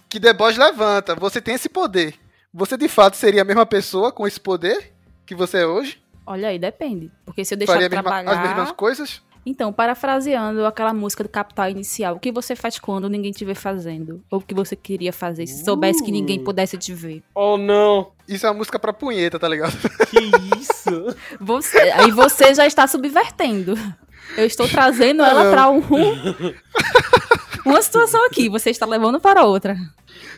[0.09, 1.15] que Boys levanta.
[1.15, 2.15] Você tem esse poder.
[2.53, 4.93] Você de fato seria a mesma pessoa com esse poder
[5.25, 6.03] que você é hoje?
[6.27, 7.11] Olha aí, depende.
[7.25, 8.43] Porque se eu deixar Faria de mesma- trabalhar.
[8.43, 9.23] as mesmas coisas?
[9.49, 13.55] Então, parafraseando aquela música do Capital Inicial, o que você faz quando ninguém te vê
[13.55, 14.23] fazendo?
[14.31, 17.23] Ou o que você queria fazer, se soubesse que ninguém pudesse te ver?
[17.35, 18.13] Oh, não.
[18.29, 19.73] Isso é uma música pra punheta, tá ligado?
[20.11, 20.19] Que
[20.59, 21.17] isso?
[21.41, 23.75] Você, aí você já está subvertendo.
[24.37, 25.51] Eu estou trazendo ela Não.
[25.51, 25.81] para um,
[27.65, 29.77] uma situação aqui, você está levando para outra.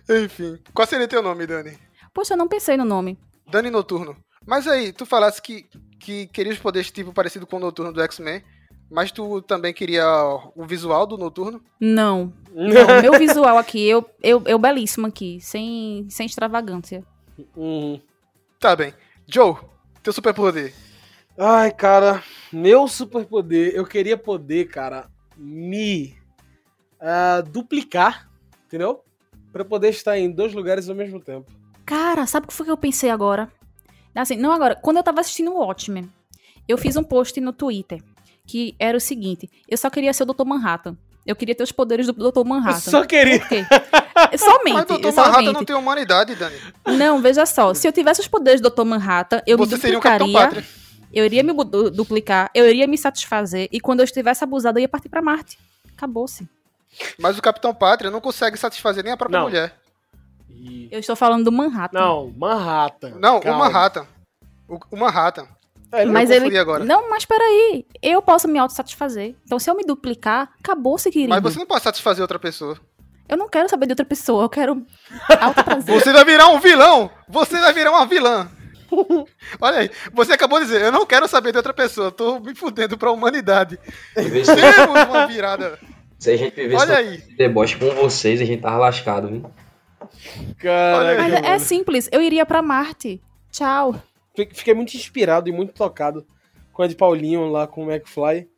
[0.09, 0.57] Enfim.
[0.73, 1.77] Qual seria teu nome, Dani?
[2.15, 3.19] Poxa, eu não pensei no nome.
[3.51, 4.17] Dani Noturno.
[4.47, 5.67] Mas aí, tu falasse que,
[5.99, 8.43] que queria os poderes tipo parecido com o Noturno do X-Men,
[8.91, 10.05] mas tu também queria
[10.57, 11.63] o visual do Noturno?
[11.79, 12.33] Não.
[12.53, 17.05] Não, meu visual aqui, eu, eu, eu belíssimo aqui, sem, sem extravagância.
[17.57, 18.01] Uhum.
[18.59, 18.93] Tá bem.
[19.25, 19.55] Joe,
[20.03, 20.75] teu superpoder.
[21.39, 22.23] Ai, cara,
[22.53, 26.17] meu superpoder, eu queria poder, cara, me
[27.01, 28.29] ah, duplicar,
[28.67, 29.05] entendeu?
[29.53, 31.51] Pra poder estar em dois lugares ao mesmo tempo.
[31.87, 33.51] Cara, sabe o que foi que eu pensei agora?
[34.15, 36.11] Assim, não agora, quando eu tava assistindo o Watchmen,
[36.67, 38.03] eu fiz um post no Twitter
[38.47, 40.45] que era o seguinte: eu só queria ser o Dr.
[40.45, 40.97] Manhattan.
[41.27, 42.45] Eu queria ter os poderes do Dr.
[42.47, 42.91] Manhattan.
[42.91, 43.39] só queria.
[43.41, 43.65] Por quê?
[44.39, 44.73] Somente.
[44.75, 44.93] Mas Dr.
[44.93, 45.53] eu Manhattan somente.
[45.53, 46.57] não tem humanidade, Dani.
[46.87, 47.75] Não, veja só.
[47.75, 48.85] Se eu tivesse os poderes do Dr.
[48.85, 50.63] Manhattan, eu Você me seria o Capitão duplicaria.
[50.63, 50.81] Pátria.
[51.13, 51.53] Eu iria me
[51.93, 55.59] duplicar, eu iria me satisfazer, e quando eu estivesse abusada, eu ia partir pra Marte.
[55.97, 56.49] Acabou-se.
[57.19, 59.47] Mas o Capitão Pátria não consegue satisfazer nem a própria Não.
[59.47, 59.75] mulher.
[60.91, 61.99] Eu estou falando do Manhattan.
[61.99, 63.11] Não, Manhattan.
[63.19, 63.57] Não, Calma.
[63.57, 64.07] o Manhattan.
[64.69, 65.49] O, o Manhattan.
[65.93, 66.57] É, Eu Mas ele.
[66.57, 66.85] agora.
[66.85, 67.85] Não, mas peraí.
[68.03, 69.35] Eu posso me autossatisfazer.
[69.45, 71.31] Então, se eu me duplicar, acabou-se, querido.
[71.31, 72.79] Mas você não pode satisfazer outra pessoa.
[73.29, 74.85] Eu não quero saber de outra pessoa, eu quero
[75.41, 75.95] alto prazer.
[75.95, 77.11] Você vai virar um vilão!
[77.29, 78.51] Você vai virar uma vilã!
[79.61, 82.41] Olha aí, você acabou de dizer, eu não quero saber de outra pessoa, eu tô
[82.41, 83.79] me fudendo pra humanidade.
[84.15, 84.49] Temos
[85.09, 85.79] uma virada.
[86.19, 87.19] Se a gente vivesse Olha aí.
[87.37, 89.45] deboche com vocês, a gente tava lascado, viu?
[90.59, 91.61] Caraca, Mas é mano.
[91.61, 93.23] simples, eu iria pra Marte.
[93.53, 93.95] Tchau.
[94.53, 96.27] Fiquei- muito inspirado e muito tocado
[96.73, 98.49] com a de Paulinho lá com o McFly.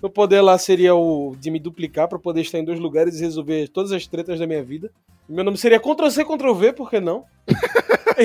[0.00, 3.22] Meu poder lá seria o de me duplicar pra poder estar em dois lugares e
[3.22, 4.90] resolver todas as tretas da minha vida.
[5.28, 7.24] Meu nome seria Ctrl-C, Ctrl-V, por que não?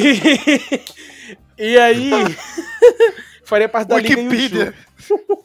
[1.57, 2.09] e, e aí...
[3.45, 4.73] faria parte da Wikipedia.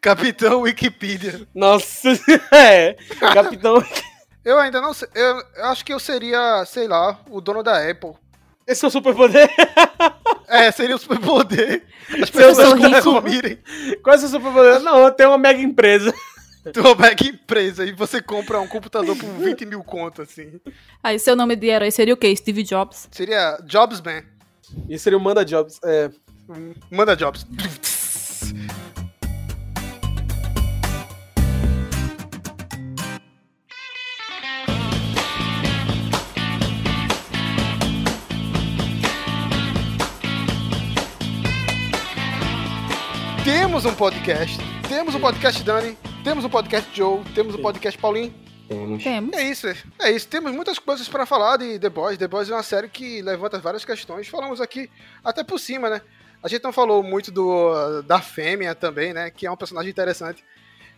[0.00, 1.46] Capitão Wikipedia.
[1.54, 2.08] Nossa,
[2.52, 2.94] é.
[3.32, 3.82] Capitão...
[4.44, 7.88] Eu ainda não sei, eu, eu acho que eu seria, sei lá, o dono da
[7.88, 8.14] Apple.
[8.72, 9.48] Esse é o superpoder?
[10.48, 11.82] É, seria o superpoder.
[12.10, 12.90] As Se eu pessoas sou rico.
[12.90, 13.58] consumirem.
[14.02, 14.80] Qual é o seu superpoder?
[14.80, 16.12] Não, eu tenho uma mega empresa.
[16.74, 20.60] Tua mega empresa e você compra um computador por 20 mil conto, assim.
[21.02, 22.36] Aí, seu nome de herói seria o quê?
[22.36, 23.08] Steve Jobs?
[23.10, 24.24] Seria Jobsman.
[24.90, 25.80] Esse seria o Manda Jobs.
[25.84, 26.10] É.
[26.90, 27.46] Manda Jobs.
[43.44, 44.56] Temos um podcast.
[44.88, 48.32] Temos um podcast Dani, temos um podcast Joe, temos um podcast Paulinho.
[48.68, 49.02] Temos.
[49.02, 49.36] Temos.
[49.36, 49.66] É isso,
[50.00, 50.28] é isso.
[50.28, 52.16] Temos muitas coisas para falar de The Boys.
[52.16, 54.28] The Boys é uma série que levanta várias questões.
[54.28, 54.88] Falamos aqui
[55.24, 56.00] até por cima, né?
[56.40, 59.30] A gente não falou muito do da Fêmea também, né?
[59.30, 60.44] Que é um personagem interessante.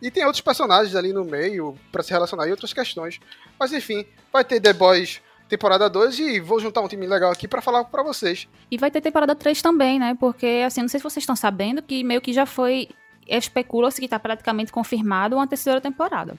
[0.03, 3.21] E tem outros personagens ali no meio para se relacionar e outras questões.
[3.59, 7.47] Mas enfim, vai ter The Boys temporada 2 e vou juntar um time legal aqui
[7.47, 8.49] para falar para vocês.
[8.71, 10.17] E vai ter temporada 3 também, né?
[10.19, 12.89] Porque, assim, não sei se vocês estão sabendo que meio que já foi.
[13.27, 16.37] Especula-se que tá praticamente confirmado uma terceira temporada.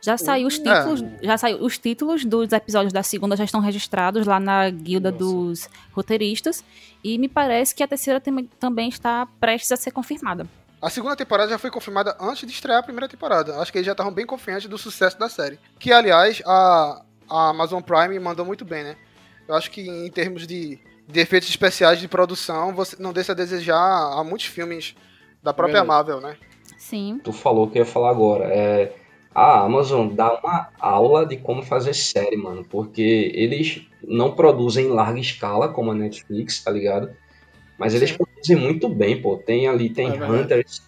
[0.00, 1.18] Já saiu os títulos, É.
[1.22, 5.68] já saiu os títulos dos episódios da segunda já estão registrados lá na guilda dos
[5.92, 6.62] roteiristas
[7.02, 10.46] e me parece que a terceira tem- também está prestes a ser confirmada.
[10.80, 13.58] A segunda temporada já foi confirmada antes de estrear a primeira temporada.
[13.58, 15.58] Acho que eles já estavam bem confiantes do sucesso da série.
[15.80, 18.96] Que, aliás, a, a Amazon Prime mandou muito bem, né?
[19.46, 23.34] Eu acho que em termos de, de efeitos especiais de produção, você não deixa a
[23.34, 24.94] desejar a muitos filmes
[25.42, 25.88] da própria Verdade.
[25.88, 26.36] Marvel, né?
[26.76, 27.20] Sim.
[27.22, 28.44] Tu falou que eu ia falar agora.
[28.44, 28.92] É,
[29.34, 32.64] a Amazon dá uma aula de como fazer série, mano.
[32.68, 37.10] Porque eles não produzem em larga escala, como a Netflix, tá ligado?
[37.78, 39.36] Mas eles produzem muito bem, pô.
[39.36, 40.24] Tem ali, tem É.
[40.24, 40.82] Hunters,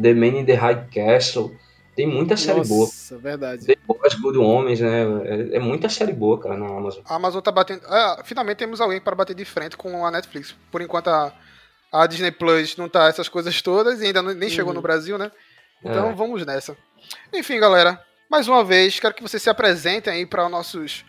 [0.00, 1.54] The Man in the High Castle.
[1.96, 2.84] Tem muita série boa.
[2.84, 3.64] Nossa, verdade.
[3.64, 5.02] The Boys, Good Homens, né?
[5.24, 7.02] É, é muita série boa, cara, na Amazon.
[7.08, 7.80] A Amazon tá batendo.
[7.86, 10.54] Ah, finalmente temos alguém para bater de frente com a Netflix.
[10.70, 11.32] Por enquanto a,
[11.90, 14.76] a Disney Plus não tá essas coisas todas e ainda não- nem chegou Uhum.
[14.76, 15.32] no Brasil, né?
[15.82, 16.12] Então É.
[16.12, 16.76] vamos nessa.
[17.32, 17.98] Enfim, galera,
[18.30, 21.02] mais uma vez, quero que vocês se apresentem aí para nossos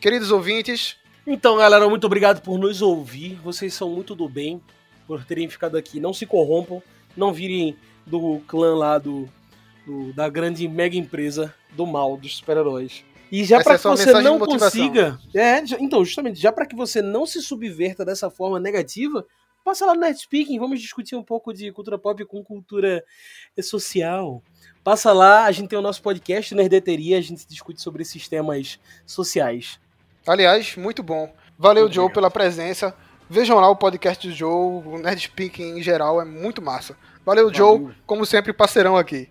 [0.00, 0.96] queridos ouvintes.
[1.24, 3.38] Então, galera, muito obrigado por nos ouvir.
[3.44, 4.60] Vocês são muito do bem
[5.06, 6.00] por terem ficado aqui.
[6.00, 6.82] Não se corrompam,
[7.16, 9.28] não virem do clã lá do,
[9.86, 13.04] do- da grande mega empresa do mal dos super-heróis.
[13.30, 17.00] E já para é que você não consiga, é, então, justamente, já para que você
[17.00, 19.24] não se subverta dessa forma negativa,
[19.64, 23.02] passa lá no Net Speaking, vamos discutir um pouco de cultura pop com cultura
[23.62, 24.42] social.
[24.84, 28.78] Passa lá, a gente tem o nosso podcast Nerdeteria, a gente discute sobre esses temas
[29.06, 29.80] sociais.
[30.26, 31.32] Aliás, muito bom.
[31.58, 32.94] Valeu, Joe, pela presença.
[33.30, 36.96] Vejam lá o podcast do Joe, o Nerd Speaking em geral, é muito massa.
[37.24, 39.28] Valeu, Joe, como sempre, parceirão aqui.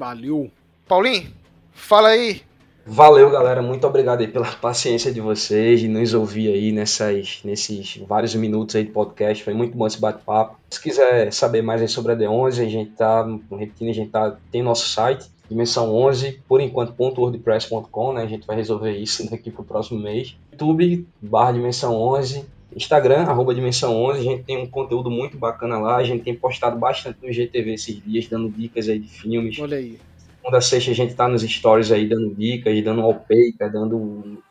[0.00, 0.50] Valeu.
[0.88, 1.30] Paulinho,
[1.72, 2.40] fala aí.
[2.86, 3.60] Valeu, galera.
[3.60, 8.76] Muito obrigado aí pela paciência de vocês, de nos ouvir aí nessas, nesses vários minutos
[8.76, 9.44] aí de podcast.
[9.44, 10.58] Foi muito bom esse bate-papo.
[10.70, 14.38] Se quiser saber mais aí sobre a D11, a gente tá, repetindo, a gente tá,
[14.50, 18.22] tem nosso site, dimensão 11, por enquanto, .wordpress.com, né?
[18.22, 20.34] A gente vai resolver isso daqui pro próximo mês.
[20.50, 22.46] YouTube, barra dimensão 11.
[22.74, 26.34] Instagram, arroba dimensão 11, a gente tem um conteúdo muito bacana lá, a gente tem
[26.34, 29.58] postado bastante no GTV esses dias, dando dicas aí de filmes.
[29.58, 29.98] Olha aí.
[30.36, 34.42] Segunda a sexta a gente tá nos stories aí dando dicas, dando wallpaper, dando.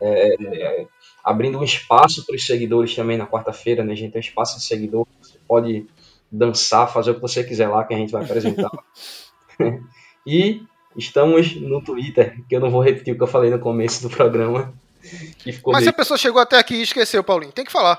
[0.00, 0.86] é, é,
[1.24, 3.92] abrindo um espaço para os seguidores também na quarta-feira, né?
[3.92, 5.86] A gente tem um espaço de seguidor, você pode
[6.30, 8.70] dançar, fazer o que você quiser lá, que a gente vai apresentar.
[10.26, 10.62] e
[10.96, 14.14] estamos no Twitter, que eu não vou repetir o que eu falei no começo do
[14.14, 14.74] programa.
[15.38, 15.90] Que ficou Mas se meio...
[15.90, 17.98] a pessoa chegou até aqui e esqueceu, Paulinho, tem que falar.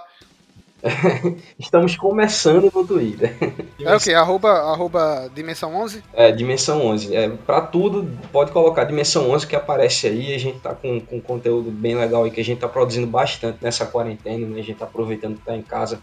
[1.60, 3.36] Estamos começando no Twitter.
[3.80, 4.14] É o quê?
[4.14, 6.04] Arroba, arroba Dimensão 11?
[6.14, 7.16] É, Dimensão 11.
[7.16, 10.34] É, pra tudo, pode colocar Dimensão 11 que aparece aí.
[10.34, 13.60] A gente tá com, com conteúdo bem legal aí que a gente tá produzindo bastante
[13.62, 14.60] nessa quarentena, né?
[14.60, 16.00] A gente tá aproveitando que tá em casa.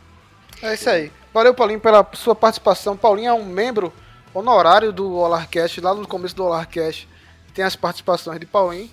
[0.63, 1.11] É isso aí.
[1.33, 2.97] Valeu, Paulinho, pela sua participação.
[2.97, 3.93] Paulinho é um membro
[4.35, 7.09] honorário do Olarcast, lá no começo do Olarcast.
[7.55, 8.91] Tem as participações de Paulinho.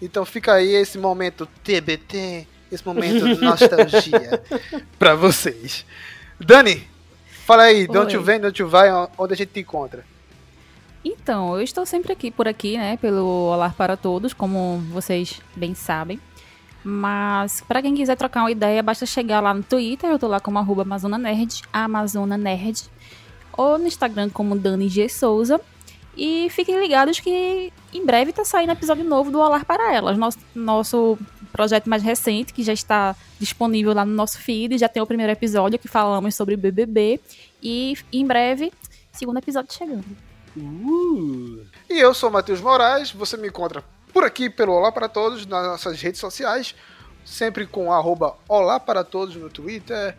[0.00, 4.42] Então fica aí esse momento TBT, esse momento de nostalgia
[4.98, 5.86] pra vocês.
[6.38, 6.86] Dani,
[7.46, 10.04] fala aí, de onde vem, de onde tu vai, onde a gente te encontra.
[11.04, 15.74] Então, eu estou sempre aqui por aqui, né, pelo Olá para Todos, como vocês bem
[15.74, 16.18] sabem.
[16.82, 20.40] Mas para quem quiser trocar uma ideia, basta chegar lá no Twitter, eu tô lá
[20.40, 22.84] como arroba Amazona Nerd, Amazona Nerd,
[23.56, 25.08] ou no Instagram como Dani G.
[25.08, 25.60] Souza.
[26.16, 30.38] E fiquem ligados que em breve tá saindo episódio novo do Olá para Elas, nosso,
[30.54, 31.18] nosso
[31.52, 35.32] projeto mais recente, que já está disponível lá no nosso feed, já tem o primeiro
[35.32, 37.20] episódio que falamos sobre BBB,
[37.62, 38.72] e em breve,
[39.12, 40.04] segundo episódio chegando.
[41.90, 43.82] E eu sou Matheus Moraes, você me encontra
[44.12, 46.74] por aqui pelo Olá para Todos, nas nossas redes sociais,
[47.24, 50.16] sempre com arroba Olá para Todos no Twitter,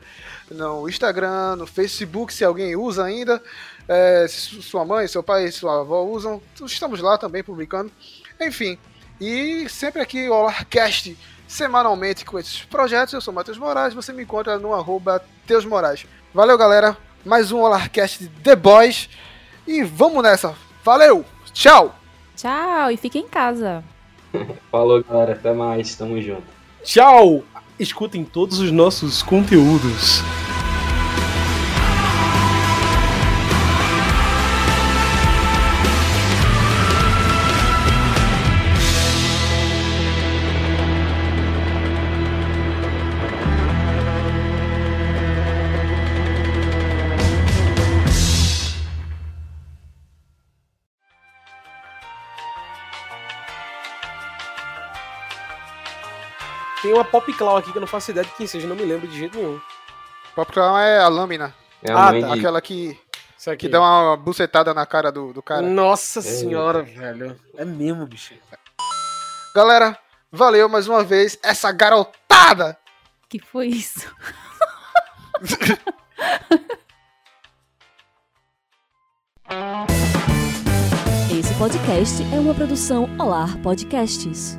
[0.52, 3.42] no Instagram, no Facebook, se alguém usa ainda,
[3.88, 7.92] é, se sua mãe, seu pai, sua avó usam, estamos lá também publicando,
[8.42, 8.78] enfim,
[9.20, 11.18] e sempre aqui o Olarcast,
[11.48, 15.66] semanalmente com esses projetos, eu sou o Matheus Moraes, você me encontra no arroba Teus
[15.66, 16.06] Moraes.
[16.34, 19.10] Valeu galera, mais um Olarcast de The Boys,
[19.68, 21.96] e vamos nessa, valeu, tchau!
[22.36, 23.84] Tchau e fique em casa.
[24.72, 25.34] Falou, galera.
[25.34, 25.96] Até mais.
[25.96, 26.44] Tamo junto.
[26.84, 27.44] Tchau!
[27.80, 30.22] Escutem todos os nossos conteúdos.
[56.96, 59.08] Uma Pop Claw aqui que eu não faço ideia de quem seja, não me lembro
[59.08, 59.60] de jeito nenhum.
[60.36, 61.54] Pop Claw é a lâmina.
[61.84, 62.20] É a ah, tá.
[62.20, 63.00] de- Aquela que,
[63.38, 63.66] Isso aqui.
[63.66, 65.62] que dá uma bucetada na cara do, do cara.
[65.62, 67.40] Nossa senhora, velho.
[67.58, 68.34] É mesmo, bicho.
[69.56, 69.98] Galera,
[70.32, 72.78] valeu mais uma vez essa garotada.
[73.30, 74.14] Que foi isso?
[81.32, 84.58] Esse podcast é uma produção Olar Podcasts.